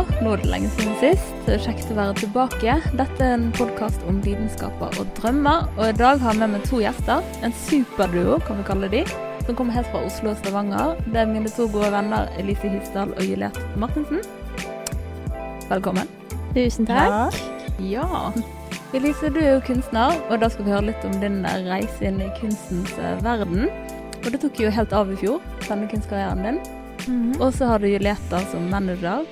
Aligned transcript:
Solstavanger. 0.00 0.24
Nå 0.24 0.32
er 0.32 0.40
det 0.40 0.50
lenge 0.50 0.68
siden 0.76 0.94
sist. 1.00 1.48
Kjekt 1.64 1.90
å 1.90 1.96
være 1.96 2.14
tilbake. 2.20 2.76
Dette 2.96 3.24
er 3.24 3.34
en 3.34 3.50
podkast 3.52 4.00
om 4.08 4.20
lidenskaper 4.24 4.98
og 5.00 5.06
drømmer. 5.18 5.66
Og 5.78 5.88
i 5.88 5.96
dag 5.96 6.20
har 6.20 6.32
jeg 6.32 6.40
med 6.40 6.54
meg 6.54 6.64
to 6.68 6.80
gjester. 6.80 7.22
En 7.42 7.52
superduo, 7.52 8.38
kan 8.46 8.60
vi 8.60 8.64
kalle 8.64 8.88
de. 8.88 9.04
Som 9.46 9.56
kommer 9.56 9.74
helt 9.74 9.88
fra 9.90 10.04
Oslo 10.04 10.30
og 10.32 10.38
Stavanger. 10.38 10.96
Det 11.06 11.20
er 11.20 11.26
mine 11.28 11.50
to 11.50 11.66
gode 11.68 11.90
venner 11.92 12.28
Elise 12.38 12.68
Hysdal 12.68 13.12
og 13.16 13.24
Juliette 13.24 13.60
Martinsen. 13.76 14.22
Velkommen. 15.68 16.08
Tusen 16.54 16.86
takk. 16.88 17.36
Ja. 17.80 18.32
Elise, 18.94 19.30
du 19.30 19.38
er 19.40 19.54
jo 19.54 19.64
kunstner, 19.68 20.16
og 20.30 20.40
da 20.42 20.48
skal 20.50 20.66
vi 20.66 20.72
høre 20.74 20.88
litt 20.88 21.04
om 21.06 21.14
din 21.22 21.44
reise 21.68 22.08
inn 22.08 22.18
i 22.20 22.30
kunstens 22.40 22.90
eh, 22.98 23.20
verden. 23.22 23.68
Og 24.20 24.32
det 24.32 24.40
tok 24.42 24.58
jo 24.60 24.72
helt 24.74 24.92
av 24.92 25.12
i 25.12 25.18
fjor, 25.20 25.38
denne 25.68 25.86
kunstkarrieren 25.90 26.42
din. 26.46 26.62
Mhm. 27.06 27.36
Og 27.40 27.54
så 27.54 27.70
har 27.70 27.78
du 27.80 27.88
Juliette 27.88 28.42
som 28.50 28.66
manager, 28.68 29.22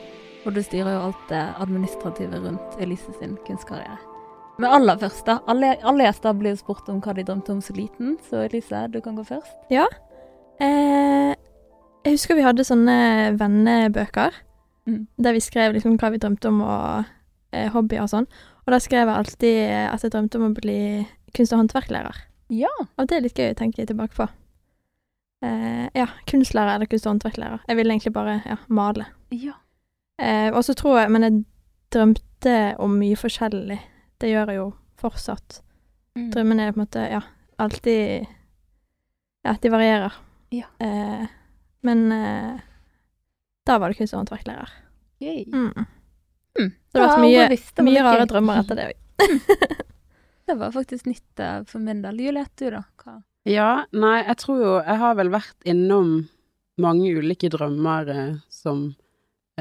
og 0.46 0.54
du 0.54 0.62
styrer 0.62 0.92
jo 0.94 1.00
alt 1.08 1.24
det 1.30 1.42
administrative 1.60 2.38
rundt 2.44 2.78
Elise 2.80 3.12
sin 3.18 3.36
kunstkarriere. 3.46 3.98
Men 4.58 4.70
aller 4.74 4.96
først, 4.98 5.24
da. 5.26 5.38
Alle, 5.46 5.76
alle 5.86 6.04
gjester 6.08 6.34
blir 6.34 6.56
spurt 6.58 6.88
om 6.90 7.00
hva 7.00 7.12
de 7.14 7.22
drømte 7.28 7.52
om 7.54 7.60
så 7.62 7.74
liten, 7.76 8.16
så 8.28 8.44
Elise, 8.48 8.86
du 8.90 9.00
kan 9.00 9.14
gå 9.18 9.22
først. 9.28 9.52
Ja. 9.70 9.84
Eh, 10.60 11.34
jeg 12.04 12.14
husker 12.16 12.34
vi 12.38 12.42
hadde 12.46 12.64
sånne 12.66 12.98
vennebøker, 13.38 14.32
Mm. 14.88 15.06
der 15.20 15.32
vi 15.36 15.40
skrev 15.44 15.74
liksom 15.74 15.98
hva 16.00 16.08
vi 16.10 16.16
drømte 16.18 16.48
om 16.48 16.62
og 16.64 17.04
eh, 17.52 17.68
hobbyer 17.68 18.00
og 18.02 18.08
sånn. 18.08 18.26
Og 18.66 18.72
da 18.72 18.78
skrev 18.80 19.06
jeg 19.06 19.16
alltid 19.16 19.58
at 19.92 20.02
jeg 20.02 20.10
drømte 20.14 20.36
om 20.40 20.46
å 20.48 20.54
bli 20.56 21.06
kunst- 21.36 21.52
og 21.52 21.58
håndverklærer. 21.60 22.16
Ja. 22.48 22.70
Og 22.96 23.06
det 23.06 23.16
er 23.18 23.20
litt 23.20 23.36
gøy 23.36 23.50
å 23.52 23.58
tenke 23.58 23.84
tilbake 23.86 24.16
på. 24.16 24.26
Eh, 25.44 25.88
ja, 25.94 26.06
kunstlærer 26.26 26.74
eller 26.74 26.86
kunst- 26.86 27.06
og 27.06 27.12
håndverklærer. 27.18 27.60
Jeg 27.68 27.76
ville 27.76 27.92
egentlig 27.92 28.12
bare 28.14 28.42
ja, 28.46 28.56
male. 28.68 29.06
Ja. 29.30 29.52
Eh, 30.18 30.48
og 30.50 30.64
så 30.66 30.74
tror 30.74 30.98
jeg 30.98 31.10
Men 31.14 31.22
jeg 31.22 31.44
drømte 31.94 32.54
om 32.82 32.96
mye 32.98 33.16
forskjellig. 33.18 33.78
Det 34.18 34.30
gjør 34.32 34.52
jeg 34.52 34.60
jo 34.60 34.68
fortsatt. 34.98 35.60
Mm. 36.18 36.30
Drømmene 36.34 36.66
er 36.66 36.72
på 36.74 36.80
en 36.80 36.84
måte 36.86 37.04
ja, 37.06 37.20
alltid 37.62 38.26
Ja, 39.46 39.54
de 39.62 39.70
varierer. 39.70 40.16
Ja. 40.50 40.66
Eh, 40.82 41.26
men 41.86 42.12
eh, 42.12 42.58
da 43.68 43.78
var 43.78 43.92
det 43.92 43.98
kunst- 44.00 44.16
og 44.16 44.24
håndverklærer. 44.24 44.72
Gøy. 45.22 45.44
Mm. 45.52 45.86
Mm. 46.58 46.72
Så 46.72 46.98
det 46.98 47.02
har 47.02 47.12
vært 47.12 47.22
mye, 47.22 47.44
bevisst, 47.46 47.82
mye 47.86 48.02
rare 48.02 48.24
gøy. 48.24 48.30
drømmer 48.32 48.60
etter 48.62 48.78
det 48.80 48.88
òg. 48.90 49.04
Det 50.48 50.54
var 50.56 50.72
faktisk 50.72 51.06
nytt 51.06 51.40
eh, 51.44 51.62
for 51.68 51.78
min 51.84 52.02
del. 52.02 52.20
Juliette, 52.24 52.64
du 52.64 52.70
da? 52.78 52.82
Hva? 53.02 53.18
Ja, 53.48 53.70
nei, 53.92 54.22
jeg 54.26 54.36
tror 54.42 54.58
jo 54.60 54.70
Jeg 54.80 54.98
har 55.00 55.14
vel 55.16 55.30
vært 55.32 55.68
innom 55.68 56.08
mange 56.80 57.10
ulike 57.16 57.50
drømmer 57.52 58.08
eh, 58.12 58.34
som 58.52 58.94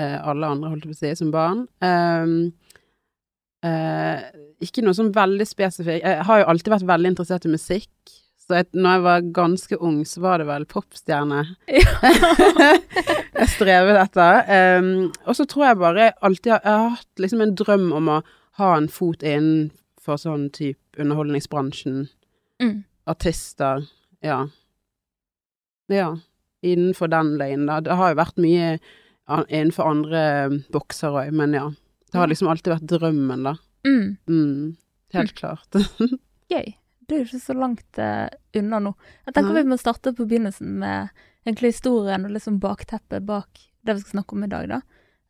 alle 0.02 0.46
andre, 0.54 0.70
holdt 0.70 0.86
jeg 0.86 0.94
på 0.94 0.98
å 0.98 1.00
si, 1.02 1.12
som 1.18 1.32
barn. 1.34 1.66
Um, 1.82 2.54
uh, 3.66 4.20
ikke 4.64 4.84
noe 4.86 4.94
sånn 4.98 5.12
veldig 5.16 5.48
spesifikt. 5.50 6.04
Jeg 6.06 6.26
har 6.30 6.42
jo 6.42 6.48
alltid 6.54 6.74
vært 6.76 6.90
veldig 6.90 7.12
interessert 7.14 7.46
i 7.48 7.54
musikk. 7.54 7.92
Så 8.48 8.56
jeg, 8.62 8.70
når 8.78 8.94
jeg 8.96 9.04
var 9.04 9.26
ganske 9.36 9.78
ung, 9.84 9.98
så 10.08 10.22
var 10.24 10.40
det 10.40 10.46
vel 10.48 10.64
popstjerne 10.72 11.42
jeg 11.68 13.48
strevet 13.52 13.98
etter. 14.00 14.38
Um, 14.80 15.10
og 15.28 15.36
så 15.36 15.46
tror 15.50 15.66
jeg 15.68 15.80
bare 15.82 16.12
alltid 16.24 16.54
har, 16.56 16.62
jeg 16.64 16.78
har 16.84 16.94
hatt 16.96 17.24
liksom 17.26 17.44
en 17.44 17.56
drøm 17.60 17.90
om 17.98 18.12
å 18.14 18.22
ha 18.62 18.70
en 18.78 18.88
fot 18.90 19.26
innenfor 19.26 20.22
sånn 20.22 20.48
type 20.56 20.80
underholdningsbransjen 21.02 22.06
Mm. 22.58 22.80
artister, 23.06 23.84
ja. 24.26 24.48
Ja, 25.94 26.08
innenfor 26.66 27.12
den 27.14 27.36
løgnen, 27.38 27.68
da. 27.70 27.76
Det 27.86 27.94
har 28.00 28.10
jo 28.10 28.18
vært 28.18 28.40
mye 28.42 28.72
innenfor 29.28 29.90
andre 29.92 30.22
bokser 30.74 31.16
òg, 31.20 31.32
men 31.36 31.54
ja. 31.58 31.66
Det 32.12 32.20
har 32.22 32.30
liksom 32.32 32.48
alltid 32.48 32.72
vært 32.74 32.88
drømmen, 32.88 33.44
da. 33.44 33.56
Mm. 33.88 34.18
Mm, 34.32 34.76
helt 35.14 35.34
klart. 35.36 35.76
Gøy. 36.54 36.76
Det 37.08 37.16
er 37.16 37.22
jo 37.22 37.28
ikke 37.30 37.40
så 37.40 37.56
langt 37.56 38.00
uh, 38.04 38.28
unna 38.60 38.80
nå. 38.84 38.92
Jeg 39.28 39.36
tenker 39.36 39.54
Nei. 39.54 39.62
vi 39.64 39.72
må 39.72 39.78
starte 39.80 40.12
på 40.16 40.26
begynnelsen 40.28 40.74
med 40.82 41.12
egentlig 41.48 41.74
historien 41.74 42.26
og 42.28 42.34
liksom 42.36 42.58
bakteppet 42.64 43.24
bak 43.28 43.62
det 43.88 43.96
vi 43.96 44.02
skal 44.04 44.18
snakke 44.18 44.36
om 44.36 44.44
i 44.44 44.50
dag, 44.52 44.72
da. 44.74 44.80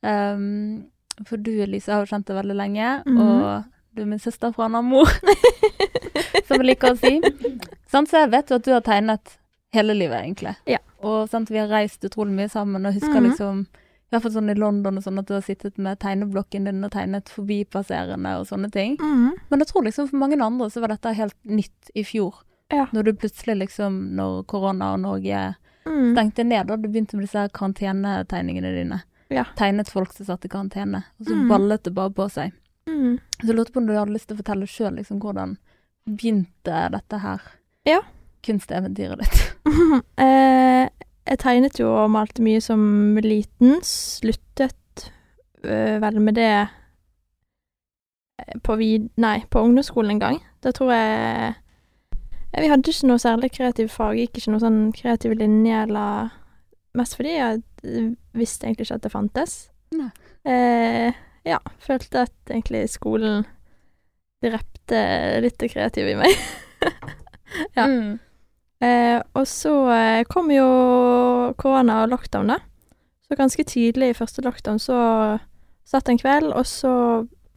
Um, 0.02 0.88
for 1.25 1.38
du, 1.41 1.52
Elise, 1.62 1.91
har 1.94 2.06
jo 2.06 2.09
kjent 2.09 2.30
deg 2.30 2.38
veldig 2.40 2.57
lenge, 2.57 2.88
mm. 3.06 3.19
og 3.22 3.97
du 3.97 4.02
er 4.03 4.09
min 4.09 4.22
søster 4.22 4.53
fra 4.53 4.66
en 4.69 4.78
annen 4.78 4.90
mor, 4.94 5.09
som 6.47 6.57
jeg 6.57 6.66
liker 6.66 6.94
å 6.94 6.97
si. 7.02 7.13
Sånn, 7.90 8.06
så 8.09 8.24
jeg 8.24 8.31
vet 8.34 8.50
jo 8.53 8.57
at 8.59 8.66
du 8.66 8.74
har 8.74 8.86
tegnet 8.86 9.38
hele 9.74 9.94
livet, 9.97 10.22
egentlig. 10.24 10.53
Ja. 10.69 10.81
Og 11.06 11.28
sant, 11.30 11.50
vi 11.53 11.62
har 11.62 11.69
reist 11.69 12.06
utrolig 12.06 12.34
mye 12.38 12.50
sammen, 12.50 12.86
og 12.86 12.97
husker 12.97 13.18
Mhm. 13.22 13.30
liksom 13.30 13.66
i 14.07 14.16
hvert 14.16 14.23
fall 14.23 14.31
sånn 14.31 14.50
i 14.50 14.56
London 14.56 14.97
og 14.97 15.03
sånn 15.03 15.19
at 15.19 15.28
du 15.28 15.34
har 15.35 15.41
sittet 15.44 15.78
med 15.78 16.00
tegneblokken 16.00 16.63
din 16.66 16.84
og 16.88 16.91
tegnet 16.94 17.28
forbipasserende 17.28 18.38
og 18.40 18.47
sånne 18.47 18.69
ting. 18.72 18.95
Mm. 19.03 19.34
Men 19.50 19.59
jeg 19.59 19.68
tror 19.68 19.84
liksom 19.84 20.07
for 20.09 20.18
mange 20.22 20.40
andre 20.41 20.69
så 20.72 20.79
var 20.81 20.94
dette 20.95 21.12
helt 21.18 21.35
nytt 21.44 21.91
i 21.95 22.03
fjor. 22.07 22.35
Ja. 22.72 22.85
Når 22.94 23.03
du 23.03 23.13
plutselig 23.13 23.57
liksom, 23.66 24.00
når 24.16 24.44
korona 24.47 24.94
og 24.94 25.00
Norge 25.01 25.56
Mm. 25.88 26.12
stengte 26.16 26.44
ned, 26.44 26.69
og 26.72 26.81
du 26.81 26.90
begynte 26.90 27.16
med 27.16 27.23
disse 27.23 27.40
her 27.40 27.47
karantenetegningene 27.50 28.73
dine. 28.75 29.01
Ja. 29.29 29.45
Tegnet 29.56 29.88
folk 29.90 30.12
som 30.12 30.25
satt 30.25 30.44
i 30.44 30.50
karantene, 30.50 31.03
og 31.19 31.25
så 31.28 31.34
Mm. 31.35 31.47
ballet 31.47 31.84
det 31.84 31.94
bare 31.95 32.09
på 32.09 32.29
seg. 32.29 32.51
Mm. 32.88 33.19
Så 33.39 33.47
jeg 33.47 33.56
lurte 33.56 33.72
på 33.72 33.78
om 33.78 33.88
du 33.88 33.94
hadde 33.94 34.12
lyst 34.12 34.28
til 34.28 34.35
å 34.35 34.41
fortelle 34.44 34.68
sjøl 34.68 34.95
liksom 34.97 35.19
hvordan 35.22 35.57
begynte 36.09 36.91
dette 36.91 37.19
her 37.19 37.41
Ja. 37.85 38.01
kunsteventyret 38.44 39.19
ditt. 39.19 39.56
eh, 40.18 40.89
jeg 41.27 41.39
tegnet 41.41 41.79
jo 41.79 41.91
og 41.91 42.11
malte 42.13 42.43
mye 42.45 42.61
som 42.63 42.81
liten. 43.23 43.79
Sluttet 43.85 45.11
øh, 45.63 46.01
vel 46.01 46.19
med 46.23 46.38
det 46.39 46.51
eh, 48.39 48.57
på 48.63 48.75
vid... 48.79 49.09
Nei, 49.19 49.41
på 49.51 49.61
ungdomsskolen 49.63 50.15
en 50.15 50.23
gang. 50.23 50.41
Da 50.63 50.71
tror 50.71 50.93
jeg 50.93 51.53
Vi 52.57 52.69
hadde 52.71 52.89
ikke 52.89 53.09
noe 53.11 53.21
særlig 53.21 53.51
kreativt 53.53 53.93
fag. 53.93 54.17
Gikk 54.17 54.39
ikke 54.39 54.53
noe 54.55 54.63
sånn 54.63 54.81
kreativ 54.95 55.38
linje 55.38 55.83
eller 55.85 56.35
Mest 56.97 57.17
fordi 57.17 57.35
jeg 57.35 57.61
eh, 57.85 58.13
visste 58.38 58.65
egentlig 58.65 58.88
ikke 58.88 58.97
at 58.97 59.05
det 59.05 59.13
fantes. 59.13 59.57
Eh, 60.47 61.11
ja. 61.45 61.59
Følte 61.83 62.25
at 62.25 62.49
egentlig 62.49 62.88
skolen 62.89 63.45
drepte 64.44 65.01
litt 65.44 65.59
det 65.61 65.71
kreative 65.73 66.15
i 66.15 66.19
meg. 66.23 66.33
Ja. 67.77 67.85
Mm. 67.88 68.17
Eh, 68.83 69.21
og 69.33 69.47
så 69.49 69.73
eh, 69.93 70.23
kom 70.29 70.51
jo 70.53 70.67
korona 71.57 72.03
og 72.03 72.11
lockdown, 72.13 72.53
da. 72.53 72.59
Så 73.27 73.35
ganske 73.35 73.63
tidlig 73.67 74.11
i 74.11 74.17
første 74.17 74.43
lockdown 74.45 74.79
så 74.79 74.99
satt 75.88 76.09
en 76.09 76.19
kveld, 76.19 76.53
og 76.53 76.65
så 76.67 76.93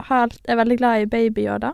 er 0.01 0.33
jeg 0.47 0.57
veldig 0.57 0.77
glad 0.77 1.01
i 1.01 1.09
Baby-Yoda. 1.11 1.71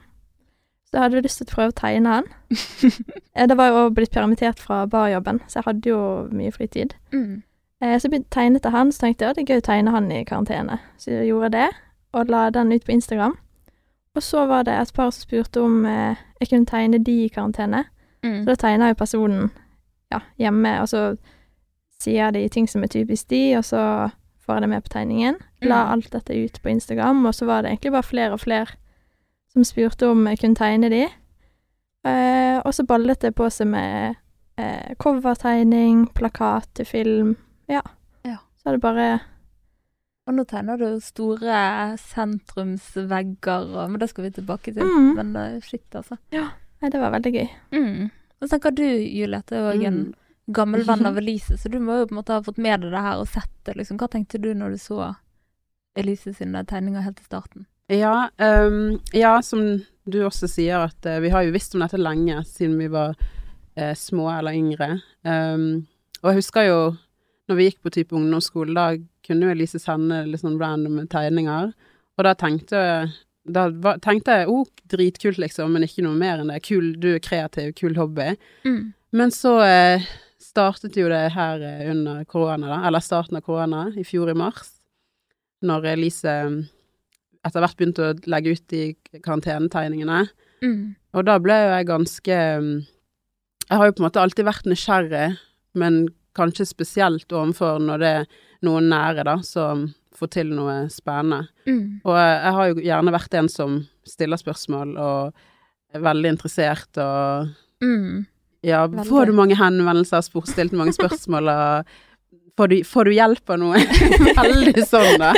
Så 0.87 0.95
jeg 0.95 1.01
hadde 1.01 1.21
lyst 1.21 1.41
til 1.41 1.47
å 1.47 1.51
prøve 1.51 1.73
å 1.73 1.79
tegne 1.79 2.13
han. 2.17 2.29
eh, 3.35 3.47
det 3.47 3.57
var 3.59 3.73
jo 3.73 3.87
blitt 3.95 4.13
permittert 4.15 4.59
fra 4.59 4.85
barjobben, 4.87 5.41
så 5.47 5.59
jeg 5.59 5.67
hadde 5.67 5.91
jo 5.91 5.99
mye 6.31 6.53
fritid. 6.55 6.95
Mm. 7.11 7.43
Eh, 7.83 7.97
så 7.99 8.09
begynte 8.09 8.31
tegnet 8.33 8.65
jeg 8.65 8.75
han, 8.75 8.91
så 8.91 9.05
tenkte 9.05 9.25
jeg 9.25 9.33
at 9.33 9.39
det 9.39 9.43
er 9.43 9.51
gøy 9.51 9.63
å 9.63 9.67
tegne 9.67 9.95
han 9.95 10.07
i 10.11 10.23
karantene. 10.27 10.79
Så 10.97 11.11
jeg 11.11 11.27
gjorde 11.31 11.51
det, 11.57 11.67
og 12.15 12.31
la 12.31 12.47
den 12.55 12.71
ut 12.71 12.87
på 12.87 12.95
Instagram. 12.95 13.35
Og 14.17 14.23
så 14.23 14.47
var 14.49 14.63
det 14.65 14.73
et 14.73 14.93
par 14.95 15.11
som 15.11 15.27
spurte 15.27 15.61
om 15.61 15.85
eh, 15.85 16.17
jeg 16.41 16.53
kunne 16.53 16.69
tegne 16.69 17.01
de 17.03 17.17
i 17.25 17.29
karantene. 17.33 17.83
Mm. 18.27 18.37
Så 18.43 18.51
da 18.51 18.55
tegner 18.65 18.91
jo 18.93 18.99
personen 18.99 19.49
ja, 20.11 20.19
hjemme, 20.39 20.75
og 20.81 20.87
så 20.91 21.01
sier 21.99 22.31
de 22.31 22.43
ting 22.53 22.67
som 22.69 22.83
er 22.85 22.91
typisk 22.93 23.27
de, 23.33 23.41
og 23.57 23.63
så 23.65 23.81
får 24.45 24.53
jeg 24.59 24.61
det 24.63 24.69
med 24.69 24.83
på 24.85 24.93
tegningen. 24.93 25.39
La 25.65 25.79
Mm. 25.85 25.91
alt 25.91 26.11
dette 26.13 26.35
ut 26.45 26.59
på 26.63 26.69
Instagram, 26.69 27.25
og 27.25 27.33
så 27.35 27.45
var 27.45 27.61
det 27.63 27.71
egentlig 27.71 27.91
bare 27.91 28.03
flere 28.03 28.31
og 28.33 28.39
flere 28.39 28.75
som 29.51 29.63
spurte 29.63 30.07
om 30.11 30.27
jeg 30.27 30.39
kunne 30.39 30.55
tegne 30.55 30.89
de. 30.93 31.07
Eh, 32.05 32.59
og 32.63 32.73
så 32.73 32.85
ballet 32.87 33.19
det 33.21 33.33
på 33.35 33.49
seg 33.51 33.67
med 33.67 34.15
eh, 34.57 34.93
covertegning, 35.01 36.05
plakat 36.15 36.67
til 36.75 36.85
film. 36.85 37.35
Ja. 37.67 37.81
Ja. 38.23 38.37
Så 38.61 38.69
er 38.69 38.77
det 38.77 38.81
bare 38.81 39.19
Og 40.27 40.33
nå 40.35 40.43
tegner 40.43 40.77
du 40.77 40.99
store 40.99 41.95
sentrumsvegger, 41.97 43.87
men 43.89 43.99
det 43.99 44.09
skal 44.09 44.23
vi 44.27 44.31
tilbake 44.35 44.73
til. 44.73 44.83
Mm. 44.83 45.13
Men 45.15 45.35
eh, 45.35 45.59
shit, 45.63 45.85
altså. 45.95 46.17
Nei, 46.81 46.89
det 46.91 46.99
var 47.01 47.11
veldig 47.15 47.31
gøy. 47.33 47.47
Mm. 47.73 48.09
Så 48.39 48.47
tenker 48.51 48.71
du, 48.77 48.83
Juliette, 48.85 49.55
er 49.57 49.75
jo 49.75 49.87
en 49.89 50.01
Mm. 50.07 50.13
gammel 50.53 50.83
venn 50.87 51.05
av 51.09 51.17
Elise, 51.17 51.57
så 51.57 51.69
du 51.69 51.79
må 51.79 51.97
jo 51.99 52.07
på 52.07 52.13
en 52.15 52.19
måte 52.21 52.33
ha 52.35 52.43
fått 52.43 52.57
med 52.61 52.81
deg 52.81 52.91
det 52.93 53.01
her 53.01 53.17
og 53.19 53.27
sett 53.27 53.51
det. 53.65 53.75
Liksom. 53.79 53.97
Hva 53.97 54.07
tenkte 54.13 54.39
du 54.41 54.53
når 54.53 54.75
du 54.75 54.77
så 54.77 55.15
Elise 55.97 56.33
sine 56.37 56.61
tegninger 56.69 57.01
helt 57.01 57.19
i 57.19 57.25
starten? 57.25 57.65
Ja, 57.89 58.29
um, 58.37 58.99
ja, 59.15 59.41
som 59.41 59.81
du 60.05 60.19
også 60.27 60.47
sier, 60.51 60.85
at 60.91 61.05
uh, 61.07 61.19
vi 61.23 61.29
har 61.33 61.43
jo 61.47 61.53
visst 61.55 61.73
om 61.75 61.81
dette 61.83 61.97
lenge, 61.99 62.41
siden 62.45 62.77
vi 62.79 62.87
var 62.91 63.15
uh, 63.17 63.93
små 63.95 64.27
eller 64.37 64.53
yngre. 64.59 64.99
Um, 65.23 65.87
og 66.21 66.31
jeg 66.33 66.41
husker 66.41 66.67
jo 66.67 66.79
når 67.47 67.55
vi 67.55 67.69
gikk 67.69 67.79
på 67.85 67.93
type 67.95 68.15
ungdomsskole, 68.15 68.73
da 68.75 68.89
kunne 69.25 69.47
jo 69.47 69.53
Elise 69.55 69.79
sende 69.79 70.25
litt 70.27 70.41
sånn 70.43 70.59
random 70.59 71.05
tegninger. 71.07 71.71
Og 72.17 72.25
da 72.27 72.33
tenkte 72.35 72.75
jeg 72.83 73.13
da 73.47 73.95
tenkte 74.03 74.41
jeg 74.41 74.51
oh, 74.51 74.67
dritkult, 74.91 75.39
liksom, 75.41 75.73
men 75.73 75.85
ikke 75.87 76.03
noe 76.05 76.17
mer 76.19 76.41
enn 76.41 76.51
det. 76.51 76.61
Kul, 76.67 76.93
du 77.01 77.13
er 77.15 77.23
kreativ, 77.23 77.73
kul 77.79 77.97
hobby. 77.99 78.33
Mm. 78.67 78.93
Men 79.15 79.33
så 79.33 79.57
eh, 79.63 80.07
startet 80.43 80.97
jo 80.99 81.07
det 81.11 81.23
her 81.35 81.63
eh, 81.63 81.85
under 81.91 82.23
korona, 82.29 82.69
da, 82.69 82.81
eller 82.87 83.03
starten 83.03 83.39
av 83.39 83.45
korona, 83.45 83.87
i 83.95 84.05
fjor 84.07 84.31
i 84.31 84.37
mars. 84.37 84.73
når 85.65 85.87
Elise 85.95 86.33
mm, 86.51 86.59
etter 87.47 87.63
hvert 87.63 87.77
begynte 87.79 88.03
å 88.05 88.15
legge 88.29 88.53
ut 88.53 88.65
de 88.69 88.83
karantenetegningene. 89.23 90.27
Mm. 90.61 90.95
Og 91.17 91.25
da 91.25 91.37
ble 91.41 91.55
jo 91.57 91.73
jeg 91.73 91.87
ganske 91.89 92.37
mm, 92.61 92.71
Jeg 93.67 93.77
har 93.77 93.89
jo 93.89 93.93
på 93.97 94.01
en 94.01 94.05
måte 94.07 94.21
alltid 94.21 94.45
vært 94.47 94.67
nysgjerrig, 94.69 95.25
men 95.75 96.05
kanskje 96.37 96.69
spesielt 96.69 97.33
overfor 97.35 97.81
når 97.83 97.99
det 97.99 98.11
er 98.21 98.29
noen 98.63 98.87
nære, 98.87 99.25
da, 99.27 99.33
som 99.43 99.89
får 100.17 100.31
til 100.33 100.49
noe 100.57 100.75
spennende. 100.93 101.47
Mm. 101.67 102.01
Og 102.03 102.15
jeg 102.17 102.53
har 102.57 102.71
jo 102.71 102.81
gjerne 102.87 103.13
vært 103.13 103.37
en 103.39 103.49
som 103.53 103.77
stiller 104.07 104.39
spørsmål 104.41 104.95
og 104.97 105.33
er 105.95 106.03
veldig 106.07 106.33
interessert 106.37 106.97
og 107.03 107.53
Mm. 107.81 108.25
Ja, 108.65 108.87
Veldig. 108.87 109.03
får 109.05 109.25
du 109.29 109.33
mange 109.37 109.55
henvendelser, 109.55 110.23
spurt, 110.25 110.47
stilt 110.49 110.71
mange 110.73 110.93
spørsmål 110.97 111.49
og 111.53 111.91
Får 112.57 112.67
du, 112.71 112.75
får 112.89 113.05
du 113.05 113.11
hjelp 113.13 113.49
av 113.53 113.59
noe? 113.61 113.77
Veldig 114.39 114.81
sånn, 114.89 115.19
da. 115.21 115.29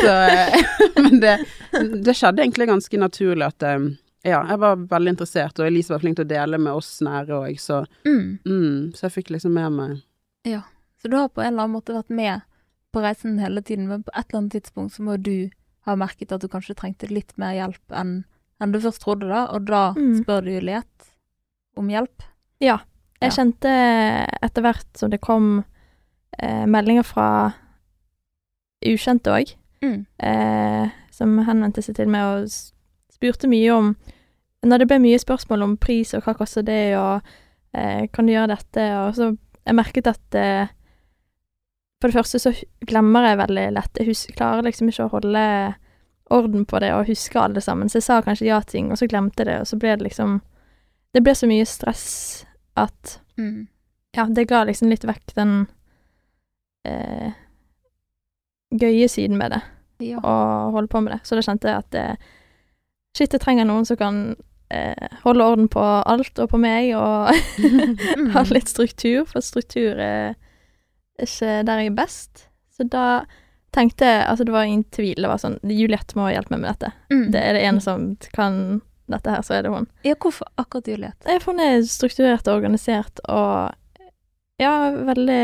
Så, 0.00 0.14
men 1.04 1.18
det, 1.20 1.34
det 2.00 2.14
skjedde 2.16 2.40
egentlig 2.46 2.70
ganske 2.70 2.96
naturlig 3.02 3.44
at 3.50 3.66
eh, 3.68 3.84
Ja, 4.24 4.38
jeg 4.48 4.58
var 4.62 4.80
veldig 4.88 5.12
interessert, 5.12 5.60
og 5.60 5.66
Elise 5.68 5.92
var 5.92 6.00
flink 6.00 6.16
til 6.16 6.24
å 6.24 6.30
dele 6.32 6.56
med 6.58 6.72
oss 6.72 6.94
nære 7.04 7.36
òg, 7.42 7.60
så 7.60 7.82
Mm. 8.08 8.38
mm, 8.48 8.94
Så 8.96 9.04
jeg 9.10 9.12
fikk 9.18 9.34
liksom 9.36 9.52
med 9.52 9.76
meg 9.76 10.00
Ja. 10.48 10.62
Så 10.96 11.10
du 11.12 11.18
har 11.20 11.28
på 11.28 11.42
en 11.44 11.52
eller 11.52 11.66
annen 11.66 11.76
måte 11.76 11.92
vært 11.92 12.08
med 12.08 12.40
på 12.96 13.02
reisen 13.04 13.36
hele 13.42 13.60
tiden, 13.62 13.86
men 13.92 14.02
på 14.06 14.14
et 14.16 14.24
eller 14.30 14.40
annet 14.42 14.56
tidspunkt 14.56 14.96
så 14.96 15.04
må 15.04 15.18
du 15.20 15.50
ha 15.86 15.94
merket 16.00 16.32
at 16.32 16.40
du 16.42 16.48
kanskje 16.50 16.74
trengte 16.78 17.10
litt 17.12 17.36
mer 17.38 17.52
hjelp 17.58 17.92
enn 18.00 18.16
enn 18.56 18.72
du 18.72 18.78
først 18.80 19.02
trodde, 19.04 19.28
da, 19.28 19.42
og 19.52 19.66
da 19.68 19.90
Mm. 19.92 20.14
spør 20.24 20.40
du 20.46 20.50
Juliet 20.54 21.10
om 21.76 21.88
hjelp. 21.92 22.22
Ja. 22.58 22.78
Jeg 23.20 23.32
Ja. 23.32 23.36
kjente 23.36 23.72
etter 24.42 24.62
hvert 24.64 24.96
som 24.96 25.10
det 25.12 25.20
kom 25.20 25.64
eh, 26.38 26.64
meldinger 26.66 27.04
fra 27.04 27.52
ukjente 28.84 29.30
òg, 29.32 29.54
Mm. 29.82 30.06
eh, 30.20 30.90
som 31.10 31.38
henvendte 31.44 31.82
seg 31.84 31.94
til 31.96 32.08
meg 32.08 32.22
og 32.22 32.48
spurte 33.12 33.48
mye 33.48 33.70
om 33.76 33.96
Når 34.64 34.78
det 34.78 34.88
ble 34.88 34.98
mye 34.98 35.18
spørsmål 35.20 35.62
om 35.62 35.76
pris 35.76 36.12
og 36.14 36.22
hva 36.24 36.32
koster 36.34 36.62
det, 36.64 36.96
og 36.96 37.20
eh, 37.74 38.06
kan 38.12 38.26
du 38.26 38.32
gjøre 38.32 38.48
dette, 38.56 38.82
og 38.98 39.14
så 39.14 39.36
Jeg 39.66 39.74
merket 39.74 40.06
at 40.06 40.34
eh, 40.34 40.66
For 42.00 42.08
det 42.12 42.16
første 42.18 42.38
så 42.42 42.52
glemmer 42.86 43.24
jeg 43.30 43.38
veldig 43.40 43.66
lett. 43.72 43.98
Jeg 43.98 44.10
husker, 44.10 44.34
klarer 44.36 44.66
liksom 44.66 44.90
ikke 44.90 45.06
å 45.06 45.12
holde 45.14 45.44
orden 46.34 46.66
på 46.68 46.80
det 46.82 46.90
og 46.92 47.06
huske 47.08 47.40
alle 47.40 47.60
sammen. 47.64 47.88
Så 47.88 48.00
jeg 48.00 48.06
sa 48.08 48.18
kanskje 48.26 48.48
ja 48.50 48.58
ting, 48.66 48.90
og 48.92 48.98
så 49.00 49.06
glemte 49.08 49.40
jeg 49.44 49.48
det, 49.52 49.60
og 49.62 49.66
så 49.70 49.78
ble 49.80 49.94
det 49.96 50.08
liksom 50.10 50.40
Det 51.14 51.22
ble 51.24 51.32
så 51.34 51.46
mye 51.48 51.64
stress 51.64 52.44
at 52.76 53.20
Mm. 53.38 53.66
ja, 54.16 54.24
det 54.32 54.46
ga 54.48 54.62
liksom 54.64 54.88
litt 54.88 55.04
vekk 55.04 55.34
den 55.36 55.66
eh, 56.88 57.32
gøye 58.72 59.08
siden 59.08 59.36
med 59.38 59.50
det, 59.52 59.60
Ja. 60.00 60.18
å 60.20 60.70
holde 60.72 60.88
på 60.88 61.00
med 61.02 61.12
det. 61.12 61.20
Så 61.26 61.36
da 61.36 61.42
kjente 61.44 61.68
jeg 61.68 61.76
at 61.76 61.90
det, 61.90 62.16
shit, 63.16 63.32
jeg 63.32 63.40
trenger 63.40 63.64
noen 63.68 63.84
som 63.86 63.96
kan 63.96 64.36
eh, 64.70 65.08
holde 65.24 65.44
orden 65.44 65.68
på 65.68 65.80
alt 65.80 66.38
og 66.38 66.48
på 66.50 66.58
meg, 66.60 66.94
og 66.96 67.32
ha 68.34 68.42
litt 68.50 68.68
struktur, 68.68 69.24
for 69.28 69.40
struktur 69.40 69.96
er 70.00 70.34
ikke 71.22 71.60
der 71.66 71.82
jeg 71.82 71.92
er 71.92 71.98
best. 71.98 72.46
Så 72.76 72.86
da 72.92 73.24
tenkte 73.76 74.08
jeg 74.08 74.26
Altså, 74.26 74.44
det 74.44 74.52
var 74.54 74.68
ingen 74.68 74.84
tvil. 74.94 75.16
Det 75.22 75.30
var 75.30 75.40
sånn 75.40 75.58
Juliette 75.64 76.16
må 76.18 76.28
hjelpe 76.32 76.54
meg 76.54 76.64
med 76.64 76.70
dette. 76.74 76.92
Mm. 77.12 77.24
Det 77.34 77.42
er 77.42 77.56
det 77.56 77.64
ene 77.68 77.82
som 77.84 78.06
kan 78.36 78.60
dette 79.06 79.30
her, 79.30 79.42
så 79.46 79.54
er 79.54 79.66
det 79.66 79.70
hun. 79.70 79.86
Ja, 80.02 80.16
hvorfor 80.18 80.48
akkurat 80.58 80.88
Juliette? 80.90 81.38
For 81.42 81.54
hun 81.54 81.62
er 81.62 81.84
strukturert 81.86 82.48
og 82.48 82.58
organisert 82.58 83.20
og 83.30 83.76
ja, 84.58 84.72
veldig 85.06 85.42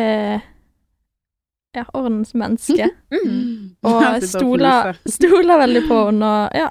ja, 1.76 1.84
ordensmenneske. 1.92 2.90
Mm. 3.12 3.76
Og 3.84 3.98
og 4.00 4.24
stoler, 4.24 4.96
stoler 5.19 5.58
veldig 5.60 5.82
på 5.88 5.98
henne, 6.08 6.28
og 6.28 6.56
ja. 6.56 6.69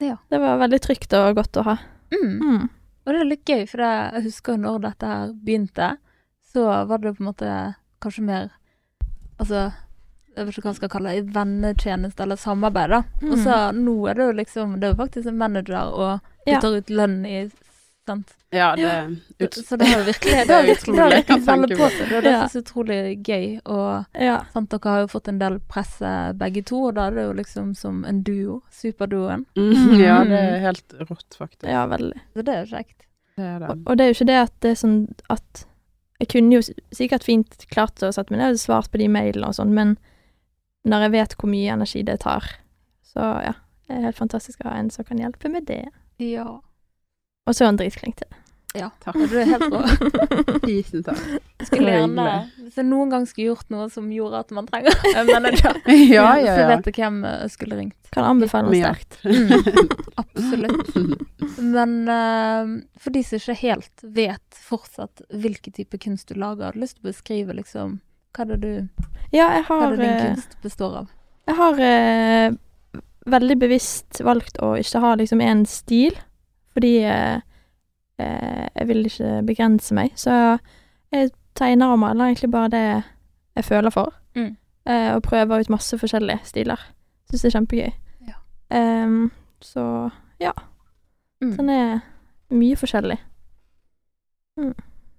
Ja. 0.00 0.16
Det 0.28 0.38
var 0.42 0.58
veldig 0.60 0.80
trygt 0.84 1.14
og 1.16 1.38
godt 1.38 1.58
å 1.60 1.64
ha. 1.66 1.74
Mm. 2.12 2.34
Mm. 2.36 2.64
Og 3.04 3.12
det 3.12 3.20
er 3.20 3.28
litt 3.30 3.48
gøy, 3.48 3.64
for 3.70 3.82
jeg 3.84 4.24
husker 4.26 4.58
når 4.60 4.82
dette 4.84 5.08
her 5.10 5.32
begynte, 5.34 5.88
så 6.52 6.66
var 6.88 7.00
det 7.00 7.14
på 7.16 7.24
en 7.24 7.30
måte 7.30 7.54
kanskje 8.00 8.22
mer 8.24 8.50
Altså, 9.40 9.72
jeg 10.36 10.44
vet 10.46 10.52
ikke 10.58 10.62
hva 10.66 10.70
jeg 10.74 10.76
skal 10.76 10.88
kalle 10.92 11.12
det, 11.16 11.30
vennetjeneste 11.32 12.20
eller 12.26 12.36
samarbeid, 12.36 12.90
da. 12.92 12.98
Og 13.30 13.38
så 13.40 13.54
nå 13.72 13.94
er 14.10 14.14
det 14.18 14.26
jo 14.26 14.32
liksom 14.36 14.74
Det 14.80 14.84
er 14.88 14.92
jo 14.92 14.98
faktisk 15.04 15.26
en 15.32 15.38
manager, 15.40 15.94
og 15.94 16.20
du 16.46 16.52
Ja. 16.52 16.60
tar 16.60 16.76
ut 16.76 16.90
lønn 16.90 17.24
i 17.26 17.50
Sant? 18.06 18.32
Ja, 18.50 18.74
det 18.74 18.82
Ja. 18.82 19.06
ut, 19.46 19.52
Så 19.54 19.76
det 19.78 19.86
har 19.86 20.02
virkelig 20.02 20.32
Det 20.40 20.46
Det 20.48 20.56
er 20.56 20.62
det 20.66 20.76
utrolig 20.78 21.00
å 21.00 21.24
tenke 21.24 21.46
veldig 21.46 21.76
på 21.78 21.88
seg. 21.90 22.08
Det 22.08 22.16
er 22.16 22.22
Ja. 22.22 22.30
derfor 22.40 22.48
så 22.48 22.62
utrolig 22.64 23.22
gøy. 23.22 23.60
Og 23.66 24.06
Ja. 24.20 24.44
sant, 24.52 24.68
dere 24.70 24.90
har 24.90 25.00
jo 25.00 25.06
fått 25.06 25.28
en 25.28 25.38
del 25.38 25.58
presse 25.60 26.34
begge 26.36 26.64
to, 26.66 26.84
og 26.88 26.94
da 26.94 27.06
er 27.06 27.10
det 27.14 27.22
jo 27.28 27.32
liksom 27.32 27.74
som 27.76 28.04
en 28.04 28.22
duo. 28.22 28.62
Superduoen. 28.72 29.46
mm, 29.56 30.00
Ja, 30.00 30.24
det 30.24 30.32
er 30.40 30.58
helt 30.60 30.88
rått, 31.08 31.36
faktisk. 31.38 31.68
ja, 31.68 31.86
veldig. 31.86 32.20
Så 32.34 32.42
det 32.44 32.48
er 32.56 32.64
jo 32.64 32.76
kjekt. 32.76 32.96
Det 33.36 33.44
er 33.44 33.58
det. 33.60 33.68
Og, 33.70 33.78
og 33.86 33.96
det 33.96 34.04
er 34.04 34.08
jo 34.12 34.14
ikke 34.18 34.26
det 34.26 34.40
at 34.42 34.60
det 34.60 34.70
er 34.70 34.80
sånn 34.88 35.14
at 35.30 35.64
Jeg 36.20 36.28
kunne 36.34 36.58
jo 36.58 36.62
sikkert 36.92 37.24
fint 37.24 37.64
klart 37.72 38.02
å 38.04 38.12
sette 38.12 38.32
meg 38.32 38.42
ned 38.42 38.58
og 38.58 38.62
svart 38.62 38.90
på 38.92 39.00
de 39.00 39.08
mailene 39.08 39.48
og 39.48 39.56
sånn, 39.56 39.72
men 39.76 39.96
når 40.88 41.06
jeg 41.06 41.14
vet 41.16 41.36
hvor 41.40 41.50
mye 41.52 41.72
energi 41.72 42.02
det 42.06 42.20
tar, 42.24 42.46
så 43.04 43.32
ja. 43.44 43.56
Det 43.90 43.96
er 43.96 44.04
helt 44.04 44.20
fantastisk 44.20 44.60
å 44.62 44.68
ha 44.70 44.76
en 44.78 44.86
som 44.94 45.02
kan 45.02 45.18
hjelpe 45.18 45.48
med 45.50 45.64
det. 45.66 45.88
Ja. 46.22 46.44
Og 47.42 47.56
så 47.56 47.64
er 47.64 47.72
han 47.72 47.78
dritflink 47.80 48.20
til 48.20 48.28
det. 48.30 48.38
Ja. 48.74 48.90
Takk. 49.02 49.16
Du 49.30 49.36
er 49.40 49.48
helt 49.50 49.64
rå. 49.72 49.80
Tusen 50.66 51.04
takk. 51.06 51.22
Skulle 51.66 51.90
er 51.90 51.98
gjerne, 52.00 52.26
hvis 52.62 52.78
jeg 52.80 52.88
noen 52.88 53.12
gang 53.12 53.26
skulle 53.28 53.50
gjort 53.50 53.72
noe 53.74 53.88
som 53.92 54.06
gjorde 54.14 54.42
at 54.44 54.54
man 54.56 54.68
trenger 54.70 54.94
en 55.20 55.30
manager, 55.30 55.80
Ja, 56.16 56.28
ja, 56.40 56.54
så 56.56 56.68
vet 56.70 56.90
jeg 56.90 56.96
hvem 57.00 57.18
jeg 57.26 57.54
skulle 57.56 57.80
ringt. 57.80 57.98
Kan 58.14 58.28
anbefale 58.28 58.70
sterkt. 58.74 59.18
Mm, 59.24 59.90
absolutt. 60.22 60.94
Men 61.58 61.96
uh, 62.08 62.76
for 63.00 63.14
de 63.14 63.24
som 63.26 63.42
ikke 63.42 63.58
helt 63.62 64.06
vet 64.20 64.62
fortsatt 64.70 65.24
hvilken 65.30 65.76
type 65.76 66.00
kunst 66.02 66.30
du 66.30 66.38
lager, 66.38 66.70
har 66.70 66.78
du 66.78 66.84
lyst 66.84 66.98
til 66.98 67.08
å 67.08 67.10
beskrive 67.12 67.58
liksom 67.58 67.98
hva 68.36 68.46
det, 68.46 68.60
du, 68.62 69.06
Ja, 69.34 69.50
jeg 69.56 69.66
hva 69.66 69.88
det 69.90 69.98
din 69.98 70.10
eh, 70.12 70.26
kunst 70.28 70.54
består 70.62 71.00
av? 71.02 71.08
jeg 71.50 71.58
har 71.58 71.80
uh, 71.82 72.58
veldig 73.30 73.56
bevisst 73.60 74.20
valgt 74.24 74.60
å 74.62 74.74
ikke 74.80 75.02
ha 75.02 75.14
liksom 75.18 75.42
én 75.44 75.64
stil, 75.68 76.16
fordi 76.74 77.00
eh, 77.04 77.40
eh, 77.40 77.46
jeg 78.76 78.86
vil 78.88 79.04
ikke 79.06 79.46
begrense 79.46 79.94
meg. 79.94 80.12
Så 80.16 80.58
jeg 81.12 81.30
tegner 81.54 81.92
og 81.92 81.98
maler 81.98 82.30
egentlig 82.30 82.50
bare 82.50 82.68
det 82.70 83.04
jeg 83.56 83.64
føler 83.64 83.90
for, 83.92 84.12
Mm. 84.36 84.56
eh, 84.86 85.14
og 85.14 85.22
prøver 85.22 85.60
ut 85.60 85.70
masse 85.70 85.98
forskjellige 85.98 86.44
stiler. 86.44 86.78
Syns 87.30 87.42
det 87.42 87.54
er 87.54 87.58
kjempegøy. 87.58 87.92
Ja. 88.28 89.04
Um, 89.04 89.30
så 89.60 90.10
ja, 90.40 90.52
Mm. 91.42 91.56
den 91.56 91.70
er 91.70 92.00
mye 92.50 92.76
forskjellig. 92.76 93.18
Men 94.56 94.74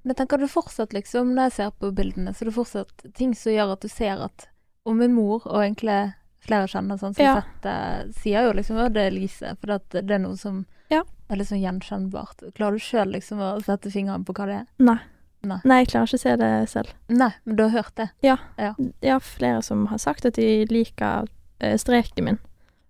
jeg 0.06 0.18
tenker 0.18 0.38
du 0.42 0.48
fortsatt 0.50 0.94
liksom, 0.94 1.34
når 1.36 1.50
jeg 1.50 1.52
ser 1.58 1.72
på 1.82 1.92
bildene, 1.96 2.34
så 2.34 2.44
er 2.44 2.50
det 2.50 2.56
fortsatt 2.58 3.06
ting 3.18 3.34
som 3.38 3.54
gjør 3.54 3.74
at 3.76 3.82
du 3.82 3.88
ser 3.92 4.24
at 4.26 4.48
Og 4.84 4.96
min 4.98 5.14
mor, 5.14 5.44
og 5.46 5.60
egentlig 5.62 6.14
flere 6.42 6.66
kjenner 6.66 6.98
sånn 6.98 7.14
som 7.14 7.24
Ja. 7.24 7.42
sett 7.62 8.16
sier 8.16 8.48
jo 8.48 8.54
liksom 8.58 8.78
at 8.84 8.94
det 8.94 9.04
er 9.06 9.12
Lise, 9.12 9.56
for 9.62 9.78
det 9.78 10.10
er 10.12 10.18
noe 10.18 10.36
som 10.36 10.66
Ja. 10.90 11.04
Er 11.32 11.40
litt 11.42 11.48
sånn 11.50 11.62
gjenkjennbart. 11.64 12.44
Klarer 12.58 12.78
du 12.78 12.84
sjøl 12.84 13.12
liksom 13.16 13.40
å 13.40 13.50
sette 13.64 13.92
fingeren 13.92 14.24
på 14.26 14.34
hva 14.38 14.46
det 14.50 14.56
er? 14.62 14.66
Nei. 14.80 14.98
Nei. 15.44 15.58
Nei, 15.66 15.80
jeg 15.82 15.88
klarer 15.90 16.06
ikke 16.12 16.18
å 16.20 16.22
se 16.22 16.36
det 16.38 16.50
selv. 16.70 16.90
Nei, 17.10 17.32
men 17.46 17.56
du 17.58 17.64
har 17.64 17.72
hørt 17.74 17.96
det? 17.98 18.10
Ja, 18.22 18.38
Jeg 18.58 19.10
har 19.12 19.20
flere 19.26 19.62
som 19.66 19.88
har 19.90 19.98
sagt 19.98 20.26
at 20.26 20.36
de 20.38 20.66
liker 20.70 21.26
eh, 21.60 21.78
streken 21.82 22.24
min, 22.28 22.38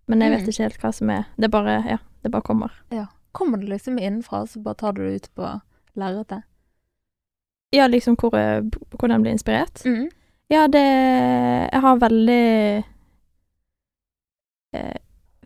men 0.07 0.19
jeg 0.21 0.31
vet 0.31 0.41
Mm. 0.41 0.49
ikke 0.49 0.63
helt 0.63 0.81
hva 0.81 0.91
som 0.93 1.09
er 1.09 1.25
Det 1.39 1.49
bare, 1.51 1.77
ja, 1.87 1.97
det 2.23 2.31
bare 2.31 2.41
kommer. 2.43 2.71
Ja. 2.91 3.05
Kommer 3.31 3.57
det 3.57 3.69
liksom 3.69 3.97
innenfra, 3.97 4.45
så 4.47 4.59
bare 4.61 4.75
tar 4.75 4.91
du 4.93 5.01
det 5.07 5.15
ut 5.15 5.29
på 5.35 5.61
lerretet? 5.95 6.43
Ja, 7.71 7.87
liksom 7.87 8.17
hvor, 8.17 8.35
eh, 8.35 8.59
hvordan 8.99 9.21
blir 9.23 9.31
inspirert. 9.31 9.85
Mm. 9.85 10.09
Ja, 10.49 10.67
det 10.67 10.81
Jeg 11.71 11.81
har 11.81 11.95
veldig 11.97 12.83
eh, 14.73 14.97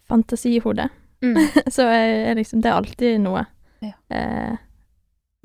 fantasi 0.07 0.55
i 0.55 0.59
hodet, 0.59 0.89
Mm. 1.25 1.39
så 1.75 1.87
jeg, 1.89 2.35
liksom 2.37 2.61
Det 2.61 2.69
er 2.71 2.77
alltid 2.79 3.19
noe. 3.23 3.45
Ja. 3.85 3.93
Eh, 4.13 4.57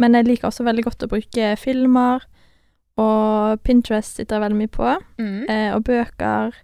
men 0.01 0.15
jeg 0.17 0.27
liker 0.29 0.49
også 0.49 0.65
veldig 0.65 0.85
godt 0.87 1.05
å 1.05 1.11
bruke 1.13 1.51
filmer, 1.61 2.23
og 3.01 3.61
Pinterest 3.65 4.17
sitter 4.21 4.37
jeg 4.39 4.45
veldig 4.47 4.59
mye 4.61 4.73
på, 4.73 4.91
Mm. 5.21 5.45
eh, 5.49 5.71
og 5.77 5.85
bøker. 5.89 6.55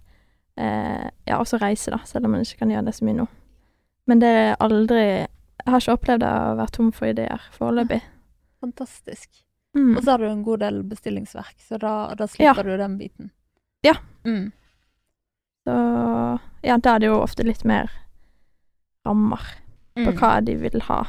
Eh, 0.57 1.09
ja, 1.29 1.37
også 1.37 1.59
reise, 1.61 1.91
da, 1.93 1.99
selv 2.05 2.25
om 2.25 2.31
man 2.33 2.41
ikke 2.45 2.59
kan 2.63 2.71
gjøre 2.73 2.85
det 2.89 2.95
så 2.97 3.05
mye 3.05 3.17
nå. 3.19 3.27
Men 4.07 4.19
det 4.23 4.29
er 4.29 4.55
aldri 4.63 5.01
Jeg 5.67 5.73
har 5.73 5.81
ikke 5.81 5.93
opplevd 5.97 6.23
å 6.23 6.55
være 6.57 6.71
tom 6.71 6.91
for 6.95 7.09
ideer 7.11 7.41
foreløpig. 7.57 8.01
Fantastisk. 8.63 9.29
Mm. 9.75 9.97
Og 9.97 10.03
så 10.03 10.11
har 10.13 10.17
du 10.23 10.25
en 10.29 10.43
god 10.45 10.59
del 10.63 10.77
bestillingsverk, 10.87 11.55
så 11.59 11.77
da, 11.81 12.13
da 12.15 12.25
slipper 12.31 12.63
du 12.63 12.77
den 12.79 12.97
biten. 12.97 13.31
Ja. 13.83 13.93
Mm. 14.25 14.51
Så 15.67 15.75
ja, 16.63 16.77
da 16.77 16.95
er 16.95 16.99
det 17.03 17.09
jo 17.09 17.19
ofte 17.21 17.43
litt 17.45 17.65
mer 17.67 17.91
rammer 19.07 19.47
på 19.97 20.11
Mm. 20.11 20.17
hva 20.19 20.33
de 20.45 20.53
vil 20.61 20.81
ha. 20.91 20.99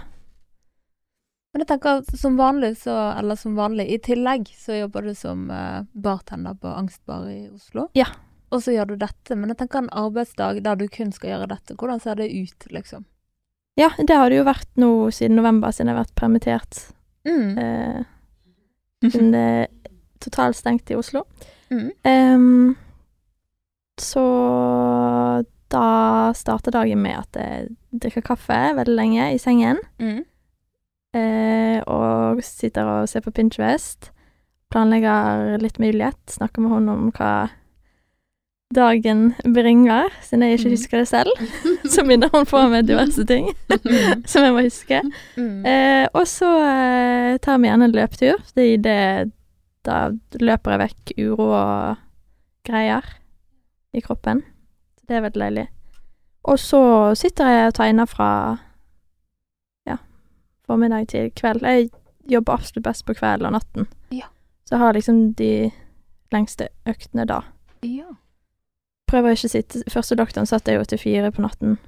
Men 1.53 1.61
jeg 1.65 1.69
tenker 1.75 2.03
som 2.17 2.37
vanlig, 2.39 2.75
så, 2.81 2.95
eller 3.19 3.37
som 3.37 3.55
vanlig, 3.57 3.85
i 3.93 3.99
tillegg 4.05 4.49
så 4.57 4.79
jobber 4.79 5.03
du 5.09 5.15
som 5.17 5.51
eh, 5.51 5.83
bartender 5.93 6.55
på 6.61 6.69
Angstbar 6.73 7.27
i 7.29 7.49
Oslo. 7.53 7.89
Ja. 7.99 8.07
og 8.51 8.63
så 8.65 8.73
gjør 8.73 8.87
du 8.89 8.97
dette. 8.97 9.37
Men 9.37 9.51
jeg 9.53 9.59
tenker 9.61 9.83
en 9.83 9.91
arbeidsdag 9.93 10.63
der 10.65 10.77
du 10.81 10.87
kun 10.89 11.11
skal 11.13 11.35
gjøre 11.35 11.49
dette, 11.51 11.75
hvordan 11.77 12.01
ser 12.01 12.15
det 12.17 12.31
ut, 12.33 12.69
liksom? 12.73 13.05
Ja, 13.77 13.91
det 13.99 14.17
har 14.17 14.31
det 14.33 14.39
jo 14.39 14.45
vært 14.49 14.71
nå 14.81 14.89
siden 15.13 15.37
november, 15.37 15.69
siden 15.71 15.91
jeg 15.93 15.97
har 15.99 16.05
vært 16.07 16.17
permittert. 16.17 16.79
Mm. 17.29 17.59
Eh, 17.61 18.05
siden 19.11 19.33
det 19.37 19.43
er 19.45 19.69
totalt 20.25 20.57
stengt 20.57 20.91
i 20.91 20.97
Oslo. 20.97 21.27
Mm. 21.69 21.91
Ehm, 22.09 22.77
så 24.01 24.23
da 25.71 26.33
starter 26.35 26.73
dagen 26.73 27.03
med 27.03 27.19
at 27.19 27.37
jeg 27.37 27.69
drikker 28.01 28.23
kaffe 28.25 28.59
veldig 28.79 28.95
lenge 28.97 29.27
i 29.35 29.39
sengen. 29.43 29.79
Mm. 30.01 30.23
Eh, 31.17 31.81
og 31.89 32.43
sitter 32.45 32.85
og 32.89 33.09
ser 33.09 33.21
på 33.25 33.33
Pinterest. 33.33 34.11
Planlegger 34.73 35.59
litt 35.63 35.79
mulighet. 35.81 36.19
Snakker 36.29 36.61
med 36.65 36.71
hun 36.77 36.89
om 36.93 37.07
hva 37.17 37.49
dagen 38.75 39.31
bringer, 39.55 40.11
siden 40.21 40.43
jeg 40.45 40.59
ikke 40.59 40.69
Mhm. 40.69 40.75
husker 40.77 40.99
det 40.99 41.09
selv. 41.09 41.31
Så 41.93 42.05
minner 42.05 42.29
hun 42.33 42.45
på 42.45 42.61
med 42.69 42.85
diverse 42.87 43.25
ting 43.25 43.49
som 44.29 44.45
jeg 44.45 44.53
må 44.53 44.61
huske. 44.67 45.01
Mm. 45.39 45.65
Eh, 45.65 46.09
og 46.13 46.27
så 46.29 46.51
eh, 46.69 47.39
tar 47.39 47.59
vi 47.59 47.69
gjerne 47.71 47.85
en 47.89 47.95
løpetur. 47.97 48.37
Det 48.55 48.67
er 48.75 48.79
det 48.85 49.33
Da 49.89 50.11
løper 50.41 50.75
jeg 50.75 50.81
vekk 50.83 51.13
uro 51.23 51.45
og 51.55 51.97
greier 52.67 53.05
i 53.97 54.01
kroppen. 54.05 54.43
Det 55.09 55.17
er 55.17 55.25
veldig 55.25 55.41
deilig. 55.41 55.67
Og 56.49 56.59
så 56.59 56.81
sitter 57.19 57.49
jeg 57.49 57.67
og 57.67 57.75
tegner 57.75 58.09
fra 58.09 58.31
ja, 59.89 59.97
formiddag 60.67 61.09
til 61.09 61.31
kveld. 61.37 61.65
Jeg 61.65 61.91
jobber 62.29 62.53
absolutt 62.53 62.85
best 62.85 63.07
på 63.09 63.17
kvelden 63.17 63.47
og 63.47 63.53
natten. 63.59 63.89
Ja. 64.13 64.29
Så 64.69 64.77
jeg 64.77 64.85
har 64.85 64.93
liksom 64.93 65.33
de 65.35 65.71
lengste 66.33 66.69
øktene 66.87 67.25
da. 67.25 67.41
Ja. 67.83 68.09
Prøver 69.09 69.33
ikke 69.33 69.49
å 69.49 69.53
sitte 69.53 69.81
Første 69.89 70.17
doktoren 70.19 70.49
satt 70.49 70.69
jeg 70.69 70.77
jo 70.77 70.85
til 70.85 71.01
fire 71.01 71.31
på 71.33 71.41
natten 71.41 71.79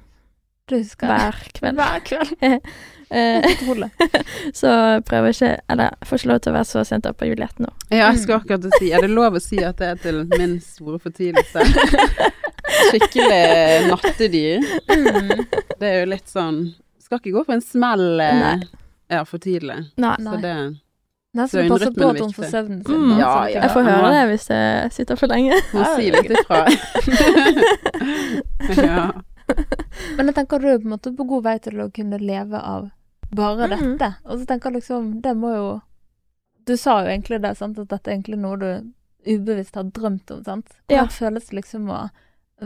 hver 0.71 1.35
kveld. 1.53 1.75
Hver 1.75 1.99
kveld. 2.05 2.37
Eh, 3.11 3.43
så 4.53 5.01
prøver 5.03 5.27
ikke 5.27 5.57
Eller 5.69 5.89
får 6.05 6.17
ikke 6.17 6.27
lov 6.29 6.37
til 6.39 6.53
å 6.53 6.55
være 6.55 6.67
så 6.69 6.83
sent 6.87 7.09
oppe 7.09 7.25
på 7.25 7.27
Juliette 7.27 7.59
nå. 7.59 7.67
Ja, 7.89 8.05
jeg 8.05 8.21
skal 8.21 8.37
akkurat 8.37 8.77
si 8.79 8.93
Er 8.95 9.03
det 9.03 9.09
lov 9.11 9.35
å 9.35 9.41
si 9.43 9.59
at 9.67 9.81
det 9.83 9.89
er 9.89 9.99
til 9.99 10.21
min 10.31 10.53
store 10.63 10.95
fortvilelse? 11.03 11.65
Skikkelig 12.91 13.87
nattedyr. 13.89 14.65
Mm. 14.91 15.45
Det 15.79 15.87
er 15.89 15.99
jo 16.01 16.05
litt 16.11 16.29
sånn 16.29 16.61
Skal 17.01 17.19
ikke 17.19 17.33
gå 17.39 17.43
på 17.47 17.53
en 17.57 17.61
smell 17.65 18.19
eh, 18.21 18.61
ja, 19.11 19.23
for 19.25 19.41
tidlig. 19.43 19.79
Nei. 19.99 20.15
Så 20.21 20.37
det 20.43 20.55
Nesten 21.33 21.69
passe 21.71 21.91
på 21.95 22.07
at 22.11 22.19
hun 22.19 22.33
får 22.35 22.47
søvnen 22.51 22.81
sin. 22.85 22.95
Mm. 23.07 23.19
Ja, 23.19 23.33
ja. 23.47 23.61
Jeg 23.63 23.71
får 23.71 23.85
høre 23.87 24.09
det 24.11 24.23
hvis 24.33 24.47
jeg 24.51 24.91
sitter 24.97 25.15
for 25.19 25.31
lenge. 25.31 25.55
Hun 25.71 25.81
Ja, 25.81 25.91
si 25.95 26.09
det 26.11 26.19
er 26.19 26.27
litt 26.27 26.39
ifra. 26.41 26.59
ja. 28.85 29.05
Men 30.17 30.27
jeg 30.31 30.35
tenker 30.37 30.59
du 30.63 30.67
er 30.71 30.79
på 30.79 30.87
en 30.87 30.93
måte 30.95 31.11
på 31.15 31.25
god 31.27 31.43
vei 31.47 31.55
til 31.63 31.79
å 31.83 31.89
kunne 31.93 32.19
leve 32.21 32.59
av 32.59 32.89
bare 33.31 33.67
Mhm. 33.67 33.97
dette. 33.97 34.09
Og 34.25 34.39
så 34.39 34.45
tenker 34.45 34.71
jeg 34.71 34.81
liksom, 34.81 35.21
det 35.21 35.35
må 35.37 35.53
jo 35.55 35.81
Du 36.65 36.75
sa 36.77 36.99
jo 37.01 37.07
egentlig 37.09 37.41
det, 37.41 37.55
sant, 37.57 37.79
at 37.79 37.87
dette 37.89 38.07
er 38.11 38.13
egentlig 38.19 38.37
noe 38.37 38.55
du 38.57 38.91
ubevisst 39.25 39.75
har 39.75 39.83
drømt 39.83 40.29
om, 40.31 40.43
sant? 40.43 40.67
Ja. 40.89 41.07
Føles 41.07 41.47
det 41.49 41.55
liksom 41.57 41.89
å 41.89 42.09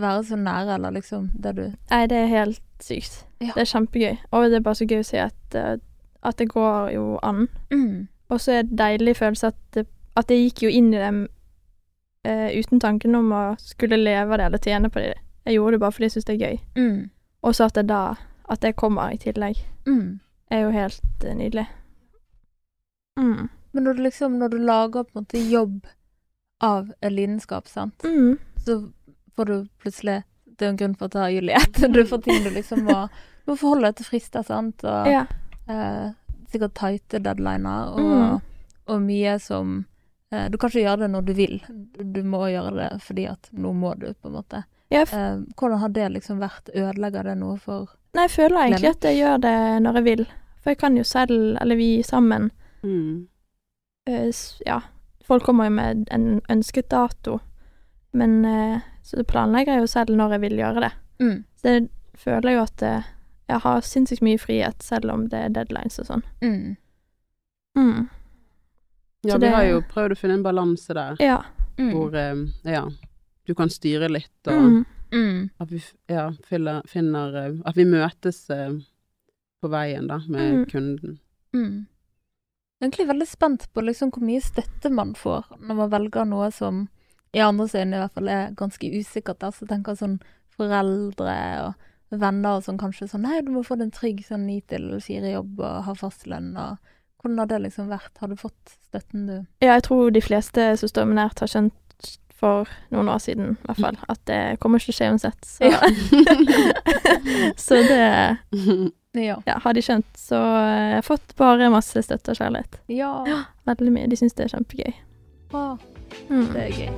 være 0.02 0.24
så 0.24 0.36
nær, 0.36 0.74
eller 0.76 0.92
liksom 0.92 1.30
det 1.44 1.56
du 1.56 1.62
Nei, 1.92 2.06
det 2.08 2.18
er 2.18 2.26
helt 2.28 2.62
sykt. 2.84 3.26
Ja. 3.42 3.52
Det 3.56 3.62
er 3.62 3.70
kjempegøy. 3.72 4.18
Og 4.32 4.50
det 4.50 4.56
er 4.60 4.66
bare 4.66 4.76
så 4.76 4.86
gøy 4.88 5.00
å 5.00 5.06
se 5.08 5.18
at, 5.20 5.56
eh, 5.56 5.78
at 6.24 6.38
det 6.38 6.50
går 6.50 6.90
jo 6.94 7.20
an. 7.24 7.48
mm. 7.72 8.08
Og 8.30 8.40
så 8.42 8.52
er 8.52 8.62
det 8.64 8.78
deilig 8.80 9.16
følelse 9.18 9.48
at 9.48 9.56
det, 9.74 9.86
at 10.18 10.30
jeg 10.32 10.40
gikk 10.50 10.64
jo 10.64 10.70
inn 10.70 10.94
i 10.94 10.98
det 10.98 11.28
eh, 12.26 12.60
uten 12.60 12.80
tanken 12.80 13.16
om 13.16 13.32
å 13.32 13.44
skulle 13.62 13.98
leve 14.02 14.38
det 14.38 14.46
eller 14.46 14.58
tjene 14.58 14.90
på 14.90 15.00
det. 15.00 15.14
Jeg 15.46 15.54
gjorde 15.60 15.72
det 15.72 15.80
bare 15.80 15.92
fordi 15.92 16.04
jeg 16.06 16.12
syns 16.16 16.26
det 16.26 16.36
er 16.42 16.48
gøy. 16.48 16.60
Mm. 16.76 17.10
Og 17.44 17.56
så 17.56 17.66
at 17.70 17.76
det 17.76 17.88
da 17.88 18.16
At 18.50 18.62
det 18.62 18.76
kommer 18.76 19.10
i 19.14 19.18
tillegg, 19.18 19.56
Mm. 19.88 20.20
er 20.52 20.60
jo 20.62 20.70
helt 20.70 21.02
uh, 21.26 21.34
nydelig. 21.34 21.66
Mm. 23.20 23.50
Men 23.74 23.84
når 23.84 23.94
du 23.94 24.02
liksom, 24.04 24.32
når 24.32 24.48
du 24.48 24.58
lager 24.58 25.04
på 25.04 25.10
en 25.20 25.24
måte 25.24 25.40
jobb 25.52 25.88
av 26.62 26.92
en 27.02 27.14
lidenskap, 27.16 27.68
sant, 27.68 28.04
Mm. 28.04 28.38
så 28.66 28.92
får 29.36 29.46
du 29.46 29.56
plutselig 29.84 30.24
Det 30.58 30.66
er 30.66 30.70
en 30.72 30.78
grunn 30.80 30.94
for 30.96 31.08
du 31.12 31.18
har 31.20 31.30
Juliet. 31.30 31.74
Du 31.92 32.06
får 32.08 32.22
ting 32.24 32.44
du 32.44 32.50
liksom 32.56 32.86
må, 32.88 33.10
du 33.46 33.52
må 33.52 33.58
forholde 33.60 33.90
deg 33.90 33.96
til 34.00 34.06
frister, 34.06 34.44
sant, 34.48 34.84
og 34.88 35.08
Ja. 35.12 35.26
eh, 35.68 36.14
sikkert 36.52 36.74
tighte 36.80 37.20
deadliner, 37.20 37.90
og, 37.92 38.00
Mm. 38.00 38.42
og 38.88 39.02
mye 39.02 39.34
som 39.42 39.86
eh, 40.32 40.48
Du 40.50 40.58
kan 40.58 40.70
ikke 40.70 40.86
gjøre 40.86 41.00
det 41.04 41.10
når 41.12 41.26
du 41.26 41.34
vil, 41.34 41.60
du 42.14 42.22
må 42.24 42.46
gjøre 42.48 42.72
det 42.78 43.02
fordi 43.04 43.28
at 43.30 43.50
nå 43.52 43.74
må 43.76 43.92
du, 44.00 44.14
på 44.14 44.28
en 44.32 44.34
måte. 44.40 44.64
ja 44.92 45.02
Eh, 45.02 45.44
hvordan 45.60 45.80
har 45.80 45.90
det 45.90 46.08
liksom 46.14 46.40
vært? 46.40 46.70
Ødelegger 46.74 47.24
det 47.24 47.38
noe 47.38 47.58
for 47.60 47.90
Nei, 48.16 48.24
jeg 48.30 48.32
føler 48.38 48.70
egentlig 48.70 48.90
at 48.96 49.02
jeg 49.04 49.18
gjør 49.20 49.42
det 49.42 49.58
når 49.84 49.94
jeg 50.00 50.04
vil. 50.06 50.26
For 50.64 50.70
jeg 50.72 50.78
kan 50.78 50.96
jo 50.98 51.04
selv, 51.04 51.58
eller 51.62 51.76
vi 51.76 52.02
sammen 52.04 52.52
Mm. 52.84 53.28
uh, 54.08 54.32
Ja, 54.66 54.80
folk 55.26 55.44
kommer 55.44 55.66
jo 55.66 55.72
med 55.72 56.08
en 56.12 56.42
ønsket 56.50 56.88
dato, 56.90 57.40
men 58.14 58.46
eh, 58.46 58.80
så 59.06 59.22
planlegger 59.30 59.76
jeg 59.78 59.84
jo 59.86 59.92
selv 59.92 60.16
når 60.18 60.36
jeg 60.36 60.42
vil 60.48 60.58
gjøre 60.64 60.82
det. 60.88 60.92
mm. 61.22 61.36
Så 61.62 61.72
jeg 61.76 61.90
føler 62.18 62.56
jo 62.56 62.62
at 62.66 62.82
eh, 62.86 63.04
jeg 63.50 63.60
har 63.62 63.82
sinnssykt 63.86 64.24
mye 64.26 64.40
frihet, 64.42 64.82
selv 64.84 65.12
om 65.14 65.28
det 65.30 65.40
er 65.46 65.50
deadlines 65.54 66.00
og 66.02 66.08
sånn. 66.10 66.24
Mm. 66.42 66.76
Mm. 67.78 68.08
Ja, 69.26 69.34
Så 69.36 69.40
vi 69.42 69.48
har 69.54 69.64
jo 69.70 69.82
prøvd 69.90 70.16
å 70.16 70.18
finne 70.18 70.34
en 70.40 70.44
balanse 70.46 70.94
der, 70.98 71.16
Ja. 71.20 71.44
Mm. 71.78 71.92
hvor 71.94 72.16
eh, 72.16 72.46
ja, 72.72 72.84
du 73.46 73.54
kan 73.56 73.70
styre 73.70 74.10
litt, 74.10 74.32
og 74.48 74.54
Mm. 74.54 74.86
Mm. 75.14 75.50
at 75.60 75.70
vi 75.72 75.82
ja, 76.10 76.32
finner, 76.44 76.82
finner 76.88 77.36
eh, 77.46 77.54
At 77.66 77.76
vi 77.78 77.86
møtes 77.86 78.48
på 78.50 79.70
veien, 79.70 80.08
da, 80.08 80.20
med 80.28 80.54
Mm. 80.54 80.66
kunden. 80.72 81.20
Mm. 81.54 81.86
Jeg 82.82 82.82
er 82.82 82.90
egentlig 82.90 83.08
veldig 83.08 83.28
spent 83.28 83.68
på 83.74 83.82
liksom 83.86 84.12
hvor 84.12 84.22
mye 84.26 84.42
støtte 84.42 84.92
man 84.92 85.14
får 85.16 85.46
når 85.62 85.76
man 85.76 85.90
velger 85.90 86.26
noe 86.28 86.52
som 86.52 86.88
i 87.36 87.42
andres 87.44 87.76
øyne 87.76 87.98
i 87.98 88.02
hvert 88.04 88.16
fall 88.16 88.32
er 88.32 88.54
ganske 88.56 88.90
usikkert. 88.96 89.42
Da. 89.44 89.52
Så 89.52 89.68
tenker 89.70 89.98
sånn 90.00 90.20
foreldre 90.56 91.38
og 91.66 92.20
venner 92.22 92.60
og 92.60 92.64
sånn 92.64 92.80
kanskje 92.80 93.10
sånn 93.12 93.26
Nei, 93.28 93.42
du 93.44 93.50
må 93.52 93.64
få 93.66 93.76
deg 93.76 93.90
en 93.90 93.96
trygg 93.96 94.22
sånn 94.24 94.46
ni 94.48 94.62
til 94.70 94.86
fire-jobb 95.04 95.58
og 95.60 95.88
ha 95.90 95.96
fastlønn 96.00 96.54
og 96.56 96.92
Hvordan 97.26 97.40
har 97.42 97.48
det 97.50 97.58
liksom 97.64 97.88
vært? 97.90 98.12
Har 98.22 98.30
du 98.30 98.36
fått 98.38 98.76
støtten 98.86 99.24
du 99.26 99.34
ja, 99.64 99.72
jeg 99.74 99.84
tror 99.88 100.12
de 100.14 100.22
fleste 100.22 100.68
som 100.78 100.92
står 100.92 101.08
meg 101.10 101.18
nært, 101.18 101.42
har 101.42 101.50
skjønt 101.50 102.12
for 102.36 102.70
noen 102.94 103.10
år 103.10 103.22
siden, 103.24 103.56
i 103.56 103.66
hvert 103.66 103.82
fall, 103.82 103.98
at 104.14 104.22
det 104.30 104.40
kommer 104.62 104.78
ikke 104.78 104.92
til 104.92 104.94
å 104.94 104.98
skje 105.00 105.08
uansett. 105.10 105.48
Så, 105.50 105.72
Ja. 105.72 105.80
så 107.66 107.80
det 107.90 108.04
Ja. 109.16 109.40
ja, 109.48 109.58
har 109.64 109.74
de 109.74 109.82
skjønt. 109.82 110.10
Så 110.20 110.36
jeg 110.36 110.96
har 111.00 111.06
fått 111.08 111.34
bare 111.40 111.72
masse 111.72 112.02
støtte 112.04 112.34
og 112.36 112.40
kjærlighet. 112.42 112.82
Ja. 112.92 113.40
Veldig 113.66 113.94
mye. 113.96 114.10
De 114.12 114.20
syns 114.20 114.36
det 114.36 114.46
er 114.46 114.52
kjempegøy. 114.58 114.92
Mm. 115.54 116.48
det 116.54 116.62
er 116.62 116.72
gøy. 116.76 116.90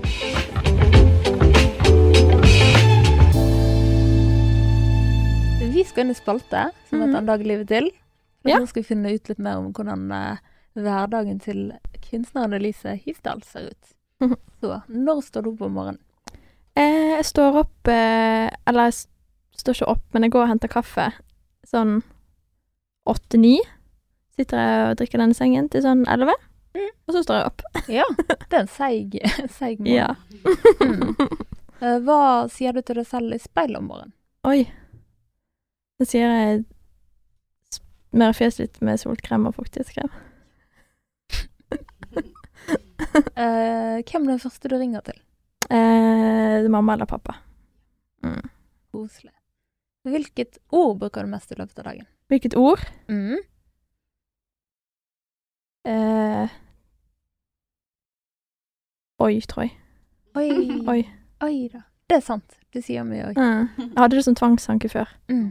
Vi 5.74 5.84
skal 5.86 6.06
inn 6.06 6.12
i 6.13 6.18
spalte, 6.18 6.70
som 6.89 7.01
heter 7.01 7.13
mm. 7.13 7.20
En 7.22 7.30
dag 7.30 7.42
i 7.42 7.50
livet 7.51 7.68
til. 7.70 7.92
Og 8.46 8.50
Ja. 8.50 8.60
Nå 8.60 8.66
skal 8.70 8.84
vi 8.84 8.88
finne 8.88 9.13
ut 9.13 9.30
litt 9.30 9.39
mer 9.44 9.60
om 9.60 9.74
hvordan 9.75 10.12
eh, 10.13 10.38
hverdagen 10.77 11.39
til 11.44 11.74
kunstneren 12.10 12.54
Elise 12.54 12.96
Hivdal 12.96 13.44
ser 13.44 13.70
ut. 13.72 13.94
Så 14.62 14.82
når 14.88 15.22
står 15.25 15.42
du 15.44 15.50
opp 15.51 15.62
om 15.68 15.74
morgenen? 15.77 16.01
Eh, 16.77 17.18
jeg 17.18 17.25
står 17.25 17.62
opp 17.63 17.89
eh, 17.89 18.50
Eller 18.70 18.89
jeg 18.89 18.94
står 19.58 19.74
ikke 19.74 19.92
opp, 19.94 20.06
men 20.13 20.24
jeg 20.25 20.32
går 20.34 20.46
og 20.46 20.51
henter 20.54 20.72
kaffe 20.72 21.12
sånn 21.68 22.00
åtte-ni. 23.08 23.58
Sitter 24.38 24.58
jeg 24.62 24.89
og 24.92 24.98
drikker 25.00 25.22
denne 25.22 25.38
sengen 25.38 25.70
til 25.74 25.82
sånn 25.84 26.06
elleve. 26.08 26.36
Og 27.07 27.13
så 27.15 27.22
står 27.24 27.39
jeg 27.39 27.50
opp. 27.50 27.62
Ja, 27.91 28.05
det 28.17 28.55
er 28.55 28.62
en 28.63 28.72
seig, 28.72 29.17
seig 29.57 29.79
morgen. 29.81 29.93
Ja. 29.93 30.15
Mm. 30.81 31.15
Eh, 31.77 32.00
Hva 32.07 32.19
sier 32.50 32.74
du 32.74 32.81
til 32.81 32.98
deg 32.98 33.05
selv 33.10 33.36
i 33.36 33.39
speilet 33.41 33.77
om 33.77 33.89
morgenen? 33.91 34.13
Oi. 34.48 34.63
Da 35.98 36.07
sier 36.10 36.25
jeg 36.25 36.63
smører 37.77 38.38
fjeset 38.38 38.63
litt 38.63 38.79
med 38.86 39.01
solkrem 39.01 39.46
og 39.50 39.55
fuktighetskrem. 39.57 40.10
uh, 43.38 43.98
hvem 44.01 44.24
er 44.24 44.31
den 44.31 44.41
første 44.41 44.72
du 44.72 44.77
ringer 44.79 45.05
til? 45.05 45.17
Uh, 45.69 46.65
mamma 46.72 46.96
eller 46.96 47.10
pappa. 47.10 47.36
Mm. 48.25 48.41
Koselig. 48.96 49.34
Hvilket 50.07 50.57
ord 50.72 50.98
bruker 51.01 51.25
du 51.27 51.29
mest 51.34 51.51
i 51.51 51.57
løpet 51.60 51.81
av 51.81 51.89
dagen? 51.91 52.07
Hvilket 52.31 52.55
ord? 52.60 52.81
Mm. 53.12 53.38
Eh, 55.88 56.50
oi, 59.24 59.39
tror 59.50 59.63
jeg. 59.67 59.74
Oi. 60.38 60.50
Oi. 60.88 61.01
Oi 61.43 61.55
da. 61.74 61.81
Det 62.09 62.19
er 62.19 62.24
sant. 62.24 62.57
Du 62.74 62.79
sier 62.83 63.03
mye 63.07 63.25
oi. 63.31 63.33
Mm. 63.36 63.67
Jeg 63.81 63.97
hadde 63.97 64.15
det 64.19 64.24
som 64.27 64.36
tvangstanke 64.38 64.89
før. 64.91 65.09
Mm. 65.31 65.50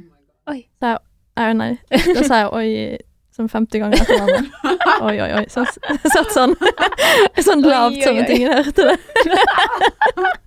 Oi. 0.52 0.60
Nei, 0.84 1.52
nei. 1.58 1.72
Da 1.90 2.22
sa 2.24 2.38
jeg 2.44 2.52
oi 2.56 2.98
sånn 3.36 3.50
50 3.52 3.82
ganger 3.82 4.00
etter 4.00 4.16
hverandre. 4.16 4.72
Oi, 5.06 5.16
oi, 5.20 5.28
oi. 5.36 5.42
Sånn, 5.52 5.66
satt 6.08 6.30
sånn, 6.32 6.54
sånn 7.44 7.60
lavt 7.66 7.98
som 8.00 8.16
en 8.16 8.24
ting 8.30 8.46
jeg 8.46 8.62
hørte 8.64 8.86
det. 8.88 8.96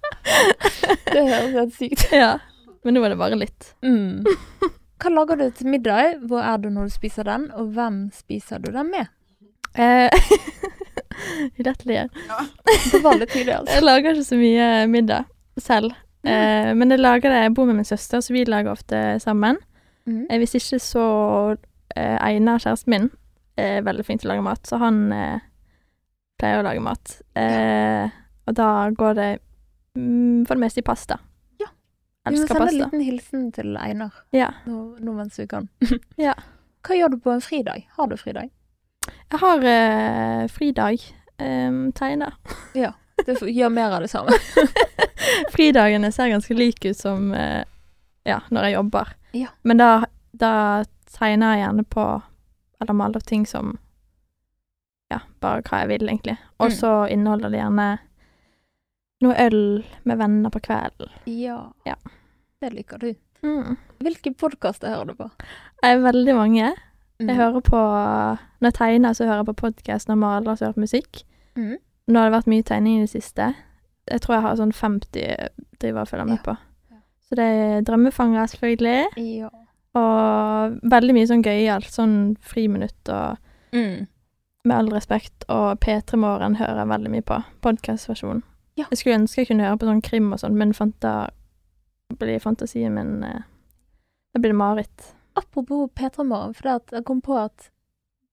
Det 1.10 1.22
høres 1.22 1.54
helt 1.54 1.76
sykt 1.78 2.08
Ja. 2.16 2.32
Men 2.86 2.96
nå 2.96 3.04
er 3.06 3.14
det 3.14 3.20
bare 3.20 3.38
litt. 3.38 3.74
mm. 3.86 4.24
Hva 5.00 5.12
lager 5.14 5.38
du 5.40 5.46
til 5.56 5.70
middag? 5.72 6.18
Hvor 6.28 6.42
er 6.44 6.58
du 6.60 6.68
når 6.74 6.90
du 6.90 6.94
spiser 6.98 7.24
den? 7.28 7.46
Og 7.56 7.70
hvem 7.76 8.02
spiser 8.16 8.60
du 8.60 8.72
den 8.74 8.90
med? 8.92 9.08
Eh, 9.80 10.10
Rett 11.66 11.86
Ja. 11.86 12.06
På 12.92 13.02
vanlig 13.04 13.30
litt 13.36 13.50
altså. 13.54 13.74
Jeg 13.76 13.86
lager 13.86 14.14
ikke 14.14 14.28
så 14.30 14.40
mye 14.40 14.70
middag 14.92 15.26
selv. 15.60 15.96
Eh, 16.28 16.72
men 16.76 16.92
jeg 16.92 17.00
lager 17.00 17.32
det, 17.32 17.44
jeg 17.46 17.54
bor 17.56 17.68
med 17.70 17.80
min 17.80 17.88
søster, 17.88 18.22
så 18.22 18.34
vi 18.34 18.44
lager 18.48 18.72
ofte 18.74 19.20
sammen. 19.24 19.60
Mm. 20.06 20.26
Eh, 20.30 20.40
hvis 20.42 20.56
ikke 20.60 20.80
så 20.84 21.06
eh, 21.96 22.18
Einar, 22.20 22.60
kjæresten 22.60 22.96
min, 22.96 23.10
er 23.60 23.84
veldig 23.88 24.06
flink 24.08 24.22
til 24.24 24.30
å 24.30 24.34
lage 24.34 24.46
mat, 24.46 24.68
så 24.68 24.80
han 24.82 25.00
eh, 25.16 25.40
pleier 26.40 26.62
å 26.62 26.68
lage 26.68 26.84
mat. 26.84 27.16
Eh, 27.40 28.12
og 28.50 28.56
da 28.58 28.70
går 28.96 29.18
det 29.20 29.32
mm, 29.96 30.46
for 30.48 30.56
det 30.56 30.64
meste 30.64 30.84
i 30.84 30.88
pasta. 30.88 31.20
Ja. 31.62 31.72
Vi 32.30 32.40
må 32.40 32.48
sende 32.48 32.68
en 32.68 32.80
liten 32.80 33.04
hilsen 33.06 33.50
til 33.56 33.76
Einar 33.80 34.24
Ja. 34.36 34.52
nå, 34.68 34.96
nå 35.00 35.16
mens 35.18 35.40
vi 35.40 35.48
kan. 35.52 35.70
Ja. 36.20 36.36
Hva 36.86 36.96
gjør 36.96 37.14
du 37.16 37.20
på 37.24 37.34
en 37.34 37.44
fridag? 37.44 37.88
Har 37.98 38.08
du 38.08 38.16
fridag? 38.20 38.52
Jeg 39.32 39.40
har 39.40 39.64
eh, 39.64 40.48
fridag. 40.48 41.00
Um, 41.40 41.92
Ja, 42.76 42.94
Du 43.26 43.36
får- 43.36 43.50
gjør 43.54 43.70
mer 43.72 43.92
av 43.96 44.02
det 44.02 44.10
samme. 44.12 44.32
Fridagene 45.54 46.12
ser 46.12 46.30
ganske 46.32 46.54
like 46.56 46.90
ut 46.90 46.98
som 46.98 47.34
eh, 47.34 47.64
ja, 48.24 48.40
når 48.50 48.64
jeg 48.70 48.74
jobber. 48.74 49.14
Ja. 49.32 49.48
Men 49.64 49.78
da, 49.78 50.06
da 50.32 50.84
tegner 51.18 51.56
jeg 51.56 51.64
gjerne 51.66 51.84
på 51.86 52.06
Eller 52.82 52.94
maler 52.96 53.20
ting 53.20 53.46
som 53.46 53.78
Ja, 55.12 55.20
bare 55.42 55.62
hva 55.66 55.80
jeg 55.82 55.90
vil, 55.90 56.08
egentlig. 56.10 56.38
Og 56.60 56.70
Mm. 56.70 56.76
så 56.78 56.92
inneholder 57.10 57.50
det 57.50 57.60
gjerne 57.60 57.88
noe 59.22 59.36
øl 59.42 59.84
med 60.06 60.18
venner 60.18 60.50
på 60.54 60.60
kvelden. 60.64 61.10
Ja. 61.26 61.72
Ja. 61.86 61.96
Det 62.62 62.70
liker 62.74 62.98
du. 63.02 63.16
Mm. 63.44 63.76
Hvilke 64.00 64.32
podkaster 64.38 64.88
hører 64.94 65.06
du 65.08 65.14
på? 65.16 65.30
Jeg 65.84 65.98
er 65.98 66.04
veldig 66.04 66.36
mange. 66.36 66.70
Mm. 67.20 67.28
Jeg 67.28 67.36
hører 67.36 67.60
på 67.62 67.80
Når 68.62 68.68
jeg 68.70 68.74
tegner, 68.74 69.14
så 69.14 69.26
hører 69.26 69.42
jeg 69.42 69.46
på 69.46 69.54
podkast. 69.54 70.08
Når 70.08 70.14
jeg 70.16 70.20
maler, 70.20 70.56
så 70.56 70.66
hører 70.66 70.70
jeg 70.70 70.76
på 70.76 70.86
musikk. 70.88 71.24
Mm. 71.56 71.78
Nå 72.08 72.20
har 72.20 72.30
det 72.30 72.38
vært 72.38 72.48
mye 72.48 72.64
tegning 72.64 72.98
i 72.98 73.02
det 73.06 73.10
siste. 73.12 73.54
Jeg 74.10 74.22
tror 74.22 74.36
jeg 74.36 74.42
har 74.46 74.56
sånn 74.58 74.72
50 74.74 75.50
driver 75.82 76.02
og 76.02 76.08
følger 76.10 76.26
med 76.26 76.40
på. 76.46 76.56
Ja. 76.92 77.02
Så 77.28 77.36
det 77.38 77.46
er 77.46 77.82
drømmefanger, 77.86 78.46
selvfølgelig. 78.54 79.26
Ja. 79.40 79.50
Og 80.00 80.80
veldig 80.92 81.14
mye 81.18 81.28
sånn 81.30 81.44
gøyalt. 81.46 81.92
Sånn 81.92 82.16
friminutt 82.42 83.10
og 83.10 83.38
Mm. 83.72 84.08
Med 84.66 84.76
all 84.76 84.90
respekt. 84.90 85.44
Og 85.48 85.80
P3 85.80 86.18
Morgen 86.18 86.56
hører 86.56 86.78
jeg 86.82 86.88
veldig 86.90 87.12
mye 87.12 87.22
på. 87.22 87.38
Podkastversjonen. 87.62 88.42
Ja. 88.78 88.86
Jeg 88.90 88.98
skulle 88.98 89.20
ønske 89.20 89.42
jeg 89.44 89.48
kunne 89.52 89.68
høre 89.68 89.78
på 89.78 89.86
sånn 89.86 90.02
krim 90.02 90.32
og 90.34 90.40
sånn, 90.40 90.56
men 90.58 90.74
fanta, 90.74 91.30
blir 92.20 92.40
fantasien 92.40 92.94
min 92.96 93.24
eh, 93.24 93.42
Da 94.34 94.40
blir 94.40 94.50
det 94.54 94.58
mareritt. 94.58 95.14
Apropos 95.36 95.88
P3 95.96 96.24
Morgen, 96.26 96.54
for 96.54 96.70
jeg 96.94 97.04
kom 97.06 97.22
på 97.22 97.36
at 97.38 97.70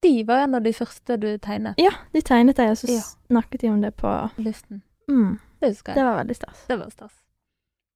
de 0.03 0.23
var 0.29 0.45
en 0.45 0.55
av 0.55 0.62
de 0.62 0.73
første 0.73 1.17
du 1.21 1.29
tegnet 1.38 1.75
Ja, 1.81 1.91
de 2.12 2.21
tegnet 2.23 2.57
jeg, 2.59 2.71
og 2.71 2.76
så 2.76 2.88
Ja. 2.93 3.00
snakket 3.28 3.61
de 3.61 3.69
om 3.71 3.80
det 3.80 3.95
på 3.97 4.11
luften. 4.39 4.82
mm, 5.09 5.39
Det 5.61 5.69
husker 5.73 5.93
jeg. 5.93 5.97
Det 5.97 6.04
var 6.04 6.17
veldig 6.25 6.37
stas. 6.37 6.67
Det 6.69 6.78
var 6.78 6.91
stas. 6.91 7.13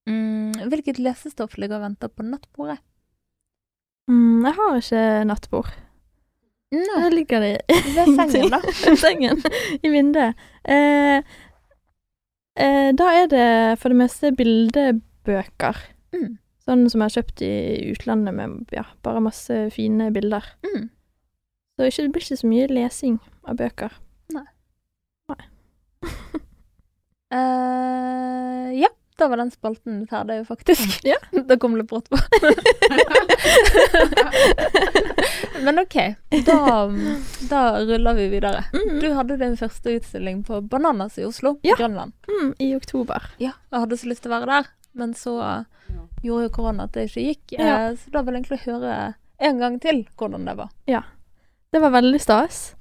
Mm, 0.09 0.53
hvilket 0.71 0.99
lesestoff 0.99 1.57
ligger 1.59 1.77
og 1.77 1.83
venter 1.83 2.09
på 2.09 2.23
nattbordet? 2.25 2.79
Mm, 4.09 4.45
jeg 4.47 4.55
har 4.55 4.77
ikke 4.81 5.25
nattbord. 5.29 5.69
Nei, 6.73 6.87
Der 7.03 7.11
ligger 7.11 7.41
det 7.41 7.61
ved 7.69 8.17
sengen, 8.17 8.51
da. 8.55 8.61
Ved 8.65 8.97
sengen. 9.05 9.43
I 9.83 9.89
vinduet. 9.93 10.35
Eh, 10.65 11.23
eh, 12.57 12.93
da 12.93 13.05
er 13.23 13.27
det 13.31 13.79
for 13.79 13.89
det 13.91 13.99
meste 13.99 14.33
bildebøker. 14.37 15.77
Mm. 16.15 16.39
Sånn 16.71 16.85
som 16.87 17.03
jeg 17.03 17.09
har 17.09 17.15
kjøpt 17.19 17.41
i 17.43 17.55
utlandet 17.91 18.35
med 18.37 18.71
ja, 18.71 18.85
bare 19.03 19.19
masse 19.25 19.55
fine 19.75 20.07
bilder. 20.15 20.45
Mm. 20.63 20.85
Så 21.75 21.89
det 22.05 22.13
blir 22.15 22.23
ikke 22.23 22.37
så 22.39 22.47
mye 22.47 22.69
lesing 22.71 23.17
av 23.43 23.57
bøker. 23.59 23.91
Nei. 24.37 24.45
Nei. 25.33 25.49
uh, 27.35 28.71
ja, 28.85 28.87
da 29.19 29.27
var 29.33 29.43
den 29.43 29.51
spalten 29.51 30.07
ferdig, 30.07 30.47
faktisk. 30.47 31.01
Ja. 31.03 31.19
Da 31.51 31.57
kom 31.59 31.75
det 31.75 31.89
brått 31.91 32.07
på. 32.13 32.19
Men 35.65 35.83
OK, 35.83 35.97
da, 36.47 36.61
da 37.51 37.65
ruller 37.83 38.15
vi 38.15 38.29
videre. 38.37 38.63
Mm. 38.71 39.01
Du 39.03 39.09
hadde 39.19 39.41
din 39.43 39.59
første 39.59 39.97
utstilling 39.99 40.45
på 40.47 40.63
Bananas 40.63 41.19
i 41.19 41.27
Oslo, 41.27 41.57
Ja. 41.67 41.75
Grønland. 41.81 42.15
Mm, 42.31 42.55
I 42.63 42.77
oktober. 42.79 43.19
Ja, 43.43 43.57
jeg 43.73 43.79
hadde 43.89 43.99
så 43.99 44.07
lyst 44.13 44.23
til 44.23 44.31
å 44.31 44.39
være 44.39 44.47
der, 44.53 44.71
men 44.95 45.19
så 45.19 45.35
gjorde 46.23 46.49
jo 46.49 46.53
korona 46.55 46.85
at 46.85 46.93
det 46.97 47.09
ikke 47.09 47.25
gikk. 47.29 47.55
Ja. 47.59 47.91
Eh, 47.91 47.95
så 47.97 48.11
da 48.15 48.23
vil 48.23 48.35
jeg 48.35 48.43
egentlig 48.45 48.65
høre 48.67 49.15
en 49.41 49.59
gang 49.63 49.79
til 49.81 50.03
hvordan 50.21 50.45
det 50.47 50.57
var. 50.59 50.69
Ja. 50.87 51.03
Det 51.73 51.81
var 51.81 51.91
veldig 51.95 52.21
stas. 52.21 52.75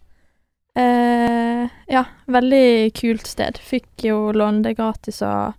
Eh, 0.76 1.68
ja, 1.92 2.04
veldig 2.30 2.92
kult 2.98 3.28
sted. 3.28 3.58
Fikk 3.62 4.06
jo 4.10 4.32
låne 4.36 4.64
det 4.66 4.76
gratis 4.78 5.22
og 5.26 5.54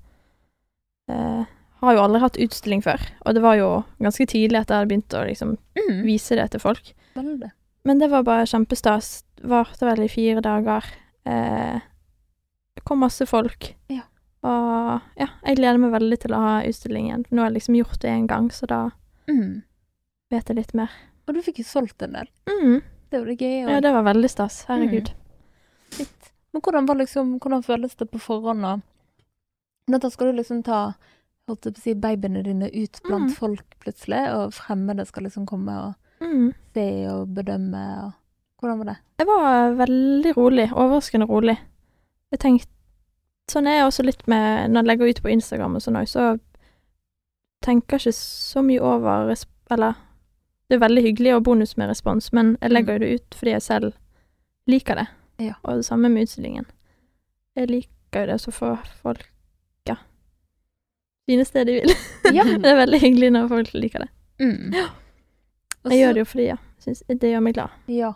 eh, 1.11 1.43
Har 1.81 1.95
jo 1.97 2.03
aldri 2.05 2.21
hatt 2.21 2.37
utstilling 2.37 2.83
før. 2.85 3.01
Og 3.25 3.35
det 3.35 3.41
var 3.43 3.57
jo 3.57 3.69
ganske 4.05 4.27
tidlig 4.29 4.59
at 4.61 4.69
jeg 4.69 4.77
hadde 4.83 4.91
begynt 4.91 5.15
å 5.17 5.23
liksom 5.25 5.57
Mm. 5.81 6.03
vise 6.05 6.37
det 6.37 6.51
til 6.53 6.61
folk. 6.61 6.93
Veldig. 7.17 7.51
Men 7.89 7.99
det 7.99 8.11
var 8.13 8.23
bare 8.23 8.45
kjempestas. 8.47 9.25
Varte 9.43 9.87
vel 9.89 10.03
i 10.05 10.09
fire 10.13 10.43
dager. 10.45 10.85
Eh, 11.25 11.81
det 12.77 12.85
kom 12.85 13.01
masse 13.01 13.25
folk. 13.27 13.75
Ja. 13.89 14.03
Og 14.43 15.01
ja, 15.21 15.27
jeg 15.45 15.57
gleder 15.59 15.79
meg 15.83 15.93
veldig 15.93 16.19
til 16.23 16.33
å 16.33 16.41
ha 16.41 16.53
utstillingen. 16.65 17.27
Nå 17.31 17.43
har 17.43 17.51
jeg 17.51 17.59
liksom 17.59 17.75
gjort 17.77 17.99
det 18.01 18.11
én 18.11 18.27
gang, 18.31 18.49
så 18.51 18.67
da 18.67 18.91
Mm. 19.29 19.63
vet 20.31 20.49
jeg 20.49 20.57
litt 20.57 20.75
mer. 20.75 20.91
Og 21.29 21.35
du 21.35 21.43
fikk 21.43 21.59
jo 21.59 21.65
solgt 21.65 22.03
en 22.03 22.13
del. 22.13 22.29
Mm. 22.49 22.83
Det 23.11 23.19
var 23.21 23.27
det 23.27 23.39
det 23.39 23.65
Og... 23.67 23.71
Ja, 23.71 23.81
det 23.81 23.93
var 23.93 24.03
veldig 24.03 24.31
stas. 24.31 24.65
Herregud. 24.67 25.11
Shit. 25.93 26.33
Men 26.53 26.63
hvordan 26.63 26.87
var 26.87 26.97
liksom, 26.97 27.39
hvordan 27.39 27.63
føles 27.63 27.95
det 27.97 28.11
på 28.11 28.19
forhånd 28.19 28.65
å 28.65 28.83
Nå 29.91 30.11
skal 30.11 30.31
du 30.33 30.39
liksom 30.39 30.63
ta 30.63 30.95
holdt 31.49 31.65
jeg 31.67 31.75
på 31.75 31.79
å 31.81 31.83
si, 31.83 31.95
babyene 31.95 32.43
dine 32.45 32.69
ut 32.71 33.01
blant 33.03 33.31
Mm. 33.31 33.35
folk 33.35 33.65
plutselig, 33.81 34.21
og 34.35 34.53
fremmede 34.55 35.05
skal 35.07 35.25
liksom 35.25 35.47
komme 35.47 35.69
og 35.89 35.95
Mm. 36.21 36.55
se 36.75 37.07
og 37.09 37.29
bedømme 37.35 38.05
og 38.07 38.13
Hvordan 38.61 38.79
var 38.79 38.85
det? 38.85 38.97
Jeg 39.19 39.27
var 39.27 39.75
veldig 39.75 40.37
rolig. 40.37 40.71
Overraskende 40.73 41.27
rolig. 41.27 41.59
Jeg 42.31 42.39
tenkte 42.41 42.69
Sånn 43.49 43.67
er 43.67 43.81
jeg 43.81 43.87
også 43.89 44.05
litt 44.07 44.27
med 44.31 44.71
Når 44.71 44.83
jeg 44.83 44.87
legger 44.87 45.09
ut 45.11 45.23
på 45.23 45.31
Instagram 45.33 45.75
og 45.79 45.83
sånn 45.83 45.97
òg, 45.99 46.07
så 46.09 46.25
tenker 47.65 47.97
jeg 47.99 48.01
ikke 48.13 48.17
så 48.19 48.63
mye 48.63 48.81
over 48.81 49.35
Eller 49.71 49.95
det 50.71 50.77
er 50.77 50.85
veldig 50.85 51.03
hyggelig 51.03 51.33
og 51.35 51.43
bonus 51.49 51.77
med 51.77 51.89
respons, 51.91 52.29
men 52.33 52.53
jeg 52.61 52.71
legger 52.71 52.93
jo 52.95 52.99
det 53.03 53.15
ut 53.19 53.35
fordi 53.35 53.51
jeg 53.57 53.63
selv 53.63 53.95
liker 54.71 54.95
det. 55.01 55.07
Ja. 55.43 55.55
Og 55.65 55.81
det 55.81 55.85
samme 55.89 56.09
med 56.09 56.29
utstillingen. 56.29 56.67
Jeg 57.59 57.67
liker 57.73 58.21
jo 58.23 58.27
det, 58.31 58.37
så 58.39 58.53
får 58.55 58.77
folk 59.03 59.25
ja, 59.89 59.97
fine 61.27 61.45
steder 61.45 61.73
de 61.73 61.81
vil. 61.81 61.95
Ja. 62.39 62.45
det 62.47 62.71
er 62.71 62.79
veldig 62.85 63.01
hyggelig 63.03 63.33
når 63.35 63.49
folk 63.51 63.73
liker 63.75 64.05
det. 64.07 64.11
Mm. 64.47 64.75
Og 64.79 65.91
Jeg 65.91 65.91
så- 65.91 65.99
gjør 65.99 66.13
det 66.15 66.23
jo 66.23 66.29
fordi 66.37 66.47
ja, 66.53 66.57
synes, 66.87 67.03
det 67.09 67.31
gjør 67.33 67.41
meg 67.49 67.55
glad. 67.59 67.71
Ja. 67.91 68.13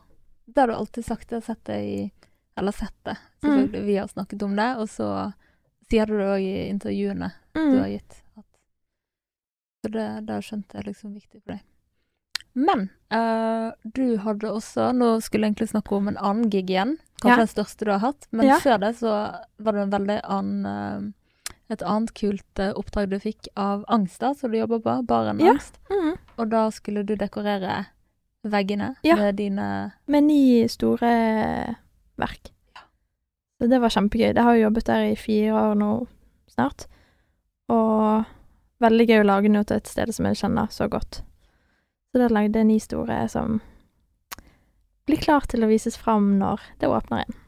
Det 0.46 0.60
har 0.60 0.68
du 0.70 0.74
alltid 0.76 1.04
sagt. 1.04 1.30
Jeg 1.32 1.36
har 1.42 1.46
sett 1.54 1.64
det 1.66 1.80
i 1.82 2.12
Eller 2.56 2.70
sett 2.72 2.94
det, 3.02 3.16
Mm. 3.44 3.84
Vi 3.86 3.96
har 3.96 4.08
snakket 4.08 4.42
om 4.42 4.56
det, 4.56 4.70
og 4.78 4.88
så 4.88 5.08
sier 5.90 6.06
du 6.06 6.16
det 6.18 6.26
òg 6.26 6.40
i 6.40 6.68
intervjuene 6.70 7.32
du 7.54 7.60
har 7.60 7.86
Mm. 7.86 7.92
gitt. 7.92 8.22
At, 8.38 8.44
så 9.84 9.90
det, 9.92 10.26
det 10.26 10.38
skjønte 10.44 10.74
jeg 10.78 10.86
liksom 10.86 11.14
viktig 11.14 11.42
for 11.42 11.52
deg. 11.52 11.60
Men 12.54 12.88
uh, 13.10 13.72
du 13.84 14.16
hadde 14.22 14.46
også 14.46 14.92
Nå 14.94 15.20
skulle 15.20 15.46
jeg 15.48 15.54
egentlig 15.56 15.72
snakke 15.72 15.96
om 15.96 16.06
en 16.08 16.16
annen 16.18 16.48
gig 16.50 16.70
igjen. 16.70 16.96
Kanskje 17.20 17.34
Ja. 17.34 17.36
den 17.42 17.50
største 17.50 17.84
du 17.84 17.90
har 17.90 17.98
hatt. 17.98 18.28
Men 18.30 18.46
Ja. 18.46 18.58
før 18.62 18.78
det 18.80 18.96
så 18.96 19.10
var 19.58 19.72
det 19.72 19.82
en 19.82 19.90
veldig 19.90 20.20
annen 20.24 20.66
eh, 20.66 21.12
et 21.70 21.82
annet 21.82 22.12
kult 22.14 22.58
eh, 22.60 22.72
oppdrag 22.76 23.10
du 23.10 23.18
fikk 23.18 23.48
av 23.56 23.84
Angst, 23.88 24.20
da, 24.20 24.34
som 24.34 24.50
du 24.52 24.58
jobber 24.58 24.78
på. 24.80 25.06
Baren 25.06 25.40
Ja. 25.40 25.50
Angst. 25.52 25.78
Mm. 25.90 26.16
Og 26.38 26.48
da 26.50 26.70
skulle 26.70 27.02
du 27.04 27.16
dekorere 27.16 27.86
veggene 28.44 28.94
Ja. 29.02 29.16
med 29.16 29.36
dine 29.36 29.92
med 30.06 30.22
ni 30.24 30.68
store 30.68 31.74
verk. 32.16 32.52
Så 33.64 33.68
det 33.72 33.78
var 33.80 33.92
kjempegøy. 33.94 34.34
Jeg 34.34 34.44
har 34.44 34.56
jo 34.58 34.66
jobbet 34.66 34.88
der 34.90 35.02
i 35.08 35.16
fire 35.16 35.52
år 35.56 35.78
nå 35.80 35.86
snart. 36.52 36.82
Og 37.72 38.26
veldig 38.84 39.06
gøy 39.08 39.22
å 39.22 39.28
lage 39.30 39.48
noe 39.48 39.64
til 39.64 39.80
et 39.80 39.88
sted 39.88 40.12
som 40.12 40.28
jeg 40.28 40.36
kjenner 40.36 40.68
så 40.68 40.84
godt. 40.92 41.22
Så 42.12 42.20
da 42.20 42.28
lagde 42.28 42.60
jeg 42.60 42.66
en 42.68 42.74
historie 42.74 43.22
som 43.32 43.62
blir 45.08 45.22
klar 45.24 45.48
til 45.48 45.64
å 45.64 45.70
vises 45.72 45.96
fram 45.96 46.34
når 46.42 46.60
det 46.82 46.92
åpner 46.92 47.24
igjen. 47.24 47.40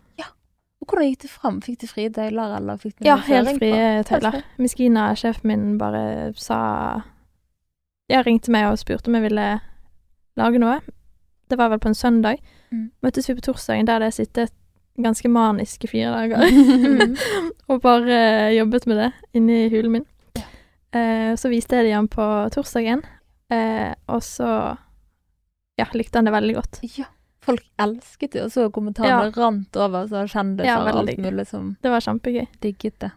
Og 0.81 0.89
Hvordan 0.89 1.09
gikk 1.11 1.23
det 1.27 1.31
fram? 1.35 1.61
Fikk 1.61 1.79
du 1.83 1.87
frie 1.91 2.11
tøyler, 2.17 2.57
eller 2.63 2.81
fikk 2.81 2.97
du 2.97 3.09
Ja, 3.11 3.17
helt 3.29 3.59
frie 3.61 4.03
tøyler. 4.09 4.41
Miskina, 4.57 5.11
sjefen 5.21 5.53
min, 5.53 5.65
bare 5.81 6.33
sa 6.41 6.59
Ja, 8.09 8.25
ringte 8.25 8.53
meg 8.55 8.71
og 8.71 8.81
spurte 8.81 9.13
om 9.13 9.21
jeg 9.21 9.29
ville 9.29 9.49
lage 10.41 10.65
noe. 10.65 10.81
Det 11.53 11.61
var 11.61 11.73
vel 11.73 11.85
på 11.85 11.93
en 11.93 11.99
søndag. 11.99 12.41
Mm. 12.73 12.93
Møttes 13.05 13.29
vi 13.29 13.37
på 13.37 13.45
torsdagen, 13.51 13.89
der 13.89 14.09
jeg 14.09 14.17
sittet 14.17 14.55
ganske 15.03 15.29
manisk 15.29 15.85
i 15.85 15.91
fire 15.91 16.13
dager. 16.15 16.45
Og 17.71 17.81
bare 17.85 18.17
eh, 18.21 18.55
jobbet 18.59 18.87
med 18.91 19.01
det 19.03 19.11
inni 19.39 19.67
hulen 19.73 19.93
min. 19.99 20.07
Eh, 20.97 21.35
så 21.37 21.51
viste 21.53 21.77
jeg 21.77 21.85
det 21.87 21.91
igjen 21.93 22.09
på 22.09 22.25
torsdagen, 22.55 23.03
eh, 23.53 23.91
og 24.09 24.23
så 24.25 24.49
ja, 25.77 25.87
likte 25.93 26.17
han 26.19 26.25
det 26.29 26.33
veldig 26.33 26.55
godt. 26.57 26.79
Ja. 26.97 27.05
Folk 27.45 27.63
elsket 27.79 28.33
det, 28.33 28.47
og 28.47 28.51
så 28.55 28.69
kommentarene 28.75 29.29
rant 29.37 29.77
over, 29.77 30.07
så 30.11 30.25
kjendiser 30.31 30.67
Ja, 30.71 30.79
og 30.83 31.03
alt 31.05 31.19
mulig 31.23 31.45
som 31.47 31.75
Det 31.83 31.93
var 31.93 32.01
kjempegøy. 32.03 32.47
digget 32.65 32.97
det. 33.05 33.11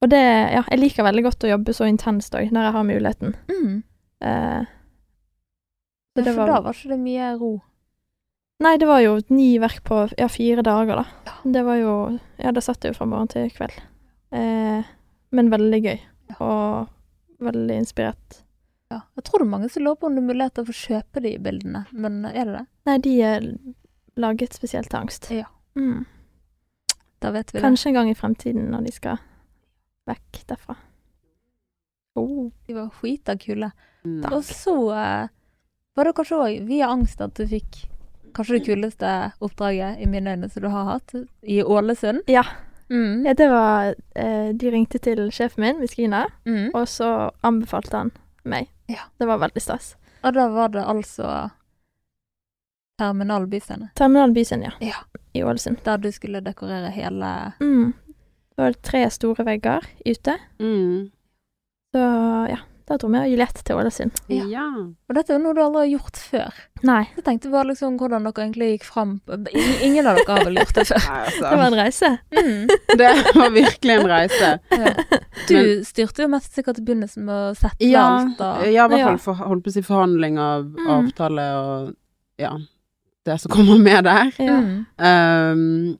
Og 0.00 0.08
det, 0.12 0.20
ja, 0.54 0.62
jeg 0.70 0.78
liker 0.78 1.04
veldig 1.08 1.24
godt 1.26 1.44
å 1.44 1.50
jobbe 1.50 1.74
så 1.74 1.88
intenst 1.90 2.36
òg, 2.38 2.52
når 2.54 2.68
jeg 2.68 2.76
har 2.76 2.86
muligheten. 2.92 3.34
Mm. 3.50 3.82
Eh, 4.22 4.62
Ja, 6.18 6.22
så 6.22 6.24
det 6.24 6.32
for 6.34 6.40
var 6.44 6.48
da 6.54 6.60
var 6.68 6.74
ikke 6.78 6.88
det 6.94 7.00
mye 7.02 7.26
ro. 7.38 7.50
Nei, 8.58 8.74
det 8.78 8.88
var 8.90 9.00
jo 9.04 9.18
ni 9.30 9.52
verk 9.62 9.84
på 9.86 10.00
ja, 10.18 10.26
fire 10.28 10.64
dager, 10.66 10.98
da. 10.98 11.04
Ja. 11.28 11.36
Det 11.44 11.62
var 11.62 11.78
jo 11.78 11.94
Ja, 12.42 12.52
det 12.52 12.64
satt 12.66 12.82
jeg 12.82 12.94
jo 12.94 12.98
fra 12.98 13.06
morgen 13.06 13.30
til 13.30 13.50
kveld. 13.54 13.76
Eh, 14.34 14.88
men 15.30 15.50
veldig 15.52 15.80
gøy. 15.84 15.98
Og 16.42 16.88
veldig 17.44 17.76
inspirert. 17.84 18.40
Ja. 18.90 19.02
Jeg 19.18 19.24
tror 19.28 19.42
det 19.42 19.46
er 19.46 19.52
mange 19.52 19.68
som 19.70 19.84
lurer 19.84 20.00
på 20.00 20.08
om 20.08 20.16
det 20.16 20.24
er 20.24 20.30
mulighet 20.30 20.56
til 20.56 20.64
å 20.64 20.68
få 20.70 20.76
kjøpe 20.76 21.22
de 21.22 21.34
bildene, 21.44 21.84
men 21.92 22.22
er 22.26 22.48
det 22.48 22.54
det? 22.54 22.64
Nei, 22.88 22.96
de 23.04 23.14
er 23.28 23.48
laget 24.18 24.56
spesielt 24.56 24.88
til 24.90 25.00
angst. 25.02 25.28
Ja. 25.34 25.46
Mm. 25.78 26.06
Da 27.22 27.32
vet 27.34 27.52
vi 27.52 27.62
Kanskje 27.62 27.92
en 27.92 27.98
gang 27.98 28.10
i 28.10 28.16
fremtiden, 28.16 28.70
når 28.72 28.88
de 28.88 28.94
skal 28.94 29.20
vekk 30.08 30.40
derfra. 30.48 30.78
Oh. 32.18 32.48
De 32.66 32.74
var 32.74 32.88
skita 32.96 33.36
kule. 33.38 33.70
Mm. 34.02 34.24
Og 34.32 34.40
så 34.46 34.74
eh, 34.96 35.30
var 35.94 36.08
det 36.08 36.16
kanskje 36.16 36.40
òg 36.42 36.66
via 36.66 36.88
angst 36.90 37.20
at 37.22 37.36
du 37.38 37.44
fikk 37.46 37.84
kanskje 38.34 38.58
det 38.58 38.66
kuleste 38.66 39.32
oppdraget 39.40 39.98
i 40.00 40.06
mine 40.06 40.30
øyne 40.36 40.48
som 40.50 40.62
du 40.62 40.68
har 40.68 40.84
hatt, 40.84 41.14
i 41.42 41.62
Ålesund. 41.62 42.22
Ja. 42.28 42.42
Mm. 42.90 43.26
Ja, 43.26 43.34
det 43.34 43.48
var 43.50 43.94
eh, 44.16 44.52
De 44.56 44.70
ringte 44.72 44.98
til 44.98 45.30
sjefen 45.30 45.60
min, 45.60 45.80
Miskina, 45.80 46.26
Mm. 46.46 46.70
og 46.74 46.86
så 46.88 47.30
anbefalte 47.44 47.96
han 47.96 48.10
meg. 48.44 48.68
Ja. 48.88 49.04
Det 49.20 49.26
var 49.28 49.38
veldig 49.38 49.60
stas. 49.62 49.96
Og 50.24 50.32
da 50.34 50.48
var 50.48 50.68
det 50.68 50.84
altså 50.84 51.50
Terminal 52.98 53.46
byscene, 53.46 53.90
Terminal 53.94 54.32
Byscene, 54.34 54.64
ja. 54.64 54.72
Ja. 54.80 54.94
I 55.34 55.42
Ålesund. 55.44 55.76
der 55.84 55.96
du 55.98 56.10
skulle 56.12 56.40
dekorere 56.40 56.90
hele 56.90 57.52
Mm. 57.60 57.92
Det 58.56 58.64
var 58.64 58.72
tre 58.82 59.10
store 59.10 59.44
vegger 59.44 59.84
ute. 60.06 60.34
Mm. 60.58 61.10
Så 61.94 62.00
ja, 62.50 62.56
da 62.88 62.96
tok 62.98 63.10
vi 63.12 63.18
og 63.20 63.28
Juliette 63.28 63.62
til 63.68 63.76
Ålesund. 63.76 64.18
Ja. 64.32 64.44
Ja. 64.48 64.64
Og 65.08 65.16
dette 65.16 65.34
er 65.34 65.36
jo 65.38 65.42
noe 65.44 65.54
du 65.56 65.60
aldri 65.60 65.82
har 65.84 65.90
gjort 65.98 66.16
før. 66.22 66.54
Nei, 66.88 67.00
jeg 67.16 67.24
tenkte 67.26 67.50
bare 67.52 67.68
liksom 67.70 67.98
hvordan 68.00 68.24
dere 68.28 68.44
egentlig 68.44 68.68
gikk 68.76 68.84
fram 68.86 69.16
Ingen 69.82 70.06
av 70.06 70.16
dere 70.20 70.36
har 70.38 70.44
vel 70.46 70.60
gjort 70.60 70.74
det 70.78 70.84
før? 70.88 71.06
Nei, 71.10 71.24
det 71.34 71.42
var 71.42 71.52
altså. 71.52 71.66
en 71.66 71.78
reise. 71.82 72.10
Mm. 72.38 72.98
Det 73.02 73.10
var 73.36 73.50
virkelig 73.58 73.94
en 73.98 74.08
reise. 74.12 74.50
Ja. 74.72 74.94
Du 75.48 75.54
Men- 75.58 75.84
styrte 75.88 76.22
jo 76.24 76.28
mest 76.32 76.54
sikkert 76.56 76.78
i 76.80 76.86
begynnelsen 76.88 77.24
med 77.28 77.34
å 77.34 77.54
sette 77.58 77.84
Ja, 77.90 78.06
alt 78.22 78.40
og 78.40 78.66
ja, 78.72 78.86
i 78.86 78.88
hvert 78.94 79.06
fall 79.10 79.22
for, 79.28 79.44
holdt 79.52 79.64
på 79.66 79.72
å 79.72 79.76
si 79.78 79.84
forhandling 79.86 80.38
av 80.40 80.64
Mm. 80.78 80.88
avtale 80.98 81.46
og 81.58 81.94
ja, 82.38 82.52
det 83.26 83.40
som 83.42 83.50
kommer 83.52 83.78
med 83.82 84.04
der. 84.06 84.30
Ja. 84.38 84.58
Mm. 84.62 84.86
Um, 84.96 85.98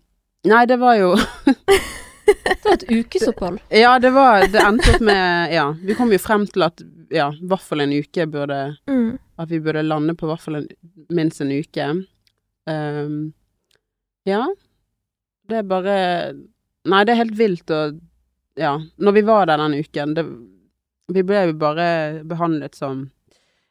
nei, 0.49 0.65
det 0.71 0.79
var 0.81 0.95
jo 0.97 1.11
Det 2.45 2.65
var 2.65 2.73
et 2.79 2.85
ukesopphold. 2.91 3.59
Ja, 3.83 3.99
det 3.99 4.11
var 4.15 4.47
Det 4.53 4.61
endte 4.63 4.95
opp 4.95 5.01
med 5.05 5.53
Ja, 5.55 5.67
vi 5.83 5.95
kom 5.99 6.13
jo 6.13 6.19
frem 6.23 6.47
til 6.51 6.63
at 6.67 6.83
ja, 7.11 7.31
i 7.33 7.47
hvert 7.49 7.65
fall 7.65 7.81
en 7.87 7.93
uke 7.97 8.27
burde 8.29 8.59
Mm. 8.91 9.17
At 9.39 9.49
vi 9.49 9.61
burde 9.65 9.83
lande 9.87 10.13
på 10.19 10.27
i 10.27 10.31
hvert 10.33 10.43
fall 10.45 10.65
minst 11.15 11.41
en 11.41 11.53
uke. 11.55 11.85
Um, 12.69 13.33
ja. 14.29 14.43
Det 15.49 15.61
er 15.63 15.69
bare 15.71 15.95
Nei, 16.89 17.05
det 17.05 17.15
er 17.15 17.21
helt 17.23 17.37
vilt 17.39 17.71
å 17.73 17.83
Ja, 18.59 18.75
når 18.99 19.13
vi 19.17 19.23
var 19.29 19.47
der 19.49 19.63
den 19.63 19.79
uken, 19.79 20.15
det 20.19 20.25
Vi 21.15 21.23
ble 21.25 21.47
jo 21.49 21.55
bare 21.61 21.87
behandlet 22.29 22.75
som 22.77 23.07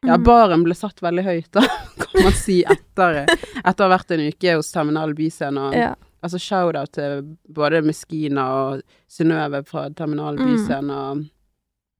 Ja, 0.05 0.15
Mm. 0.17 0.23
baren 0.23 0.63
ble 0.63 0.75
satt 0.77 1.01
veldig 1.01 1.23
høyt, 1.25 1.47
da, 1.51 1.61
kan 1.99 2.23
man 2.23 2.33
si, 2.37 2.59
etter, 2.63 3.23
etter 3.27 3.81
å 3.83 3.87
ha 3.87 3.95
vært 3.97 4.11
en 4.13 4.21
uke 4.29 4.53
hos 4.55 4.69
Terminal 4.71 5.13
Byscene. 5.17 5.63
Og 5.67 5.73
Ja. 5.75 5.95
Altså 6.23 6.39
shout-out 6.39 6.91
til 6.93 7.37
både 7.53 7.81
Meskina 7.85 8.45
og 8.67 8.81
Synnøve 9.07 9.63
fra 9.65 9.89
Terminal 9.89 10.37
Mm. 10.37 10.45
Byscene 10.47 10.93
og 10.93 11.25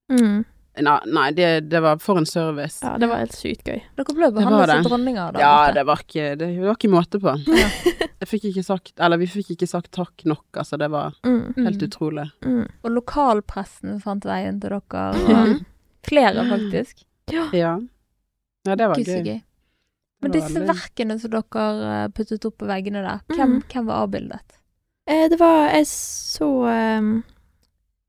Mm. 0.10 0.45
Nei, 0.80 0.99
nei 1.10 1.32
det, 1.34 1.69
det 1.71 1.80
var 1.82 1.97
for 1.97 2.17
en 2.19 2.25
service. 2.25 2.80
ja, 2.86 2.97
det 3.01 3.08
var 3.10 3.17
helt 3.17 3.34
sykt 3.34 3.63
gøy. 3.65 3.80
Dere 3.97 4.13
ble 4.13 4.27
behandlet 4.32 4.69
som 4.69 4.84
dronninger 4.86 5.34
da? 5.34 5.39
Ja, 5.41 5.71
det 5.73 5.84
var 5.89 5.97
ikke 6.03 6.38
Det 6.38 6.51
var 6.62 6.75
ikke 6.77 6.91
måte 6.93 7.19
på. 7.19 7.34
Jeg 8.21 8.27
fikk 8.30 8.45
ikke 8.51 8.63
sagt 8.63 8.93
Eller 8.99 9.17
vi 9.17 9.25
fikk 9.27 9.51
ikke 9.56 9.67
sagt 9.67 9.91
takk 9.91 10.23
nok, 10.25 10.45
altså. 10.56 10.77
Det 10.77 10.89
var 10.91 11.13
Mm. 11.25 11.53
helt 11.58 11.82
Mm. 11.82 11.88
utrolig. 11.89 12.32
Mm. 12.45 12.67
Og 12.84 12.91
lokalpressen 12.91 13.99
fant 14.01 14.23
veien 14.23 14.62
til 14.62 14.69
dere. 14.69 14.82
Og 15.17 15.30
Mm. 15.30 15.65
flere, 16.08 16.45
faktisk. 16.45 17.03
Ja. 17.34 17.49
Ja. 17.53 17.80
Ja, 18.67 18.75
det 18.75 18.88
var 18.88 18.95
Gud, 18.95 19.06
gøy. 19.06 19.23
gøy. 19.25 19.41
Men 20.21 20.32
disse 20.34 20.53
veldig- 20.53 20.67
verkene 20.73 21.19
som 21.19 21.32
dere 21.32 22.03
eh, 22.03 22.08
puttet 22.10 22.45
opp 22.45 22.58
på 22.58 22.65
veggene 22.67 23.03
der, 23.06 23.19
hvem, 23.36 23.58
Mm. 23.58 23.63
hvem 23.69 23.86
var 23.86 24.08
avbildet? 24.08 24.58
Eh, 25.08 25.27
det 25.30 25.39
var 25.39 25.69
Jeg 25.69 25.86
så 25.88 26.47
um, 26.99 27.23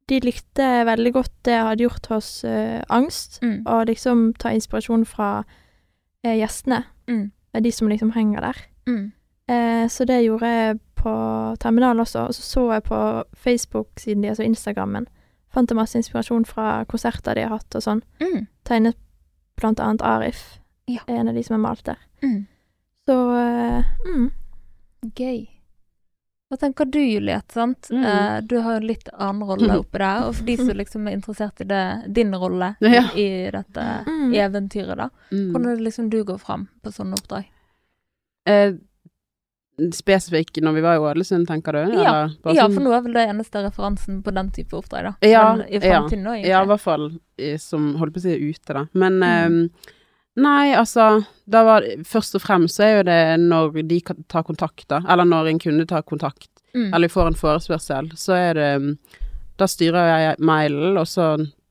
De 0.09 0.21
likte 0.21 0.65
veldig 0.89 1.13
godt 1.13 1.33
det 1.45 1.53
jeg 1.53 1.65
hadde 1.67 1.85
gjort 1.85 2.07
hos 2.09 2.45
uh, 2.45 2.83
Angst, 2.89 3.41
Mm. 3.43 3.63
og 3.67 3.87
liksom 3.87 4.33
ta 4.39 4.49
inspirasjon 4.49 5.05
fra 5.07 5.45
uh, 6.25 6.33
gjestene. 6.35 6.85
Mm. 7.09 7.31
De 7.63 7.71
som 7.73 7.89
liksom 7.89 8.13
henger 8.13 8.41
der. 8.41 8.57
Mm. 8.87 9.13
Eh, 9.49 9.87
så 9.89 10.05
det 10.07 10.25
gjorde 10.25 10.47
jeg 10.47 10.81
på 10.97 11.57
terminalen 11.61 12.01
også. 12.01 12.27
Og 12.29 12.35
så 12.35 12.43
så 12.43 12.73
jeg 12.73 12.83
på 12.85 13.25
Facebook-siden 13.37 14.23
deres 14.23 14.39
og 14.41 14.45
Instagrammen. 14.47 15.07
Fant 15.53 15.75
masse 15.75 15.97
inspirasjon 15.99 16.45
fra 16.47 16.85
konserter 16.85 17.35
de 17.35 17.41
har 17.43 17.49
hatt 17.59 17.75
og 17.75 17.83
sånn. 17.83 18.03
Mm. 18.21 18.47
Tegnet 18.65 18.97
blant 19.57 19.81
annet 19.81 20.03
Arif, 20.03 20.59
Ja. 20.89 21.01
en 21.07 21.29
av 21.29 21.35
de 21.35 21.43
som 21.45 21.55
er 21.59 21.63
malt 21.69 21.85
der. 21.85 21.99
Mm. 22.23 22.47
Så 23.07 23.17
eh, 23.39 23.85
mm. 24.09 24.31
Gøy. 25.15 25.47
Hva 26.49 26.57
tenker 26.59 26.89
du, 26.89 26.99
Juliette? 26.99 27.53
sant? 27.53 27.91
Mm. 27.93 28.05
Eh, 28.09 28.41
du 28.41 28.55
har 28.65 28.73
jo 28.73 28.81
en 28.81 28.87
litt 28.89 29.09
annen 29.13 29.45
rolle 29.49 29.79
oppi 29.83 29.99
der. 30.01 30.25
Og 30.29 30.35
for 30.39 30.45
de 30.49 30.57
som 30.57 30.69
liksom 30.81 31.07
er 31.09 31.17
interessert 31.19 31.61
i 31.61 31.69
det, 31.69 31.83
din 32.17 32.33
rolle 32.35 32.75
Ja. 32.81 33.05
i 33.15 33.29
dette 33.53 33.85
Mm. 34.09 34.33
eventyret, 34.35 34.97
da. 34.97 35.11
Mm. 35.31 35.51
Hvordan 35.53 35.71
er 35.73 35.77
det 35.77 35.85
liksom 35.91 36.09
du 36.11 36.23
går 36.25 36.39
fram 36.41 36.69
på 36.83 36.91
sånne 36.93 37.21
oppdrag? 37.21 37.45
Eh, 38.49 38.73
spesifikk 39.95 40.59
når 40.65 40.73
vi 40.75 40.81
var 40.83 40.97
i 40.97 40.99
Ålesund, 40.99 41.47
tenker 41.47 41.73
du? 41.77 41.79
Ja. 42.01 42.25
Eller 42.25 42.55
Ja, 42.57 42.65
sånn- 42.67 42.75
for 42.75 42.83
nå 42.83 42.93
er 42.97 43.03
vel 43.03 43.13
det 43.13 43.29
eneste 43.29 43.63
referansen 43.63 44.23
på 44.25 44.35
den 44.35 44.51
type 44.51 44.75
oppdrag, 44.77 45.05
da. 45.05 45.15
Ja, 45.29 45.55
Men 45.55 45.69
i 45.69 45.79
ja, 45.87 46.01
nå. 46.03 46.35
Ja, 46.45 46.63
i 46.65 46.67
hvert 46.67 46.81
fall 46.81 47.21
i- 47.39 47.57
som 47.59 47.95
holdt 47.97 48.15
på 48.15 48.19
å 48.19 48.23
si 48.23 48.35
ute, 48.51 48.73
da. 48.75 48.87
Men 48.95 49.21
Mm. 49.21 49.65
eh, 49.65 49.69
Nei, 50.39 50.71
altså 50.77 51.25
var, 51.51 51.83
Først 52.07 52.37
og 52.39 52.43
fremst 52.45 52.77
så 52.79 52.85
er 52.87 52.93
jo 52.99 53.07
det 53.09 53.21
når 53.43 53.79
de 53.89 54.01
tar 54.31 54.45
kontakt, 54.47 54.85
da. 54.91 55.01
Eller 55.11 55.27
når 55.27 55.49
en 55.51 55.59
kunde 55.59 55.87
tar 55.91 56.03
kontakt, 56.07 56.51
Mm. 56.75 56.93
eller 56.95 57.09
får 57.09 57.27
en 57.31 57.35
forespørsel, 57.35 58.11
så 58.15 58.35
er 58.37 58.55
det 58.55 58.67
mm, 58.83 58.91
Da 59.59 59.65
styrer 59.67 60.05
jeg 60.21 60.37
mailen, 60.45 60.99
og 61.01 61.07
så 61.09 61.31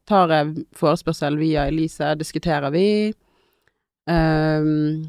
tar 0.10 0.28
jeg 0.34 0.66
forespørsel 0.76 1.38
via 1.38 1.68
Elise, 1.70 2.16
diskuterer 2.20 2.72
vi. 2.74 3.14
Um, 4.10 5.08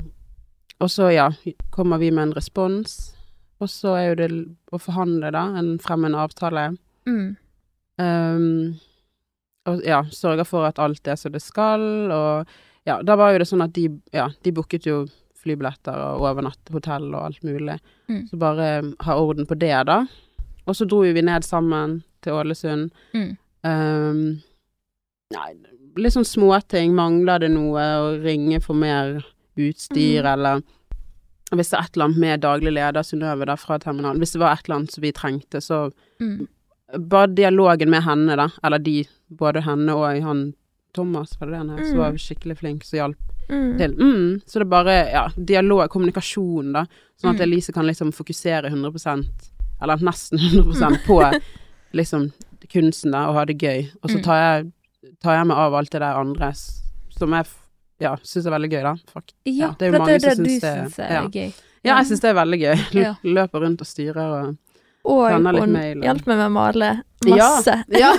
og 0.81 0.91
så, 0.91 1.09
ja, 1.11 1.31
kommer 1.75 1.99
vi 1.99 2.11
med 2.11 2.29
en 2.29 2.35
respons. 2.37 3.15
Og 3.59 3.71
så 3.71 3.97
er 3.99 4.05
jo 4.13 4.19
det 4.21 4.29
å 4.73 4.79
forhandle, 4.79 5.33
da. 5.35 5.47
En, 5.59 5.73
frem 5.83 6.05
en 6.07 6.15
avtale. 6.15 6.69
Mm. 7.09 7.37
Um, 7.99 8.79
og 9.67 9.83
ja, 9.85 10.05
sørger 10.15 10.47
for 10.47 10.69
at 10.69 10.79
alt 10.79 11.09
er 11.11 11.19
som 11.19 11.33
det 11.35 11.43
skal, 11.43 11.83
og 12.15 12.47
ja, 12.89 12.99
da 13.05 13.17
var 13.21 13.35
jo 13.35 13.43
det 13.43 13.49
sånn 13.51 13.65
at 13.67 13.75
de, 13.77 13.87
ja, 14.17 14.29
de 14.45 14.53
booket 14.57 14.87
jo 14.89 15.03
flybilletter 15.39 15.95
og 16.17 16.25
overnattehotell 16.27 17.11
og 17.15 17.21
alt 17.29 17.45
mulig. 17.47 17.77
Mm. 18.11 18.23
Så 18.31 18.39
bare 18.41 18.71
um, 18.83 18.93
ha 19.07 19.15
orden 19.21 19.47
på 19.49 19.57
det, 19.61 19.75
da. 19.89 20.01
Og 20.69 20.77
så 20.77 20.87
dro 20.89 21.05
jo 21.07 21.13
vi 21.17 21.23
ned 21.25 21.47
sammen 21.47 22.01
til 22.25 22.35
Ålesund. 22.41 22.91
Mm. 23.15 23.31
Um, 23.69 24.23
nei, 25.35 25.51
litt 26.01 26.17
sånn 26.17 26.27
småting. 26.29 26.93
Mangler 26.97 27.45
det 27.45 27.53
noe? 27.55 27.85
Å 28.03 28.11
ringe 28.25 28.61
for 28.65 28.75
mer 28.79 29.21
utstyr, 29.59 30.23
Mm. 30.25 30.33
eller 30.33 30.63
hvis 31.55 31.71
det 31.73 31.79
er 31.79 31.85
et 31.87 31.95
eller 31.97 32.05
annet 32.11 32.21
med 32.23 32.41
daglig 32.45 32.73
leder 32.77 33.03
Synnøve 33.07 33.57
fra 33.59 33.79
terminalen. 33.81 34.21
Hvis 34.21 34.35
det 34.37 34.41
var 34.43 34.53
et 34.59 34.67
eller 34.69 34.77
annet 34.83 34.93
som 34.93 35.03
vi 35.03 35.13
trengte, 35.17 35.63
så 35.65 35.93
Mm. 36.21 36.47
bare 37.09 37.27
dialogen 37.35 37.91
med 37.91 38.03
henne, 38.05 38.37
da, 38.37 38.49
eller 38.65 38.79
de, 38.79 39.05
både 39.31 39.63
henne 39.65 39.95
og 39.95 40.23
han 40.23 40.55
Thomas, 40.95 41.37
var 41.41 41.47
det 41.47 41.53
det 41.53 41.59
han 41.59 41.69
het, 41.71 41.79
Mm. 41.85 41.89
som 41.91 41.99
var 41.99 42.13
skikkelig 42.13 42.59
flink, 42.59 42.85
som 42.85 42.97
hjalp 42.99 43.17
Mm. 43.51 43.79
til. 43.79 43.93
Mm, 43.97 44.41
så 44.45 44.53
det 44.59 44.61
er 44.61 44.65
bare, 44.65 45.11
ja, 45.13 45.29
dialog, 45.43 45.89
kommunikasjon, 45.91 46.73
da, 46.73 46.85
sånn 47.21 47.31
at 47.31 47.37
Mm. 47.37 47.43
Elise 47.43 47.73
kan 47.73 47.87
liksom 47.87 48.13
fokusere 48.13 48.69
100% 48.71 49.25
eller 49.81 49.97
nesten 49.97 50.39
100% 50.39 50.99
på 51.07 51.41
liksom 51.95 52.33
kunsten, 52.69 53.13
da, 53.13 53.29
og 53.29 53.35
ha 53.35 53.45
det 53.45 53.59
gøy. 53.59 53.91
Og 54.03 54.11
så 54.11 54.17
Mm. 54.19 54.23
tar 54.23 54.37
jeg, 54.63 54.73
tar 55.23 55.37
jeg 55.39 55.47
meg 55.47 55.57
av 55.57 55.75
alt 55.75 55.91
det 55.91 56.01
der 56.01 56.15
andre 56.21 56.53
som 56.53 57.31
jeg 57.33 57.47
ja, 58.01 58.17
syns 58.17 58.47
er 58.47 58.51
veldig 58.51 58.71
gøy, 58.71 58.83
da. 58.83 58.95
Fuck. 59.13 59.33
Ja, 59.47 59.53
Ja, 59.53 59.75
det 59.79 59.83
er 59.89 59.93
jo 59.93 59.99
mange 59.99 60.19
det, 60.21 60.23
som 60.23 60.31
det 60.31 60.37
du 60.45 60.51
syns 60.51 60.61
det- 60.61 60.93
syns 60.93 60.99
er 60.99 61.13
ja. 61.13 61.29
gøy. 61.29 61.53
Ja, 61.85 61.97
jeg 61.99 62.07
syns 62.07 62.21
det 62.21 62.31
er 62.31 62.35
veldig 62.35 62.61
gøy. 62.61 63.17
Løper 63.35 63.61
rundt 63.61 63.81
og 63.81 63.87
styrer 63.87 64.17
og 64.49 64.57
Og 65.09 65.25
hun 65.33 65.45
hjalp 66.05 66.27
meg 66.29 66.37
med 66.37 66.47
å 66.47 66.53
male 66.53 66.91
masse. 67.25 67.75
Ja, 68.03 68.13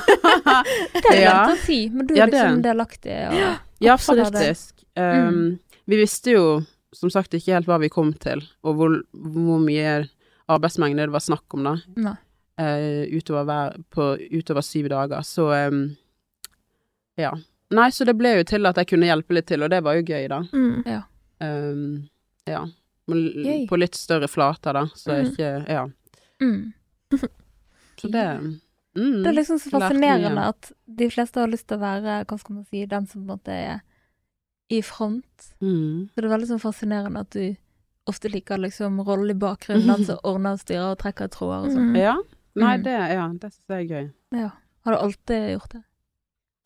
Det 0.94 1.12
er 1.14 1.22
Ja. 1.22 1.34
lett 1.46 1.54
å 1.54 1.62
si, 1.66 1.80
men 1.94 2.08
du 2.10 2.16
Ja, 2.18 2.26
er 2.26 2.32
det- 2.32 2.40
liksom 2.42 2.62
delaktig. 2.66 3.18
Og, 3.30 3.60
ja 3.86 3.94
Absolutt. 3.94 4.74
Um, 4.98 5.60
Vi 5.88 5.96
visste 6.02 6.32
jo 6.34 6.46
som 6.94 7.10
sagt 7.14 7.32
ikke 7.38 7.54
helt 7.54 7.68
hva 7.70 7.78
vi 7.80 7.90
kom 7.94 8.12
til, 8.18 8.42
og 8.66 8.76
hvor, 8.80 8.96
hvor 9.14 9.60
mye 9.62 10.10
arbeidsmengde 10.50 11.06
det 11.06 11.14
var 11.14 11.22
snakk 11.22 11.54
om, 11.54 11.64
da. 11.64 11.76
nei. 11.96 12.16
eh, 12.58 13.06
utover, 13.14 13.46
hver, 13.46 13.76
på, 13.94 14.08
utover 14.34 14.62
syv 14.66 14.90
dager. 14.90 15.22
Så 15.24 15.46
um, 15.70 15.96
ja. 17.18 17.32
Nei, 17.72 17.90
så 17.94 18.06
det 18.10 18.18
ble 18.18 18.32
jo 18.40 18.44
til 18.50 18.66
at 18.66 18.76
jeg 18.82 18.88
kunne 18.90 19.06
hjelpe 19.06 19.38
litt 19.38 19.46
til, 19.48 19.62
og 19.64 19.70
det 19.70 19.84
var 19.86 19.94
jo 20.00 20.02
gøy, 20.10 20.26
da. 20.28 20.40
Mm. 20.52 21.04
Um, 21.46 22.10
ja. 22.50 22.64
L- 23.10 23.44
Gøy. 23.46 23.68
På 23.70 23.78
litt 23.80 23.96
større 23.96 24.28
flater, 24.28 24.74
da, 24.74 24.84
så 24.98 25.14
Mm. 25.20 25.30
ikke 25.30 25.70
Ja. 25.70 25.86
Mm. 26.42 26.74
Så 28.00 28.08
det 28.14 28.26
mm, 28.96 29.24
Det 29.24 29.28
er 29.32 29.36
liksom 29.36 29.60
så 29.60 29.72
fascinerende 29.76 30.46
at 30.54 30.72
de 30.86 31.10
fleste 31.12 31.40
har 31.42 31.50
lyst 31.52 31.68
til 31.68 31.78
å 31.80 31.84
være, 31.84 32.20
hva 32.30 32.38
skal 32.40 32.56
man 32.60 32.66
si, 32.70 32.86
den 32.90 33.08
som 33.08 33.22
på 33.22 33.26
en 33.26 33.34
måte 33.38 33.56
er 33.56 33.80
i 34.70 34.82
front. 34.86 35.50
mm. 35.62 36.10
Så 36.14 36.22
det 36.22 36.28
er 36.30 36.34
veldig 36.36 36.50
sånn 36.52 36.62
fascinerende 36.64 37.24
at 37.26 37.32
du 37.36 37.56
ofte 38.10 38.30
liker 38.32 38.58
liksom 38.62 39.02
rollen 39.06 39.34
i 39.34 39.38
bakgrunnen, 39.38 39.88
den 39.90 40.06
som 40.08 40.20
ordner 40.30 40.56
og 40.58 40.62
styrer 40.64 40.92
og 40.94 41.00
trekker 41.02 41.30
tråder 41.34 41.68
og 41.68 41.74
sånn. 41.76 41.92
Mm. 41.94 42.00
Ja. 42.02 42.16
Nei, 42.60 42.74
Mm. 42.78 42.84
det, 42.84 42.94
ja, 43.14 43.26
det 43.40 43.50
syns 43.54 43.70
jeg 43.70 43.86
er 43.86 43.90
gøy. 43.94 44.08
Ja. 44.36 44.50
Har 44.86 44.96
du 44.96 45.00
alltid 45.04 45.44
gjort 45.54 45.72
det? 45.76 45.82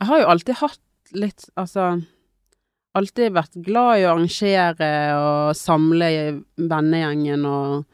Jeg 0.00 0.08
har 0.08 0.20
jo 0.22 0.26
alltid 0.32 0.54
hatt 0.60 0.80
litt 1.14 1.44
Altså 1.60 1.84
Alltid 2.94 3.32
vært 3.34 3.56
glad 3.66 3.98
i 3.98 4.04
å 4.06 4.12
arrangere 4.14 4.88
og 5.18 5.56
samle 5.58 6.08
vennegjengen 6.56 7.44
og 7.50 7.84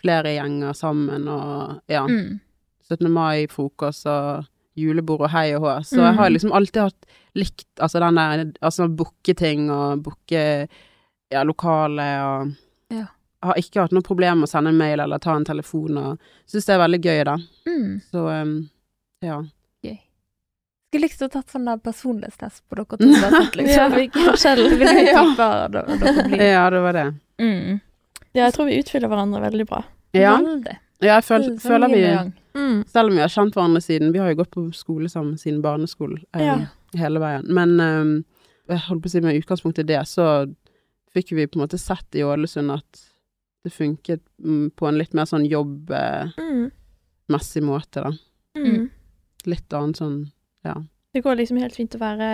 flere 0.00 0.34
gjenger 0.36 0.72
sammen 0.76 1.28
og 1.28 1.80
ja. 1.90 2.04
Mm. 2.06 2.40
17. 2.88 3.08
mai-frokost 3.10 4.06
og 4.06 4.44
julebord 4.76 5.24
og 5.26 5.30
hei 5.32 5.54
og 5.56 5.62
hå. 5.64 5.72
Så 5.88 5.96
jeg 6.02 6.14
har 6.18 6.28
Mm. 6.28 6.32
liksom 6.36 6.52
alltid 6.52 6.82
hatt 6.82 7.06
likt 7.34 7.66
altså 7.80 7.98
den 8.00 8.14
der 8.14 8.52
Altså 8.62 8.88
booke 8.88 9.34
ting 9.34 9.70
og 9.70 10.02
booke 10.04 10.68
ja, 11.32 11.42
lokale 11.42 12.06
og 12.22 12.52
Ja. 12.90 13.06
Jeg 13.42 13.48
har 13.50 13.54
ikke 13.60 13.80
hatt 13.82 13.92
noe 13.92 14.02
problem 14.02 14.38
med 14.40 14.48
å 14.48 14.50
sende 14.50 14.70
en 14.70 14.78
mail 14.78 15.00
eller 15.00 15.18
ta 15.18 15.34
en 15.36 15.44
telefon 15.44 15.96
og 15.98 16.18
syns 16.46 16.64
det 16.66 16.74
er 16.74 16.78
veldig 16.78 17.00
gøy, 17.04 17.24
da. 17.24 17.36
Mm. 17.66 18.00
Så 18.10 18.22
um, 18.42 18.54
ja. 19.22 19.42
Gøy. 19.84 19.98
Skulle 20.88 21.02
likt 21.04 21.22
å 21.22 21.28
tatt 21.30 21.50
sånn 21.50 21.66
der 21.66 21.76
personlighetstest 21.78 22.62
på 22.68 22.76
dere 22.76 22.96
to. 22.96 23.04
liksom 23.58 23.74
Ja. 23.74 23.88
hvilke 23.96 24.24
forskjellige 24.30 24.88
Ja. 25.10 25.24
typer 25.24 25.68
dere 25.68 25.98
dere 25.98 26.28
blir. 26.28 26.42
ja, 26.42 26.70
det 26.70 26.80
var 26.80 26.92
det. 26.92 27.06
Mm. 27.38 27.80
Ja, 28.36 28.44
jeg 28.46 28.54
tror 28.56 28.68
vi 28.68 28.78
utfyller 28.82 29.08
hverandre 29.10 29.40
veldig 29.46 29.66
bra. 29.70 29.82
Ja, 30.16 30.36
Veldig. 30.40 30.74
ja 31.04 31.14
jeg 31.18 31.24
føl, 31.26 31.46
føler 31.60 31.92
vi. 31.92 32.02
Mm. 32.56 32.78
Selv 32.88 33.10
om 33.10 33.16
vi 33.16 33.20
har 33.24 33.28
kjent 33.32 33.52
hverandre 33.56 33.82
siden 33.84 34.12
Vi 34.14 34.20
har 34.22 34.30
jo 34.30 34.38
gått 34.38 34.50
på 34.54 34.62
skole 34.72 35.10
sammen 35.12 35.36
siden 35.40 35.58
barneskolen 35.64 36.22
eh, 36.36 36.44
Ja. 36.46 36.54
hele 36.96 37.20
veien. 37.20 37.44
Men 37.52 37.74
um, 37.80 38.14
jeg 38.68 38.80
holdt 38.86 39.02
på 39.04 39.10
å 39.10 39.12
si 39.12 39.20
med 39.24 39.36
utgangspunkt 39.40 39.78
i 39.82 39.84
det, 39.88 40.00
så 40.08 40.46
fikk 41.16 41.32
vi 41.36 41.46
på 41.46 41.58
en 41.58 41.64
måte 41.66 41.78
sett 41.80 42.16
i 42.16 42.24
Ålesund 42.24 42.72
at 42.72 43.02
det 43.66 43.72
funket 43.74 44.22
mm, 44.42 44.70
på 44.78 44.86
en 44.88 44.98
litt 45.00 45.12
mer 45.16 45.24
sånn 45.28 45.44
jobbmessig 45.48 46.32
Mm. 47.62 47.66
måte, 47.66 48.02
da. 48.04 48.12
Mm. 48.56 48.88
Litt 49.46 49.72
annen 49.72 49.94
sånn 49.94 50.30
ja. 50.64 50.74
Det 51.12 51.22
går 51.24 51.36
liksom 51.40 51.58
helt 51.60 51.74
fint 51.76 51.94
å 51.94 51.98
være 52.00 52.28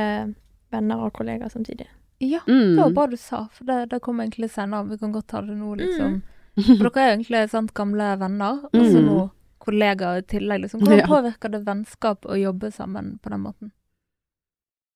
venner 0.72 1.02
og 1.06 1.12
kollegaer 1.16 1.50
samtidig. 1.52 1.86
Ja, 2.22 2.38
Mm. 2.46 2.76
det 2.76 2.82
var 2.84 2.90
bra 2.94 3.06
du 3.10 3.16
sa, 3.18 3.48
for 3.52 3.64
det, 3.66 3.80
det 3.90 3.98
kommer 4.04 4.24
egentlig 4.24 4.50
senere. 4.54 4.86
Vi 4.88 4.98
kan 4.98 5.12
godt 5.12 5.26
ta 5.32 5.40
det 5.42 5.56
nå, 5.58 5.74
liksom. 5.80 6.22
Mm. 6.22 6.22
For 6.78 6.88
dere 6.90 7.02
er 7.02 7.16
egentlig 7.16 7.40
sant, 7.50 7.72
gamle 7.74 8.10
venner, 8.20 8.60
og 8.68 8.82
så 8.84 9.00
Mm. 9.00 9.06
nå 9.08 9.30
kollegaer 9.62 10.18
i 10.20 10.22
tillegg. 10.22 10.60
Liksom. 10.62 10.80
Hvordan 10.82 10.98
Ja. 11.00 11.06
påvirker 11.06 11.50
det 11.50 11.64
vennskap 11.66 12.26
å 12.26 12.36
jobbe 12.38 12.70
sammen 12.72 13.18
på 13.22 13.30
den 13.30 13.40
måten? 13.42 13.72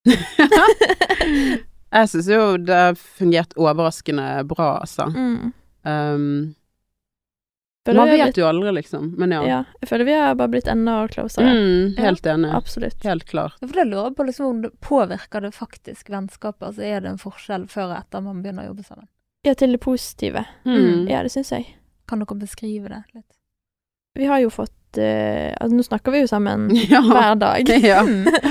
jeg 1.97 2.09
syns 2.13 2.29
jo 2.31 2.57
det 2.59 2.75
har 2.77 2.95
fungert 2.95 3.55
overraskende 3.59 4.45
bra, 4.49 4.79
altså. 4.83 5.09
Mm. 5.15 5.53
Um, 5.87 6.55
Føler 7.87 8.01
man 8.03 8.11
vet 8.11 8.23
blitt... 8.25 8.39
jo 8.43 8.47
aldri, 8.49 8.73
liksom. 8.81 9.09
Men 9.21 9.35
ja. 9.37 9.41
Ja, 9.47 9.59
jeg 9.81 9.89
føler 9.93 10.09
vi 10.09 10.15
har 10.19 10.35
bare 10.39 10.53
blitt 10.57 10.69
enda 10.73 10.97
closere. 11.13 11.53
Mm, 11.55 11.97
helt 12.03 12.27
enig. 12.27 12.51
Absolutt. 12.59 12.99
Helt 13.07 13.25
klart. 13.31 13.55
Ja, 13.63 13.69
For 13.71 13.79
det 13.81 13.89
lurer 13.93 14.11
på 14.19 14.27
liksom, 14.27 14.47
om 14.51 14.63
det 14.67 14.73
påvirker 14.83 15.47
det 15.47 15.53
faktisk 15.55 16.11
vennskapet. 16.11 16.67
Altså 16.73 16.83
Er 16.83 17.01
det 17.05 17.15
en 17.15 17.21
forskjell 17.23 17.69
før 17.71 17.93
og 17.93 17.99
etter 18.01 18.25
man 18.27 18.43
begynner 18.43 18.67
å 18.67 18.73
jobbe 18.73 18.87
sammen? 18.89 19.09
Ja, 19.47 19.55
til 19.55 19.77
det 19.77 19.81
positive. 19.85 20.43
Mm. 20.67 21.07
Ja, 21.07 21.23
det 21.23 21.31
syns 21.31 21.53
jeg. 21.55 21.69
Kan 22.11 22.23
dere 22.23 22.39
beskrive 22.41 22.91
det 22.91 23.03
litt? 23.15 23.31
Vi 24.17 24.27
har 24.27 24.41
jo 24.41 24.51
fått 24.51 24.73
uh, 24.99 25.53
Altså, 25.61 25.75
nå 25.77 25.85
snakker 25.85 26.15
vi 26.15 26.23
jo 26.23 26.29
sammen 26.31 26.71
Ja. 26.95 27.03
hver 27.05 27.37
dag. 27.39 27.69
Ja. 27.93 28.01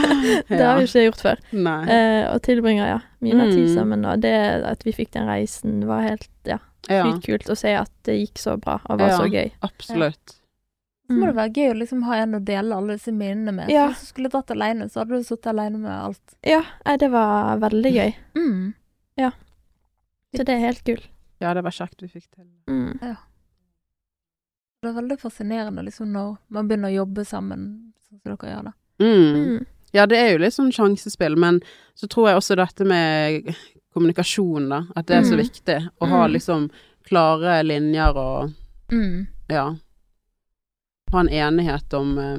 det 0.47 0.61
har 0.61 0.77
vi 0.79 0.85
ikke 0.87 1.07
gjort 1.09 1.23
før. 1.25 1.41
Nei. 1.51 1.81
Uh, 1.89 2.23
og 2.35 2.39
tilbringer 2.45 2.87
ja, 2.93 2.99
mye 3.25 3.39
mm. 3.41 3.49
tid 3.51 3.65
Mm. 3.65 3.73
sammen. 3.75 4.05
Og 4.05 4.21
det 4.23 4.35
at 4.71 4.85
vi 4.85 4.93
fikk 4.95 5.11
den 5.17 5.27
reisen, 5.27 5.81
var 5.89 6.05
helt 6.05 6.29
ja, 6.47 6.59
ja, 6.89 7.03
sykt 7.11 7.25
kult 7.25 7.49
å 7.49 7.57
se 7.57 7.73
at 7.75 7.91
det 8.03 8.15
gikk 8.19 8.37
så 8.41 8.57
bra 8.61 8.79
og 8.89 8.99
var 8.99 9.09
Ja. 9.09 9.17
så 9.19 9.27
gøy. 9.31 9.51
absolutt. 9.61 10.35
Så 11.07 11.13
må 11.13 11.21
Mm. 11.21 11.25
det 11.27 11.35
være 11.35 11.53
gøy 11.53 11.69
å 11.71 11.77
liksom 11.79 12.03
ha 12.03 12.15
en 12.15 12.33
å 12.33 12.43
dele 12.43 12.73
alle 12.75 12.93
disse 12.97 13.11
minnene 13.13 13.53
med. 13.53 13.69
Ja. 13.69 13.87
Hvis 13.89 13.99
du 13.99 14.05
skulle 14.13 14.29
dratt 14.29 14.49
alene, 14.51 14.89
så 14.89 14.99
hadde 15.03 15.09
du 15.19 15.23
sittet 15.23 15.45
alene 15.53 15.77
med 15.77 15.91
alt. 15.91 16.35
Ja, 16.43 16.63
det 16.97 17.11
var 17.11 17.57
veldig 17.59 17.91
gøy. 17.93 18.15
Mm. 18.35 18.73
Ja. 19.17 19.31
Så 20.35 20.43
det 20.43 20.49
er 20.49 20.59
helt 20.59 20.83
gull. 20.83 21.03
Ja, 21.39 21.53
det 21.53 21.63
var 21.63 21.71
kjekt 21.71 22.01
vi 22.01 22.07
fikk 22.07 22.25
til. 22.33 22.45
Mm. 22.67 22.97
Ja. 23.03 23.15
Det 24.81 24.89
er 24.89 25.01
veldig 25.01 25.19
fascinerende 25.19 25.83
liksom 25.85 26.11
når 26.13 26.37
man 26.49 26.67
begynner 26.67 26.89
å 26.91 27.05
jobbe 27.05 27.25
sammen, 27.25 27.93
sånn 28.09 28.19
som 28.21 28.35
dere 28.35 28.51
gjør 28.55 28.63
det. 28.63 28.73
Mm. 28.99 29.45
Mm. 29.57 29.65
Ja, 29.93 30.05
det 30.05 30.17
er 30.17 30.31
jo 30.33 30.41
litt 30.43 30.53
sånn 30.53 30.71
sjansespill, 30.73 31.37
men 31.37 31.61
så 31.95 32.07
tror 32.11 32.27
jeg 32.29 32.37
også 32.41 32.55
dette 32.59 32.85
med 32.85 33.55
kommunikasjon, 33.95 34.67
da, 34.69 34.81
at 34.95 35.07
det 35.07 35.15
er 35.17 35.23
så 35.23 35.35
Mm. 35.37 35.41
viktig. 35.45 35.77
Å 36.01 36.07
ha 36.11 36.25
Mm. 36.27 36.33
liksom 36.33 36.69
klare 37.07 37.63
linjer 37.63 38.15
og 38.17 38.51
Mm. 38.91 39.27
ja 39.49 39.75
Ha 41.11 41.19
en 41.19 41.29
enighet 41.29 41.93
om 41.93 42.17
eh, 42.17 42.37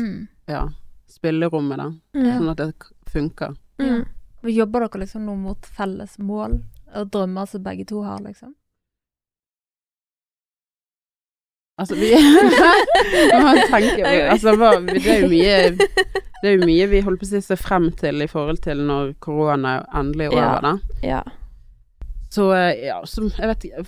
Mm. 0.00 0.28
ja, 0.48 0.68
spillerommet, 1.08 1.76
da, 1.76 1.92
Mm. 2.14 2.38
sånn 2.38 2.50
at 2.50 2.56
det 2.56 2.74
funker. 3.10 3.56
Mm. 3.78 4.06
Og 4.42 4.50
Jobber 4.50 4.80
dere 4.88 5.00
liksom 5.04 5.26
nå 5.26 5.36
mot 5.36 5.60
felles 5.66 6.16
mål 6.18 6.62
og 6.94 7.10
drømmer 7.10 7.46
som 7.48 7.62
begge 7.62 7.84
to 7.86 8.02
har, 8.02 8.18
liksom? 8.20 8.54
Altså, 11.78 11.94
vi 11.96 12.10
Hva 13.40 13.52
tenker 13.70 14.04
vi? 14.04 14.20
Altså, 14.28 14.52
det 14.86 15.06
er 15.06 15.20
jo 15.22 15.28
mye 15.28 15.78
Det 16.42 16.48
er 16.48 16.56
jo 16.56 16.66
mye 16.66 16.86
vi 16.88 17.00
holder 17.04 17.18
på 17.20 17.26
å 17.26 17.28
si 17.30 17.40
ser 17.44 17.56
frem 17.60 17.90
til 17.92 18.22
i 18.22 18.26
forhold 18.30 18.62
til 18.64 18.78
når 18.88 19.14
korona 19.20 19.74
endelig 19.94 20.30
er 20.30 20.36
over, 20.38 20.60
da. 20.62 20.72
Ja. 21.04 21.22
Så 22.30 22.46
eh, 22.54 22.86
ja, 22.86 23.00
som 23.04 23.28
Jeg 23.36 23.48
vet 23.50 23.64
ikke 23.68 23.86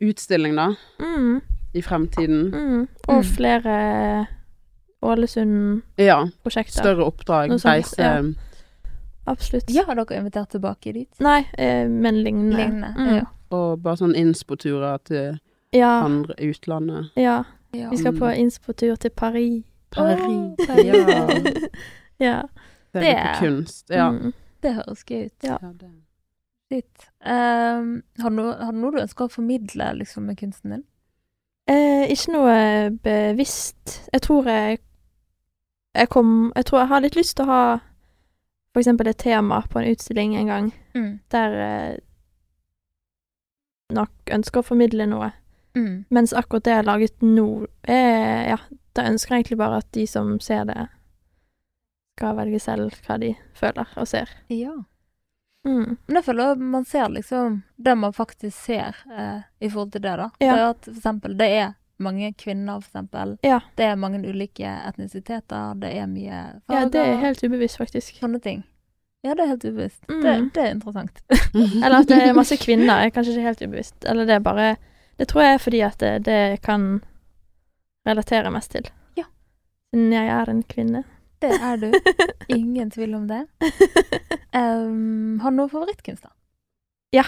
Utstilling, 0.00 0.54
da, 0.56 0.68
Mm. 1.02 1.40
i 1.74 1.80
fremtiden. 1.82 2.50
Mm. 2.54 2.88
Og 3.08 3.24
Mm. 3.24 3.24
flere 3.34 4.26
Ålesund-prosjekter. 5.02 6.76
Ja. 6.78 6.82
Større 6.82 7.04
oppdrag, 7.04 7.50
sånt, 7.58 7.64
reise 7.64 7.98
ja. 8.02 8.22
Absolutt. 9.26 9.70
Ja, 9.70 9.84
har 9.86 9.94
dere 9.98 10.18
invitert 10.18 10.50
tilbake 10.50 10.92
dit? 10.94 11.08
Nei, 11.22 11.44
eh, 11.58 11.86
men 11.88 12.22
lignende. 12.24 12.56
Lignende. 12.56 12.94
Mm. 12.98 13.14
Ja. 13.16 13.24
Og 13.54 13.82
bare 13.82 13.96
sånn 14.00 14.14
innspo-turer 14.18 14.98
til 15.06 15.38
Ja, 15.72 16.02
andre 16.04 16.34
utlandet. 16.38 17.10
ja. 17.16 17.44
ja. 17.72 17.90
Vi 17.90 17.96
skal 17.96 18.12
på 18.18 18.30
innspotur 18.36 18.96
til 18.98 19.10
Paris. 19.10 19.62
Paris. 19.92 20.26
Åh, 20.26 20.66
Paris. 20.66 20.86
Ja. 20.86 21.68
Ja. 22.22 22.42
Det 22.92 23.08
er- 23.08 23.38
kunst. 23.40 23.90
Ja. 23.90 24.10
Mm. 24.10 24.32
Det 24.62 24.74
høres 24.76 25.00
gøy 25.08 25.24
ut. 25.26 25.42
Ja. 25.42 25.56
Ja, 25.62 25.70
det. 25.80 25.90
Shit. 26.72 27.06
Um, 27.24 28.02
har, 28.22 28.30
du 28.30 28.36
noe, 28.36 28.52
har 28.64 28.72
du 28.72 28.78
noe 28.78 28.92
du 28.94 29.00
ønsker 29.02 29.26
å 29.26 29.32
formidle 29.32 29.88
liksom, 29.98 30.22
med 30.28 30.38
kunsten 30.38 30.70
din? 30.76 30.84
Eh, 31.68 32.04
ikke 32.12 32.32
noe 32.36 32.54
bevisst. 33.02 33.96
Jeg 34.12 34.22
tror 34.22 34.46
jeg 34.50 34.78
Jeg 35.94 36.08
kom 36.08 36.52
Jeg 36.56 36.64
tror 36.66 36.78
jeg 36.80 36.88
har 36.88 37.00
litt 37.04 37.16
lyst 37.18 37.36
til 37.36 37.44
å 37.44 37.50
ha 37.52 37.64
for 38.72 38.80
eksempel 38.80 39.06
et 39.10 39.18
tema 39.20 39.58
på 39.68 39.78
en 39.82 39.90
utstilling 39.92 40.32
en 40.36 40.46
gang, 40.48 40.70
Mm. 40.94 41.18
der 41.30 41.52
eh, 41.66 41.96
nok 43.92 44.30
ønsker 44.32 44.62
å 44.62 44.66
formidle 44.66 45.06
noe. 45.10 45.30
Mm. 45.76 46.04
Mens 46.12 46.32
akkurat 46.36 46.64
det 46.64 46.70
jeg 46.72 46.80
har 46.80 46.88
laget 46.88 47.22
nå, 47.24 47.66
er 47.84 48.48
Ja, 48.52 48.56
da 48.96 49.06
ønsker 49.08 49.34
jeg 49.34 49.44
egentlig 49.44 49.60
bare 49.62 49.82
at 49.82 49.90
de 49.96 50.06
som 50.06 50.34
ser 50.40 50.64
det, 50.68 50.86
skal 52.18 52.36
velge 52.36 52.60
selv 52.60 52.96
hva 53.06 53.18
de 53.18 53.34
føler 53.56 53.92
og 53.96 54.08
ser. 54.08 54.30
Ja. 54.52 54.74
Mm. 55.66 55.96
Men 56.06 56.18
jeg 56.18 56.24
føler 56.26 56.58
man 56.58 56.84
ser 56.84 57.08
liksom 57.08 57.62
det 57.76 57.94
man 57.98 58.12
faktisk 58.12 58.56
ser 58.66 58.98
eh, 59.10 59.44
i 59.60 59.70
forhold 59.70 59.92
til 59.92 60.02
det, 60.02 60.16
da. 60.18 60.28
Ja. 60.42 60.52
Det 60.52 60.60
er 60.60 60.66
at 60.70 60.84
for 60.84 60.98
eksempel 60.98 61.38
det 61.38 61.48
er 61.60 61.72
mange 62.02 62.32
kvinner, 62.32 62.80
for 62.80 62.88
eksempel. 62.88 63.36
Ja. 63.46 63.60
Det 63.78 63.86
er 63.86 63.96
mange 63.96 64.18
ulike 64.28 64.66
etnisiteter, 64.88 65.74
det 65.78 65.92
er 65.96 66.06
mye 66.10 66.42
farger. 66.66 66.80
Ja, 66.80 66.88
det 66.88 67.00
er 67.00 67.20
helt 67.22 67.44
ubevisst, 67.44 67.78
faktisk. 67.78 68.18
Sånne 68.18 68.40
ting. 68.42 68.64
Ja, 69.22 69.36
det 69.38 69.44
er 69.44 69.52
helt 69.52 69.64
ubevisst. 69.64 70.02
Mm. 70.08 70.22
Det, 70.22 70.34
det 70.56 70.64
er 70.64 70.72
interessant. 70.74 71.22
Eller 71.84 72.00
at 72.00 72.10
det 72.10 72.18
er 72.24 72.34
masse 72.34 72.58
kvinner, 72.58 72.98
er 72.98 73.14
kanskje 73.14 73.36
ikke 73.36 73.46
helt 73.52 73.62
ubevisst. 73.62 73.96
Eller 74.02 74.26
det 74.26 74.34
er 74.34 74.44
bare 74.44 74.74
Det 75.20 75.28
tror 75.28 75.42
jeg 75.42 75.54
er 75.54 75.58
fordi 75.62 75.80
at 75.86 76.00
det, 76.00 76.12
det 76.26 76.62
kan 76.62 77.02
relatere 78.08 78.50
mest 78.54 78.70
til. 78.74 78.88
Ja. 79.18 79.24
Siden 79.92 80.12
jeg 80.12 80.28
er 80.28 80.50
en 80.50 80.62
kvinne. 80.62 81.04
Det 81.42 81.50
er 81.58 81.76
du. 81.80 81.88
Ingen 82.58 82.90
tvil 82.90 83.14
om 83.18 83.28
det. 83.28 83.42
Um, 84.54 85.40
har 85.42 85.50
du 85.50 85.56
noen 85.56 85.70
favorittkunst, 85.72 86.22
da? 86.26 86.32
Jeg 87.12 87.24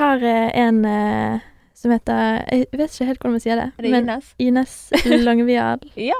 har 0.00 0.22
uh, 0.24 0.48
en 0.58 0.80
uh, 0.84 1.40
som 1.78 1.92
heter 1.94 2.42
Jeg 2.50 2.66
vet 2.72 2.90
ikke 2.92 3.06
helt 3.08 3.20
hvordan 3.22 3.36
man 3.36 3.44
sier 3.44 3.60
det. 3.60 3.68
Er 3.78 3.82
det 3.86 3.92
men 3.92 4.08
Ines? 4.08 4.32
Ines 4.38 4.74
Longevial 5.26 5.84
Ja. 5.96 6.18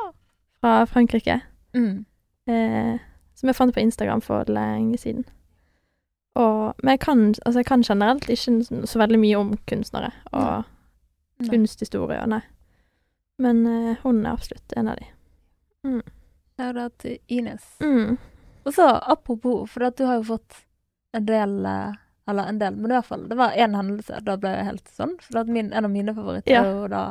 fra 0.60 0.84
Frankrike. 0.88 1.40
Mm. 1.74 2.04
Uh, 2.48 2.98
som 3.38 3.48
jeg 3.50 3.56
fant 3.56 3.74
på 3.74 3.80
Instagram 3.80 4.20
for 4.24 4.44
lenge 4.50 4.98
siden. 4.98 5.24
Og, 6.38 6.74
men 6.82 6.90
jeg 6.94 7.00
kan, 7.00 7.34
altså 7.46 7.58
jeg 7.58 7.66
kan 7.66 7.82
generelt 7.82 8.28
ikke 8.30 8.86
så 8.86 8.98
veldig 9.00 9.18
mye 9.18 9.38
om 9.38 9.56
kunstnere 9.66 10.10
og 10.32 10.62
Nei. 11.42 11.48
kunsthistorie, 11.50 12.20
nei. 12.30 12.40
Men 13.38 13.66
eh, 13.66 13.96
hun 14.02 14.24
er 14.26 14.32
absolutt 14.32 14.72
en 14.76 14.88
av 14.88 14.96
de. 14.98 15.06
Shout-out 16.58 16.96
til 16.98 17.18
Ines. 17.28 17.64
Mm. 17.80 18.16
Og 18.66 18.74
så 18.74 18.88
apropos, 19.08 19.70
for 19.70 19.90
du 19.94 20.04
har 20.06 20.18
jo 20.18 20.24
fått 20.34 20.56
en 21.16 21.24
del 21.28 21.64
eh, 21.66 21.92
Eller 22.28 22.48
en 22.50 22.58
del, 22.60 22.74
men 22.76 22.90
i 22.90 22.94
hvert 22.98 23.06
fall, 23.08 23.22
det 23.30 23.36
var 23.38 23.54
én 23.56 23.72
hendelse. 23.78 24.18
Da 24.26 24.34
ble 24.36 24.50
jeg 24.52 24.66
helt 24.66 24.90
sånn. 24.92 25.14
For 25.24 25.48
min, 25.48 25.70
en 25.72 25.86
av 25.86 25.90
mine 25.90 26.12
favoritter 26.12 26.52
Ja. 26.52 26.60
er 26.66 26.74
jo 26.82 26.88
da 26.92 27.04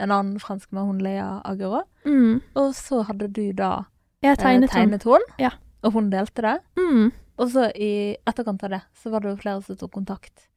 en 0.00 0.10
annen 0.10 0.38
franskmann, 0.40 0.86
hun 0.88 1.02
Lea 1.04 1.42
Agero. 1.44 1.82
Mm. 2.08 2.38
Og 2.56 2.70
så 2.74 3.02
hadde 3.04 3.28
du 3.28 3.52
da 3.52 3.84
tegnet, 4.22 4.38
eh, 4.38 4.42
tegnet 4.42 4.70
henne. 4.72 4.96
tegnet 4.96 5.02
hun, 5.04 5.20
Ja. 5.38 5.50
og 5.84 5.92
hun 5.92 6.08
delte 6.10 6.40
det. 6.46 6.54
Mm. 6.80 7.12
Og 7.38 7.50
så 7.52 7.66
i 7.76 8.16
etterkant 8.26 8.64
av 8.64 8.70
det, 8.70 8.80
så 8.94 9.10
var 9.12 9.20
det 9.20 9.28
jo 9.34 9.36
flere 9.42 9.62
som 9.62 9.76
tok 9.76 9.92
kontakt. 9.92 10.48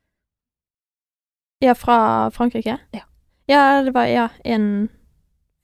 Ja, 1.60 1.74
fra 1.76 2.30
Frankrike? 2.32 2.80
Ja. 2.94 3.02
Ja, 3.48 3.82
det 3.84 3.92
var 3.94 4.06
ja, 4.06 4.30
en 4.46 4.88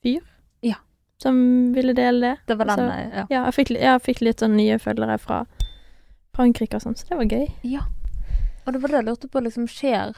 fyr 0.02 0.20
Ja. 0.62 0.74
som 1.22 1.72
ville 1.72 1.92
dele 1.94 2.20
det. 2.20 2.38
Det 2.46 2.58
var 2.58 2.64
den, 2.66 2.78
Altså, 2.90 3.14
ja. 3.16 3.26
Ja, 3.30 3.44
jeg 3.46 3.54
fikk, 3.54 3.70
jeg 3.80 4.02
fikk 4.02 4.20
litt 4.22 4.38
sånn 4.40 4.56
nye 4.56 4.78
følgere 4.78 5.18
fra 5.20 5.46
Frankrike 6.34 6.74
og 6.78 6.82
sånn, 6.82 6.96
så 6.96 7.08
det 7.08 7.16
var 7.18 7.24
gøy. 7.30 7.48
Ja. 7.62 7.80
Og 8.66 8.72
det 8.72 8.80
var 8.82 8.88
det 8.88 9.00
jeg 9.02 9.06
lurte 9.10 9.28
på 9.28 9.42
liksom 9.42 9.66
skjer 9.68 10.14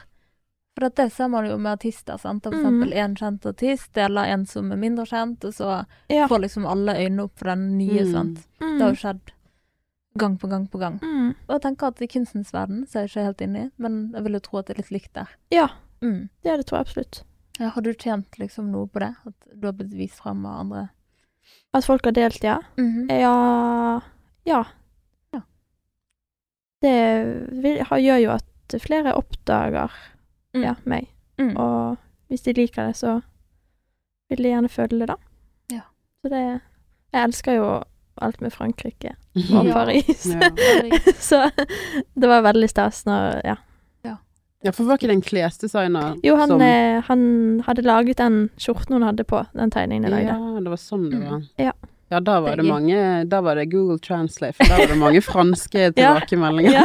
For 0.77 0.89
det 0.89 1.05
ser 1.13 1.29
man 1.31 1.45
jo 1.47 1.57
med 1.57 1.71
artister. 1.79 2.17
sant? 2.19 2.43
For 2.43 2.51
eksempel 2.51 2.89
eksempel 2.91 2.93
en 2.99 3.13
kjent 3.15 3.45
artist 3.45 3.93
deler 3.93 4.25
en 4.27 4.45
som 4.45 4.71
er 4.73 4.75
mindre 4.75 5.05
kjent, 5.05 5.45
og 5.45 5.53
så 5.53 5.85
Ja. 6.09 6.27
får 6.27 6.41
liksom 6.41 6.65
alle 6.67 6.91
øynene 6.99 7.23
opp 7.23 7.37
for 7.37 7.45
den 7.45 7.77
nye. 7.77 8.01
Mm. 8.03 8.11
sant? 8.11 8.47
Mm. 8.59 8.77
Det 8.77 8.81
har 8.81 8.89
jo 8.91 8.95
skjedd 8.95 9.31
gang 10.17 10.37
på 10.37 10.49
gang 10.49 10.67
på 10.67 10.77
gang. 10.79 10.99
Mm. 10.99 11.29
Og 11.47 11.49
jeg 11.55 11.61
tenker 11.61 11.87
at 11.87 12.01
i 12.01 12.07
kunstens 12.07 12.51
verden 12.51 12.85
så 12.87 12.95
er 12.99 13.07
jeg 13.07 13.09
ikke 13.09 13.23
helt 13.25 13.41
inni, 13.41 13.71
men 13.77 14.11
jeg 14.13 14.23
vil 14.23 14.33
jo 14.33 14.39
tro 14.39 14.57
at 14.59 14.65
det 14.65 14.75
er 14.77 14.81
litt 14.81 14.91
likt 14.91 15.13
der. 15.13 15.27
Ja, 15.51 15.67
Mm. 16.01 16.29
ja, 16.43 16.57
det 16.57 16.65
tror 16.65 16.79
jeg 16.79 16.87
absolutt. 16.87 17.23
Ja, 17.59 17.69
har 17.71 17.81
du 17.81 17.93
tjent 17.93 18.37
liksom 18.39 18.71
noe 18.71 18.87
på 18.91 18.99
det? 18.99 19.13
At 19.25 19.33
du 19.53 19.67
har 19.67 19.73
blitt 19.77 19.93
vist 19.95 20.19
frem 20.19 20.45
av 20.45 20.59
andre? 20.65 20.89
At 21.73 21.85
folk 21.85 22.05
har 22.05 22.11
delt, 22.15 22.43
ja. 22.43 22.57
Mhm. 22.77 23.07
Ja 23.11 24.01
Ja. 24.45 24.63
Ja. 25.33 25.41
Det 26.81 26.97
vil, 27.63 27.79
har, 27.89 27.97
gjør 28.03 28.19
jo 28.23 28.31
at 28.35 28.77
flere 28.81 29.15
oppdager 29.17 29.91
Mm. 30.55 30.63
ja, 30.63 30.75
meg. 30.87 31.09
Mm. 31.37 31.57
Og 31.59 31.97
hvis 32.31 32.41
de 32.45 32.53
liker 32.55 32.85
det, 32.87 32.95
så 32.95 33.17
vil 34.29 34.37
de 34.45 34.51
gjerne 34.53 34.69
følge 34.71 35.01
det, 35.01 35.07
da. 35.09 35.15
Ja. 35.69 35.81
Så 36.23 36.29
det 36.31 36.43
Jeg 37.11 37.23
elsker 37.27 37.57
jo 37.57 37.65
alt 38.21 38.39
med 38.41 38.53
Frankrike 38.53 39.15
og 39.51 39.67
Paris. 39.73 40.25
Ja. 40.25 40.49
så 41.29 41.41
det 42.15 42.29
var 42.31 42.41
veldig 42.47 42.69
stas 42.71 43.03
når 43.05 43.41
Ja. 43.43 43.55
Ja, 44.65 44.71
for 44.73 44.87
var 44.89 44.97
ikke 44.97 45.07
det 45.11 45.15
en 45.19 45.25
klesdesigner 45.25 46.15
Jo, 46.25 46.35
han, 46.41 46.49
som 46.49 46.61
eh, 46.65 47.01
han 47.07 47.25
hadde 47.67 47.83
laget 47.85 48.17
den 48.17 48.47
skjorten 48.57 48.97
hun 48.97 49.05
hadde 49.05 49.23
på, 49.29 49.43
den 49.53 49.71
tegningen 49.73 50.07
jeg 50.09 50.11
lagde. 50.15 50.33
Ja, 50.33 50.61
det 50.65 50.71
var 50.73 50.81
sånn 50.81 51.09
det 51.11 51.19
Mm. 51.21 51.29
var. 51.31 51.43
Ja. 51.61 51.73
Ja, 52.13 52.19
da 52.21 52.35
var 52.39 52.55
Det 52.55 52.63
mange 52.69 53.25
Da 53.27 53.39
var 53.41 53.55
det 53.57 53.63
Google 53.71 53.97
Translate, 53.97 54.53
for 54.53 54.69
da 54.69 54.77
var 54.77 54.87
det 54.91 54.97
mange 55.01 55.21
franske 55.25 55.87
tilbakemeldinger. 55.97 56.71
Ja. 56.71 56.83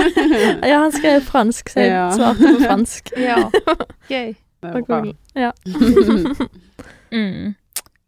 Ja, 0.67 0.79
han 0.87 0.93
skrev 0.93 1.21
fransk, 1.29 1.69
så 1.75 1.81
jeg 1.85 1.91
Ja. 1.93 2.07
svarte 2.17 2.41
på 2.55 2.63
fransk. 2.65 3.11
Ja. 3.29 3.51
Gøy. 4.09 4.35
På. 4.61 4.81
Google. 4.87 5.15
Ja. 5.35 5.53
Mm. 7.13 7.55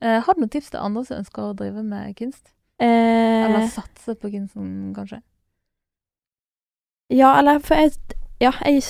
Eh, 0.00 0.20
har 0.22 0.35
du 0.35 0.40
noen 0.40 0.48
tips 0.50 0.70
til 0.70 0.78
andre 0.78 1.04
som 1.04 1.16
ønsker 1.18 1.42
å 1.42 1.54
drive 1.58 1.82
med 1.82 2.14
kunst? 2.16 2.52
Eh, 2.78 2.87
Eller 3.48 3.66
satse 3.70 4.14
på 4.14 4.30
kunsten, 4.30 4.92
kanskje? 4.94 5.18
ja, 7.11 7.38
eller 7.38 7.58
for 7.61 7.74
jeg 7.74 7.92
Ja, 8.40 8.52
jeg 8.64 8.82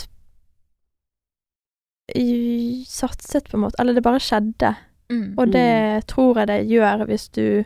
satset 2.89 3.49
på 3.49 3.57
en 3.57 3.65
måte 3.65 3.81
Eller 3.81 3.97
det 3.97 4.05
bare 4.05 4.21
skjedde. 4.21 4.75
Mm. 5.13 5.35
Og 5.39 5.53
det 5.53 6.07
tror 6.09 6.39
jeg 6.41 6.49
det 6.49 6.59
gjør 6.71 7.05
hvis 7.09 7.29
du 7.33 7.65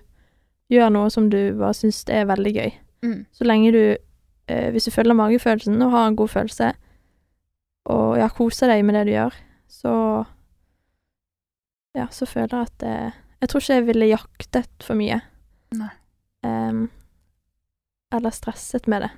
gjør 0.73 0.91
noe 0.91 1.11
som 1.11 1.29
du 1.31 1.39
bare 1.59 1.75
syns 1.79 2.03
er 2.11 2.27
veldig 2.29 2.53
gøy. 2.57 2.73
Mm. 3.07 3.21
Så 3.33 3.47
lenge 3.47 3.73
du 3.75 3.83
eh, 4.49 4.71
Hvis 4.75 4.89
du 4.89 4.91
følger 4.91 5.15
magefølelsen 5.15 5.83
og 5.83 5.93
har 5.95 6.09
en 6.09 6.17
god 6.17 6.29
følelse, 6.33 6.73
og 7.87 8.17
ja, 8.19 8.27
koser 8.35 8.73
deg 8.73 8.83
med 8.85 8.99
det 8.99 9.05
du 9.07 9.13
gjør, 9.15 9.37
så 9.69 9.93
Ja, 11.97 12.09
så 12.11 12.27
føler 12.27 12.53
jeg 12.53 12.67
at 12.67 12.81
det 12.81 12.97
Jeg 13.41 13.49
tror 13.49 13.61
ikke 13.61 13.75
jeg 13.75 13.87
ville 13.87 14.11
jaktet 14.11 14.83
for 14.83 14.99
mye. 14.99 15.21
Nei. 15.77 15.93
Um, 16.47 16.89
eller 18.15 18.31
stresset 18.31 18.87
med 18.87 19.03
det. 19.03 19.11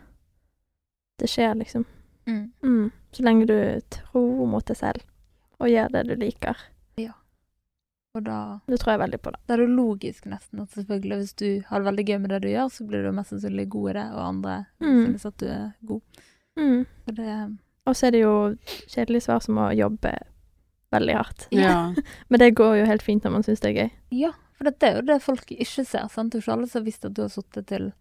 Det 1.20 1.28
skjer, 1.30 1.54
liksom. 1.54 1.84
Mm. 2.26 2.52
Mm. 2.62 2.90
Så 3.12 3.22
lenge 3.22 3.46
du 3.46 3.80
tror 3.90 4.46
mot 4.46 4.66
deg 4.66 4.76
selv, 4.76 5.02
og 5.60 5.68
gjør 5.68 5.88
det 5.92 6.06
du 6.08 6.14
liker. 6.24 6.56
Og 8.16 8.22
da, 8.24 8.36
Det 8.66 8.78
tror 8.80 8.94
jeg 8.94 9.00
veldig 9.02 9.18
på, 9.22 9.30
da. 9.34 9.38
da 9.46 9.54
er 9.54 9.60
det 9.60 9.68
logisk 9.76 10.24
nesten 10.26 10.62
at 10.62 10.70
selvfølgelig 10.74 11.16
hvis 11.20 11.34
du 11.38 11.44
har 11.68 11.78
det 11.82 11.86
veldig 11.90 12.04
gøy 12.08 12.16
med 12.22 12.30
det 12.32 12.38
du 12.42 12.48
gjør, 12.48 12.70
så 12.72 12.86
blir 12.88 13.04
du 13.04 13.12
mest 13.14 13.30
sannsynlig 13.34 13.66
god 13.70 13.90
i 13.90 13.92
det, 13.98 14.04
og 14.16 14.22
andre 14.24 14.54
Mm. 14.80 15.02
synes 15.04 15.26
at 15.28 15.36
du 15.38 15.46
er 15.46 15.66
god. 15.86 16.00
Mm. 16.58 16.86
Og 17.06 17.14
det 17.14 17.58
Og 17.86 17.94
så 17.94 18.06
er 18.06 18.10
det 18.10 18.20
jo 18.24 18.56
kjedelig 18.88 19.22
svar 19.22 19.40
som 19.44 19.56
å 19.60 19.68
jobbe 19.76 20.14
veldig 20.90 21.14
hardt. 21.14 21.46
Ja. 21.52 21.92
Men 22.30 22.40
det 22.40 22.54
går 22.56 22.78
jo 22.80 22.86
helt 22.86 23.02
fint 23.02 23.22
når 23.24 23.30
man 23.36 23.42
syns 23.46 23.60
det 23.60 23.70
er 23.76 23.78
gøy. 23.84 23.90
Ja, 24.10 24.32
for 24.56 24.64
dette 24.64 24.82
er 24.88 24.94
jo 24.96 25.02
det 25.02 25.22
folk 25.22 25.46
ikke 25.52 25.84
ser. 25.86 26.08
sant? 26.08 26.32
Det 26.32 26.38
er 26.40 26.42
ikke 26.42 26.52
alle 26.56 26.66
som 26.66 26.80
har 26.80 26.84
visst 26.88 27.04
at 27.04 27.14
du 27.14 27.22
har 27.22 27.28
sittet 27.28 27.66
til 27.66 27.92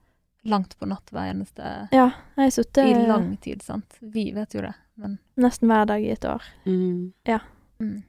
langt 0.45 0.79
på 0.79 0.87
natt 0.87 1.11
hver 1.11 1.29
eneste 1.35 1.89
Ja, 1.91 2.09
jeg 2.37 2.43
har 2.47 2.49
sittet 2.49 2.87
I 2.95 3.07
lang 3.07 3.37
tid, 3.37 3.61
sant. 3.61 3.99
Vi 4.01 4.31
vet 4.31 4.53
jo 4.55 4.61
det, 4.61 4.73
men 4.97 5.17
nesten 5.37 5.67
hver 5.69 5.85
dag 5.87 6.03
i 6.03 6.11
et 6.11 6.25
år. 6.25 6.41
Mm. 6.65 7.13
mm. 7.79 8.03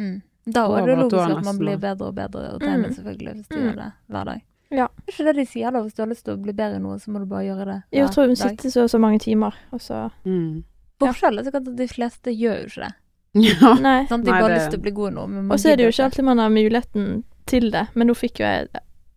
Mm. 0.00 0.22
Da 0.46 0.66
er 0.78 0.86
det 0.86 0.98
logisk 0.98 1.36
at 1.38 1.44
man 1.44 1.58
blir 1.58 1.78
bedre 1.82 2.06
og 2.10 2.14
bedre 2.14 2.52
og 2.54 2.60
tegne, 2.60 2.86
Mm. 2.88 2.94
selvfølgelig, 2.94 3.32
hvis 3.34 3.48
du 3.48 3.56
Mm. 3.56 3.62
gjør 3.64 3.74
det 3.76 3.92
hver 4.10 4.24
dag. 4.24 4.42
Ja. 4.70 4.86
Det 4.96 5.08
er 5.08 5.12
ikke 5.12 5.24
det 5.24 5.36
de 5.36 5.44
sier, 5.46 5.70
da. 5.72 5.80
Hvis 5.82 5.94
du 5.94 6.02
har 6.02 6.08
lyst 6.08 6.24
til 6.24 6.36
å 6.36 6.42
bli 6.42 6.52
bedre 6.52 6.76
i 6.76 6.78
noe, 6.78 6.98
så 6.98 7.08
må 7.10 7.18
du 7.20 7.26
bare 7.26 7.44
gjøre 7.44 7.64
det 7.66 7.82
Jeg 7.92 8.08
tror 8.10 8.26
hun 8.26 8.34
dag. 8.34 8.50
sitter 8.50 8.68
så 8.70 8.82
og 8.84 8.90
så 8.90 8.98
mange 9.00 9.18
timer, 9.20 9.54
og 9.72 9.80
så 9.80 10.10
Mm. 10.24 10.64
Forskjellen 11.00 11.38
er 11.38 11.44
sikkert 11.44 11.68
at 11.68 11.76
de 11.76 11.86
fleste 11.88 12.30
gjør 12.30 12.56
jo 12.62 12.66
ikke 12.66 12.84
det. 12.86 12.94
Ja. 13.36 13.74
Nei. 13.74 14.06
Sånn, 14.06 14.24
De 14.24 14.30
Nei, 14.30 14.40
bare 14.40 14.42
har 14.42 14.48
det- 14.48 14.58
lyst 14.58 14.70
til 14.70 14.78
å 14.78 14.82
bli 14.82 14.90
gode 14.92 15.12
man 15.28 15.50
Og 15.50 15.58
så 15.58 15.72
er 15.72 15.76
det 15.76 15.84
jo 15.84 15.88
ikke 15.90 16.04
alltid 16.10 16.24
man 16.24 16.38
har 16.38 16.48
muligheten 16.50 17.24
til 17.46 17.70
det, 17.70 17.88
men 17.94 18.06
nå 18.08 18.14
fikk 18.16 18.38
jo 18.40 18.44
jeg 18.46 18.68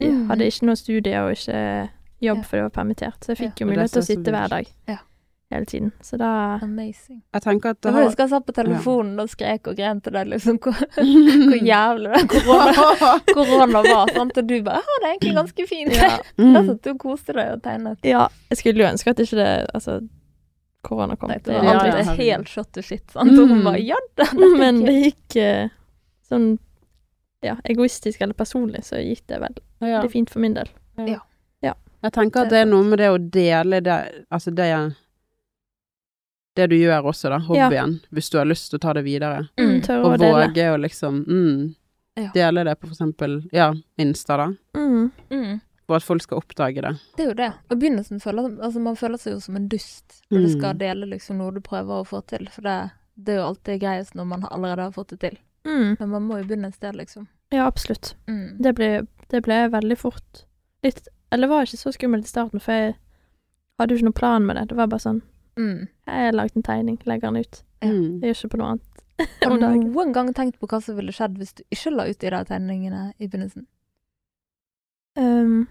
Jeg 0.01 0.11
Mm. 0.11 0.27
hadde 0.29 0.41
ikke 0.47 0.63
noe 0.65 0.75
studie 0.75 1.15
og 1.15 1.31
ikke 1.31 1.89
jobb 2.21 2.37
Ja. 2.37 2.43
fordi 2.43 2.51
jeg 2.57 2.63
var 2.63 2.83
permittert, 2.83 3.19
så 3.21 3.27
jeg 3.27 3.37
fikk 3.37 3.59
Ja. 3.59 3.65
jo 3.65 3.71
mulighet 3.71 3.91
til 3.91 4.01
å 4.01 4.05
sitte 4.05 4.31
hver 4.31 4.49
dag 4.49 4.67
Ja. 4.87 4.97
Hele 5.51 5.65
tiden. 5.65 5.91
Så 6.01 6.17
da 6.17 6.59
Amazing. 6.61 7.21
Jeg 7.33 7.41
tenker 7.41 7.69
at 7.73 7.81
det 7.81 7.93
Jeg 7.93 8.05
husker 8.07 8.23
jeg 8.23 8.29
satt 8.29 8.45
på 8.45 8.53
telefonen 8.53 9.19
og 9.19 9.29
skrek 9.31 9.67
og 9.71 9.75
gren 9.79 10.01
til 10.05 10.13
deg, 10.13 10.27
liksom, 10.29 10.59
hvor, 10.61 10.77
hvor 10.95 11.57
jævlig 11.65 12.11
det 12.13 12.27
korona, 12.35 12.85
korona 13.33 13.81
var. 13.87 14.13
Sant? 14.13 14.37
Og 14.37 14.47
du 14.47 14.61
bare 14.63 14.77
'Å, 14.83 14.99
det 15.01 15.07
er 15.07 15.13
egentlig 15.15 15.35
ganske 15.39 15.65
fint'. 15.71 15.95
Ja. 15.97 16.17
Da 16.37 16.43
Mm. 16.61 16.67
satt 16.67 16.81
du 16.83 16.89
og 16.91 16.99
koste 16.99 17.33
deg 17.33 17.51
og 17.53 17.61
tegnet. 17.63 17.97
Ja, 18.05 18.27
jeg 18.49 18.57
skulle 18.57 18.83
jo 18.83 18.89
ønske 18.91 19.09
at 19.09 19.19
ikke 19.19 19.35
det 19.41 19.49
Altså, 19.73 19.99
korona 20.83 21.15
kom. 21.15 21.29
Nei, 21.29 21.37
Det 21.37 21.45
det 21.45 21.55
er 21.55 21.63
var 21.65 21.73
aldri 21.75 21.89
ja, 21.89 21.95
alltid 21.97 22.25
helt 22.31 22.47
shot 22.49 22.71
to 22.73 22.81
shit, 22.81 23.11
sant. 23.11 23.31
Og 23.39 23.47
hun 23.49 23.59
Mm. 23.59 23.63
bare 23.65 23.81
'ja 23.81 23.97
da'. 24.17 24.57
Men 24.59 24.83
det 24.85 24.95
gikk 25.03 25.35
uh, 25.41 25.69
sånn 26.29 26.59
ja, 27.41 27.55
egoistisk 27.65 28.21
eller 28.21 28.33
personlig, 28.33 28.83
så 28.83 28.95
gikk 28.99 29.25
det 29.27 29.39
vel 29.39 29.55
Ja. 29.81 30.07
fint 30.07 30.29
for 30.29 30.39
min 30.39 30.53
del. 30.53 30.67
Ja. 31.07 31.19
Jeg 32.01 32.13
tenker 32.13 32.41
at 32.45 32.49
det 32.49 32.59
er 32.61 32.65
noe 32.65 32.83
med 32.83 32.99
det 32.99 33.09
å 33.11 33.17
dele 33.17 33.81
det 33.83 34.23
Altså 34.31 34.51
det 34.55 34.65
Det 36.59 36.67
du 36.71 36.75
gjør 36.75 37.07
også, 37.13 37.29
da. 37.31 37.39
Hobbyen. 37.47 37.97
Hvis 38.11 38.29
du 38.33 38.37
har 38.39 38.45
lyst 38.49 38.69
til 38.71 38.79
å 38.79 38.83
ta 38.83 38.93
det 38.97 39.05
videre. 39.07 39.45
Mm, 39.57 39.79
Mm. 39.79 40.03
Og 40.03 40.11
å 40.13 40.17
dele. 40.19 40.47
våge 40.47 40.65
å 40.73 40.77
liksom 40.83 41.23
mm, 41.27 41.75
Ja. 42.19 42.31
Dele 42.35 42.63
det 42.67 42.75
på 42.81 42.87
for 42.89 42.93
eksempel 42.97 43.37
ja, 43.55 43.69
Insta, 43.97 44.35
da. 44.37 44.47
Mm. 44.75 45.11
Mm. 45.31 45.61
Og 45.89 45.95
at 45.95 46.03
folk 46.03 46.21
skal 46.21 46.37
oppdage 46.41 46.81
det. 46.83 46.91
Det 47.17 47.23
er 47.23 47.29
jo 47.29 47.33
det. 47.39 47.51
Og 47.71 47.79
begynnelsen 47.79 48.19
føler 48.21 48.49
altså 48.61 48.79
Man 48.83 48.95
føler 48.99 49.17
seg 49.17 49.33
jo 49.33 49.39
som 49.39 49.55
en 49.55 49.67
dust 49.71 50.21
når 50.29 50.39
du 50.43 50.47
Mm. 50.49 50.59
skal 50.59 50.73
dele 50.77 51.05
liksom 51.09 51.37
noe 51.39 51.51
du 51.55 51.61
prøver 51.61 52.01
å 52.01 52.05
få 52.05 52.19
til. 52.27 52.47
For 52.51 52.61
det, 52.61 52.91
det 53.15 53.33
er 53.33 53.39
jo 53.39 53.47
alltid 53.53 53.79
greiest 53.81 54.13
når 54.15 54.25
man 54.27 54.43
allerede 54.51 54.83
har 54.83 54.91
fått 54.91 55.09
det 55.15 55.19
til. 55.23 55.37
Mm. 55.65 55.95
Men 55.99 56.09
man 56.09 56.27
må 56.27 56.37
jo 56.41 56.43
begynne 56.49 56.67
et 56.67 56.75
sted, 56.75 56.95
liksom. 56.95 57.27
Ja, 57.51 57.65
absolutt. 57.65 58.15
Mm. 58.27 58.57
Det 58.61 58.75
ble, 58.75 59.07
det 59.29 59.41
ble 59.43 59.69
veldig 59.69 59.97
fort 59.97 60.43
litt 60.83 61.07
Eller 61.31 61.47
det 61.47 61.49
var 61.55 61.63
ikke 61.65 61.77
så 61.77 61.91
skummelt 61.93 62.25
i 62.25 62.29
starten, 62.29 62.59
for 62.59 62.71
jeg 62.73 62.95
hadde 63.79 63.91
jo 63.93 63.97
ikke 63.97 64.07
noen 64.09 64.13
plan 64.19 64.45
med 64.45 64.55
det. 64.57 64.67
Det 64.69 64.77
var 64.77 64.87
bare 64.87 64.99
sånn 64.99 65.21
Mm. 65.59 65.87
Jeg 66.07 66.25
har 66.29 66.37
laget 66.37 66.55
en 66.55 66.63
tegning, 66.65 66.97
legger 67.09 67.27
den 67.33 67.43
ut. 67.43 67.61
Mm. 67.83 68.21
Jeg 68.23 68.31
gjør 68.31 68.37
ikke 68.39 68.51
på 68.55 68.61
noe 68.61 68.71
annet. 68.73 69.03
Har 69.43 69.57
du 69.59 69.65
noen 69.91 70.13
gang 70.15 70.29
tenkt 70.35 70.59
på 70.61 70.67
hva 70.71 70.79
som 70.83 70.95
ville 70.95 71.11
skjedd 71.15 71.35
hvis 71.41 71.53
du 71.57 71.63
ikke 71.75 71.91
la 71.91 72.05
ut 72.07 72.19
de 72.21 72.29
der 72.31 72.45
tegningene 72.47 73.01
i 73.19 73.27
begynnelsen? 73.27 73.65
Um, 75.19 75.65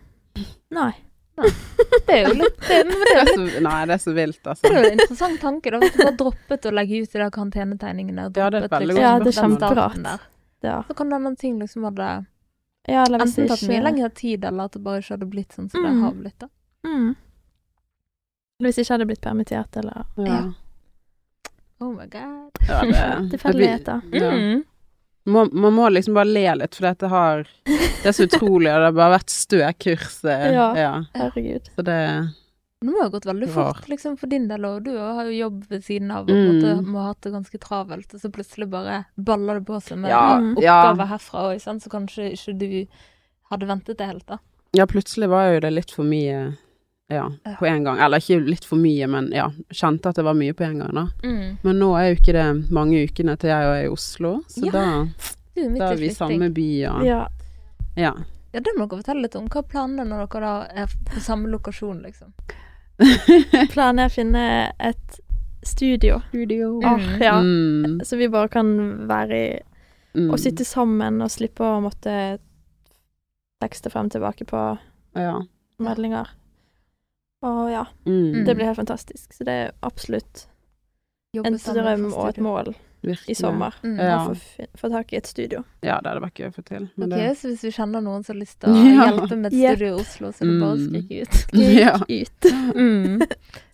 nei. 0.75 0.91
Det 2.09 2.15
er 2.17 2.25
jo 2.27 2.33
litt 2.35 2.57
det, 2.67 2.79
det 2.89 2.95
Det 2.99 3.11
er 3.15 3.29
jo 3.31 3.35
litt 3.45 3.59
nei, 3.63 3.77
det 3.87 3.95
er 3.95 4.01
så 4.03 4.13
vilt, 4.17 4.39
det 4.43 4.51
altså. 4.51 4.67
er 4.67 4.75
jo 4.75 4.81
en 4.89 4.97
interessant 4.97 5.39
tanke, 5.41 5.71
da. 5.71 5.79
Hvis 5.83 5.95
du 5.95 6.01
bare 6.03 6.17
droppet 6.19 6.67
å 6.67 6.73
legge 6.75 6.99
ut 7.05 7.13
de 7.13 7.21
der 7.23 7.31
karantenetegningene. 7.37 8.25
Ja, 8.35 8.49
det 8.51 8.59
er 8.65 8.67
veldig 8.73 8.97
godt 8.97 9.05
Ja, 9.05 9.13
det 9.23 9.35
er 9.37 10.03
der. 10.09 10.27
Ja. 10.67 10.81
Så 10.89 10.97
kan 10.99 11.13
denne 11.15 11.33
ting 11.39 11.61
liksom 11.63 11.87
hadde 11.87 12.09
ja, 12.89 13.05
enten 13.07 13.49
tatt 13.49 13.63
mye 13.71 13.85
lengre 13.85 14.11
tid, 14.17 14.45
eller 14.49 14.67
at 14.67 14.75
det 14.75 14.83
bare 14.83 15.03
ikke 15.05 15.15
hadde 15.15 15.31
blitt 15.31 15.55
sånn 15.55 15.69
som 15.71 15.85
det 15.85 15.93
Mm. 15.93 16.03
har 16.03 16.17
blitt. 16.19 16.39
da. 16.43 16.49
mm. 16.89 17.09
Hvis 18.59 18.75
jeg 18.79 18.85
ikke 18.89 18.95
hadde 18.97 19.07
blitt 19.07 19.23
permittert, 19.23 19.77
eller 19.79 20.05
Ja. 20.19 20.39
Oh 21.81 21.93
my 21.95 22.07
god. 22.11 22.51
Ja, 22.67 22.81
det, 22.83 23.31
Tilfeldigheter. 23.37 24.01
Ja. 24.13 24.31
Mm. 24.35 24.65
Man, 25.29 25.51
man 25.53 25.73
må 25.77 25.89
liksom 25.93 26.15
bare 26.17 26.27
le 26.27 26.43
litt, 26.59 26.75
for 26.75 26.89
dette 26.89 27.07
har 27.13 27.45
Det 28.03 28.09
er 28.11 28.17
så 28.17 28.27
utrolig, 28.27 28.73
og 28.73 28.81
det 28.83 28.89
har 28.89 28.97
bare 28.97 29.15
vært 29.19 29.31
stø 29.31 29.61
kurs. 29.79 30.25
eh, 30.25 30.49
Ja. 30.57 30.73
ja. 30.75 30.93
Herregud. 31.15 31.71
Så 31.77 31.85
det 31.87 31.99
Det 32.81 32.95
har 32.95 33.05
det 33.09 33.13
gått 33.13 33.27
veldig 33.31 33.49
fort 33.55 33.89
liksom, 33.91 34.17
for 34.19 34.27
din 34.31 34.49
del, 34.49 34.65
og 34.65 34.83
du 34.87 34.93
har 34.97 35.25
jo 35.27 35.37
jobb 35.39 35.65
ved 35.71 35.85
siden 35.87 36.11
av 36.15 36.27
og 36.27 36.35
Mm. 36.35 36.47
måte 36.51 36.75
må 36.87 36.99
ha 37.03 37.09
hatt 37.13 37.21
det 37.23 37.33
ganske 37.33 37.59
travelt, 37.63 38.15
og 38.15 38.21
så 38.21 38.31
plutselig 38.31 38.69
bare 38.71 39.05
baller 39.19 39.59
det 39.61 39.67
på 39.67 39.79
seg 39.83 39.99
med 39.99 40.11
Ja, 40.11 40.39
Mm. 40.41 40.55
ja. 40.63 40.83
oppgaver 40.83 41.07
herfra 41.15 41.47
òg, 41.55 41.61
så 41.63 41.89
kanskje 41.91 42.33
ikke 42.35 42.59
du 42.59 42.87
hadde 43.53 43.67
ventet 43.67 43.99
det 43.99 44.07
helt, 44.07 44.27
da. 44.27 44.39
Ja, 44.75 44.87
plutselig 44.87 45.29
var 45.29 45.53
jo 45.55 45.61
det 45.61 45.73
litt 45.73 45.91
for 45.91 46.03
mye 46.05 46.57
ja, 47.09 47.27
på 47.59 47.67
en 47.67 47.85
gang. 47.85 47.99
Eller 48.05 48.21
ikke 48.23 48.41
litt 48.45 48.65
for 48.69 48.77
mye, 48.81 49.07
men 49.11 49.31
ja, 49.33 49.49
kjente 49.73 50.11
at 50.11 50.19
det 50.21 50.25
var 50.27 50.37
mye 50.37 50.55
på 50.57 50.65
en 50.67 50.79
gang, 50.83 50.95
da. 50.95 51.07
Mm. 51.25 51.59
Men 51.65 51.79
nå 51.81 51.91
er 51.99 52.11
jo 52.11 52.19
ikke 52.21 52.35
det 52.37 52.47
mange 52.75 53.03
ukene 53.09 53.37
til 53.41 53.53
jeg 53.53 53.69
er 53.75 53.85
i 53.87 53.93
Oslo, 53.93 54.35
så 54.49 54.67
Ja, 54.69 54.73
da, 54.75 54.83
er 55.57 55.79
da 55.79 55.93
er 55.93 56.03
vi 56.03 56.11
i 56.11 56.15
samme 56.15 56.51
by, 56.55 56.69
og 56.93 57.07
Ja. 57.07 57.23
ja. 57.97 58.13
Ja, 58.53 58.61
det 58.65 58.73
må 58.79 58.87
dere 58.89 59.03
fortelle 59.03 59.27
litt 59.27 59.37
om. 59.37 59.49
Hva 59.53 59.61
er 59.61 59.69
planene 59.69 60.05
når 60.09 60.29
dere 60.33 60.41
da 60.41 60.83
er 60.85 60.93
på 61.09 61.21
samme 61.21 61.51
lokasjon, 61.53 62.01
liksom? 62.03 62.33
Planen 63.75 64.01
er 64.03 64.09
å 64.09 64.15
finne 64.15 64.45
et 64.81 65.19
studio. 65.67 66.21
Studio. 66.31 66.79
Mm. 66.81 67.21
Ja. 67.23 67.35
Mm, 67.41 68.01
Så 68.05 68.17
vi 68.17 68.29
bare 68.33 68.49
kan 68.49 68.73
være 69.09 69.39
i 69.39 69.49
mm. 70.19 70.31
Og 70.33 70.39
sitte 70.41 70.65
sammen 70.65 71.21
og 71.23 71.31
slippe 71.31 71.63
å 71.67 71.81
måtte 71.85 72.39
tekste 73.63 73.91
frem 73.93 74.09
tilbake 74.11 74.47
på 74.49 74.63
Ja. 75.19 75.37
meldinger. 75.79 76.29
Og 77.43 77.71
ja, 77.71 77.85
Mm. 78.07 78.45
det 78.45 78.55
blir 78.57 78.67
helt 78.67 78.77
fantastisk. 78.81 79.33
Så 79.33 79.45
det 79.45 79.53
er 79.53 79.71
absolutt 79.83 80.47
Jobbe 81.37 81.47
en 81.53 81.59
drøm 81.59 82.13
og 82.15 82.29
et 82.31 82.39
mål 82.43 82.75
Virkelig. 83.05 83.31
i 83.31 83.35
sommer. 83.35 83.75
Mm. 83.85 83.99
Ja. 84.01 84.17
Å 84.27 84.35
få, 84.35 84.67
få 84.81 84.89
tak 84.91 85.13
i 85.13 85.17
et 85.21 85.27
studio. 85.29 85.63
Ja, 85.85 86.01
det 86.03 86.09
hadde 86.11 86.21
vært 86.25 86.35
gøy 86.41 86.47
å 86.49 86.53
få 86.57 86.63
til. 86.67 86.89
Men 86.97 87.13
okay, 87.13 87.29
det 87.29 87.37
så 87.39 87.49
hvis 87.53 87.63
vi 87.63 87.71
kjenner 87.77 88.01
noen 88.03 88.25
som 88.25 88.35
har 88.35 88.41
lyst 88.43 88.59
til 88.61 88.69
å 88.71 88.73
Ja. 88.81 88.81
hjelpe 89.13 89.37
med 89.37 89.47
et 89.53 89.59
Yep. 89.59 89.77
studio 89.77 89.93
i 89.93 89.95
Oslo, 90.01 90.27
så 90.33 90.41
er 90.43 90.47
det 90.49 90.61
bare 90.61 90.73
å 90.73 90.77
Mm. 90.79 90.89
skrike 90.89 91.15
ut. 91.23 91.35
Ja. 91.79 91.95
Ut. 92.09 92.43
Mm. 92.75 93.21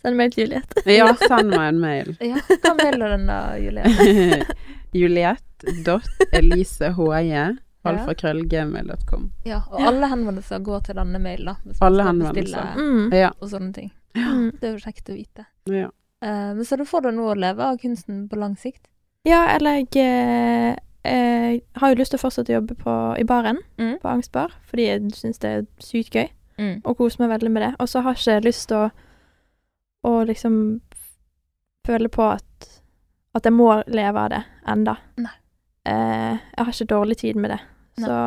Send 0.03 0.15
mail 0.17 0.31
til 0.31 0.43
Juliette. 0.45 0.75
Ja, 0.85 1.13
send 1.15 1.49
meg 1.49 1.67
en 1.73 1.79
mail. 1.81 2.17
Ja, 2.21 2.35
hva 2.61 2.73
mailer 2.77 3.09
den 3.17 3.25
da, 3.27 3.55
Juliette? 3.57 4.45
Juliette.elisehje 4.93 7.57
alfakrøllgmail.com. 7.91 9.27
Ja, 9.45 9.61
og 9.71 9.81
alle 9.87 10.07
henvendelser 10.11 10.59
går 10.65 10.81
til 10.87 10.95
denne 10.95 11.19
mailen, 11.21 11.45
da. 11.45 11.55
Hvis 11.65 11.81
Alle 11.81 12.03
man 12.03 12.21
skal 12.21 12.33
bestille 12.33 12.63
Mm. 12.77 13.13
Ja. 13.13 13.31
og 13.41 13.49
sånne 13.49 13.73
ting. 13.73 13.91
Mm. 14.15 14.51
Det 14.59 14.63
er 14.63 14.73
jo 14.77 14.83
kjekt 14.89 15.09
å 15.09 15.15
vite. 15.15 15.45
ja. 15.69 15.89
Uh, 16.23 16.55
men 16.55 16.63
så 16.65 16.77
du 16.77 16.85
får 16.85 17.01
da 17.03 17.11
nå 17.11 17.25
å 17.29 17.35
leve 17.37 17.59
av 17.61 17.77
kunsten 17.77 18.27
på 18.29 18.37
lang 18.39 18.55
sikt? 18.57 18.87
Ja, 19.25 19.43
eller 19.55 19.75
jeg 19.83 19.89
eh, 19.97 20.75
eh, 21.03 21.59
har 21.75 21.89
jo 21.91 21.95
lyst 21.99 22.11
til 22.15 22.17
å 22.17 22.21
fortsette 22.23 22.49
å 22.53 22.55
jobbe 22.61 22.75
på, 22.79 22.93
i 23.19 23.23
baren, 23.23 23.59
Mm. 23.77 23.99
på 24.01 24.07
Angstbar, 24.09 24.51
fordi 24.65 24.85
jeg 24.87 25.01
syns 25.13 25.37
det 25.39 25.49
er 25.51 25.65
sykt 25.79 26.13
gøy, 26.15 26.29
Mm. 26.57 26.81
og 26.85 26.97
koser 26.97 27.19
meg 27.27 27.29
veldig 27.39 27.51
med 27.51 27.61
det. 27.63 27.75
Og 27.79 27.87
så 27.89 28.01
har 28.01 28.13
jeg 28.15 28.39
ikke 28.41 28.45
lyst 28.47 28.67
til 28.69 28.77
å, 28.77 28.91
å 30.07 30.25
liksom 30.25 30.81
føle 31.85 32.07
på 32.09 32.23
at, 32.31 32.81
at 33.35 33.43
jeg 33.43 33.53
må 33.53 33.83
leve 33.87 34.17
av 34.17 34.29
det 34.29 34.43
enda. 34.67 34.97
Nei. 35.17 35.31
Eh, 35.85 36.39
jeg 36.57 36.65
har 36.65 36.71
ikke 36.73 36.87
dårlig 36.95 37.17
tid 37.17 37.35
med 37.35 37.51
det, 37.51 37.59
Nei. 37.97 38.07
så 38.09 38.19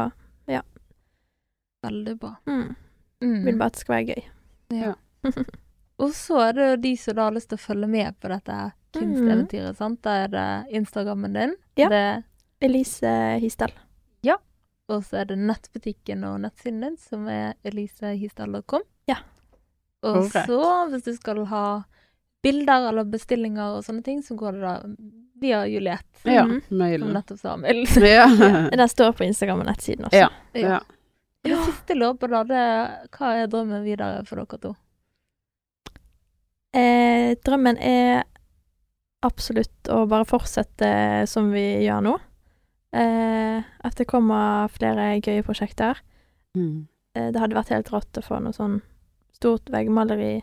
Veldig 1.83 2.17
bra. 2.19 2.33
mm, 2.47 2.75
Mm. 3.23 3.45
vil 3.45 3.57
bare 3.59 3.67
at 3.67 3.73
det 3.73 3.81
skal 3.81 3.95
være 3.95 4.15
gøy. 4.15 4.25
Ja. 4.75 4.95
Og 6.03 6.11
så 6.15 6.39
er 6.49 6.53
det 6.55 6.67
jo 6.71 6.77
de 6.83 6.93
som 6.97 7.15
da 7.19 7.25
har 7.29 7.33
lyst 7.35 7.49
til 7.51 7.59
å 7.59 7.63
følge 7.63 7.89
med 7.91 8.17
på 8.23 8.29
dette 8.31 8.57
kunsteventyret, 8.95 9.75
mm. 9.75 9.79
sant. 9.79 10.01
Da 10.03 10.11
er 10.25 10.29
det 10.29 10.45
Instagrammen 10.79 11.35
din, 11.35 11.55
Ja. 11.79 11.89
det, 11.89 12.25
Elise 12.61 13.39
Hisdal. 13.43 13.73
og 14.91 15.03
så 15.05 15.19
er 15.21 15.25
det 15.29 15.37
nettbutikken 15.39 16.23
og 16.25 16.39
nettsiden 16.41 16.81
din, 16.81 16.95
som 16.97 17.27
er 17.29 17.53
elisehisdal.com. 17.63 18.81
Ja. 19.07 19.17
Og 20.03 20.31
Korrekt. 20.31 20.47
så, 20.49 20.89
hvis 20.89 21.03
du 21.05 21.15
skal 21.15 21.45
ha 21.51 21.83
bilder 22.43 22.89
eller 22.89 23.05
bestillinger 23.05 23.77
og 23.77 23.85
sånne 23.85 24.03
ting, 24.03 24.23
så 24.25 24.35
går 24.35 24.53
det 24.53 24.63
da 24.63 24.75
via 25.41 25.63
Juliette, 25.67 26.23
Ja, 26.29 26.45
som 26.45 26.61
mailen. 26.79 27.13
nettopp 27.15 27.41
sa 27.41 27.57
mail. 27.57 27.85
Ja. 28.03 28.27
Den 28.73 28.89
står 28.89 29.13
på 29.19 29.25
Instagram 29.25 29.61
og 29.65 29.71
nettsiden 29.71 30.09
også. 30.09 30.25
Ja. 30.25 30.31
Ja. 30.53 30.79
ja. 30.79 30.81
Det 31.49 31.59
siste 31.65 31.95
på, 32.19 32.27
da, 32.29 32.43
det 32.45 32.63
hva 33.15 33.31
er 33.39 33.47
drømmen 33.49 33.85
videre 33.87 34.25
for 34.27 34.43
dere 34.43 34.59
to? 34.61 34.75
Eh, 36.77 37.37
drømmen 37.47 37.79
er 37.81 38.25
absolutt 39.25 39.89
å 39.91 40.03
bare 40.11 40.27
fortsette 40.29 40.91
som 41.31 41.51
vi 41.55 41.65
gjør 41.87 42.05
nå. 42.05 42.19
Eh, 42.93 43.63
at 43.85 43.97
det 43.99 44.09
kommer 44.09 44.69
flere 44.73 45.17
gøye 45.23 45.45
prosjekter. 45.47 46.01
Mm. 46.57 46.87
Eh, 47.15 47.31
det 47.33 47.41
hadde 47.41 47.57
vært 47.59 47.73
helt 47.75 47.91
rått 47.93 48.21
å 48.21 48.25
få 48.25 48.41
noe 48.43 48.57
sånn 48.57 48.81
stort 49.37 49.71
veggmaleri 49.73 50.39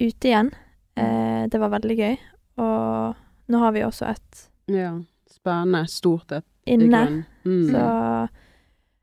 ute 0.00 0.30
igjen. 0.30 0.52
Eh, 0.96 1.46
det 1.50 1.60
var 1.60 1.74
veldig 1.76 1.96
gøy. 1.98 2.16
Og 2.60 3.26
nå 3.50 3.60
har 3.62 3.74
vi 3.76 3.84
også 3.86 4.12
et 4.14 4.46
ja. 4.70 4.94
Spennende. 5.30 5.86
Stort 5.90 6.32
et 6.36 6.46
inne. 6.68 7.24
Mm. 7.44 7.70
Så 7.72 7.84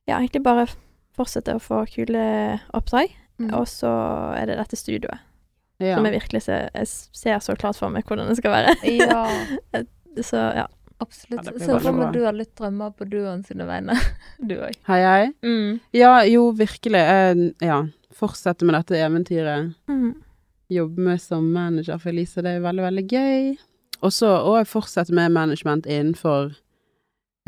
ja, 0.07 0.19
egentlig 0.19 0.43
bare 0.45 0.67
fortsette 1.17 1.55
å 1.57 1.61
få 1.61 1.81
kule 1.91 2.21
oppdrag. 2.77 3.11
Mm. 3.37 3.51
Og 3.57 3.67
så 3.69 3.89
er 4.37 4.49
det 4.49 4.57
dette 4.57 4.79
studioet, 4.79 5.21
ja. 5.77 5.97
som 5.97 6.07
jeg 6.07 6.15
virkelig 6.15 6.41
ser, 6.47 6.71
jeg 6.73 6.89
ser 6.89 7.41
så 7.45 7.53
klart 7.59 7.77
for 7.77 7.93
meg 7.93 8.07
hvordan 8.07 8.31
det 8.31 8.39
skal 8.39 8.55
være. 8.55 8.73
Ja, 8.97 9.25
Så 10.25 10.39
ja. 10.57 10.63
absolutt. 10.97 11.45
Ja, 11.45 11.59
Så 11.61 11.75
for 11.83 11.93
meg 11.93 12.15
du 12.15 12.23
har 12.25 12.33
litt 12.33 12.55
drømmer 12.57 12.95
på 12.97 13.05
duoen 13.05 13.43
sine 13.45 13.67
vegne, 13.69 13.93
du 14.49 14.55
òg. 14.57 14.73
Hei, 14.89 15.01
hei. 15.05 15.27
Mm. 15.45 15.77
Ja, 15.93 16.13
jo, 16.25 16.47
virkelig. 16.57 17.03
Ja. 17.61 17.83
Fortsette 18.17 18.65
med 18.65 18.73
dette 18.79 18.97
eventyret. 18.97 19.75
Mm. 19.91 20.15
Jobbe 20.73 21.05
med 21.05 21.21
som 21.21 21.45
manager 21.53 22.01
for 22.01 22.09
Elise, 22.09 22.41
det 22.41 22.57
er 22.57 22.65
veldig, 22.65 22.87
veldig 22.87 23.05
gøy. 23.05 23.51
Og 24.05 24.11
så 24.13 24.27
fortsetter 24.29 24.65
fortsette 24.69 25.13
med 25.13 25.31
management 25.33 25.85
innenfor 25.89 26.51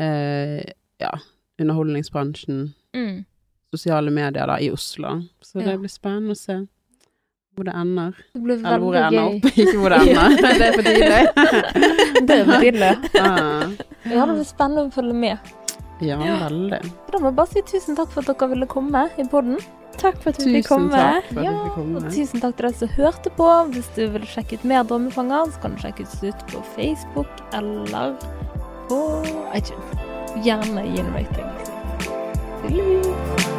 eh, 0.00 0.64
ja, 1.00 1.12
underholdningsbransjen, 1.60 2.74
Mm. 2.94 3.24
sosiale 3.70 4.10
medier 4.10 4.46
da, 4.50 4.56
i 4.58 4.70
Oslo. 4.74 5.20
Så 5.40 5.60
det 5.62 5.76
blir 5.78 5.88
spennende 5.92 6.34
å 6.34 6.38
se 6.38 6.56
hvor 7.54 7.64
det 7.68 7.74
ender. 7.76 8.16
Det 8.34 8.40
blir 8.42 8.56
Eller 8.58 8.78
hvor 8.82 8.92
det 8.96 9.02
ender 9.04 9.20
gøy. 9.20 9.36
opp, 9.36 9.58
ikke 9.62 9.76
hvor 9.78 9.90
det 9.90 10.00
ender. 10.08 10.36
det 10.42 10.66
er 10.66 10.72
for 10.72 10.82
tidlig. 10.88 11.22
det 12.26 12.36
er 12.38 12.44
for 12.48 12.64
tidlig. 12.64 12.90
Ah, 13.20 13.70
Ja, 14.10 14.26
det 14.26 14.34
blir 14.34 14.48
spennende 14.48 14.86
å 14.88 14.92
følge 14.94 15.14
med. 15.14 15.38
ja, 16.02 16.16
veldig. 16.48 16.80
Da 17.12 17.18
må 17.20 17.28
jeg 17.30 17.36
bare 17.36 17.52
si 17.52 17.62
tusen 17.70 17.96
takk 17.98 18.10
for 18.14 18.24
at 18.24 18.32
dere 18.32 18.48
ville 18.54 18.66
komme 18.66 19.04
i 19.20 19.26
podden. 19.30 19.58
Takk 20.00 20.16
for 20.22 20.30
at 20.32 20.38
du 20.40 20.46
fikk 20.48 20.66
komme. 20.68 20.90
takk 20.90 21.26
for 21.28 21.40
at 21.40 21.44
Ja, 21.44 21.52
og 21.52 21.74
komme. 21.76 22.00
tusen 22.10 22.40
takk 22.40 22.56
til 22.56 22.66
dere 22.66 22.74
som 22.80 22.88
hørte 22.96 23.30
på. 23.36 23.48
Hvis 23.74 23.88
du 23.96 24.02
vil 24.14 24.24
sjekke 24.26 24.58
ut 24.58 24.64
mer 24.64 24.82
Drømmefanger, 24.88 25.52
så 25.52 25.60
kan 25.60 25.76
du 25.76 25.82
sjekke 25.84 26.06
ut 26.08 26.24
ut 26.30 26.46
på 26.52 26.62
Facebook 26.76 27.28
eller 27.52 28.16
på 28.88 29.00
iTunes. 29.54 29.94
Gjerne 30.44 30.86
gi 30.88 31.00
en 31.04 31.12
rating. 31.14 31.50
Tudelut. 32.62 33.49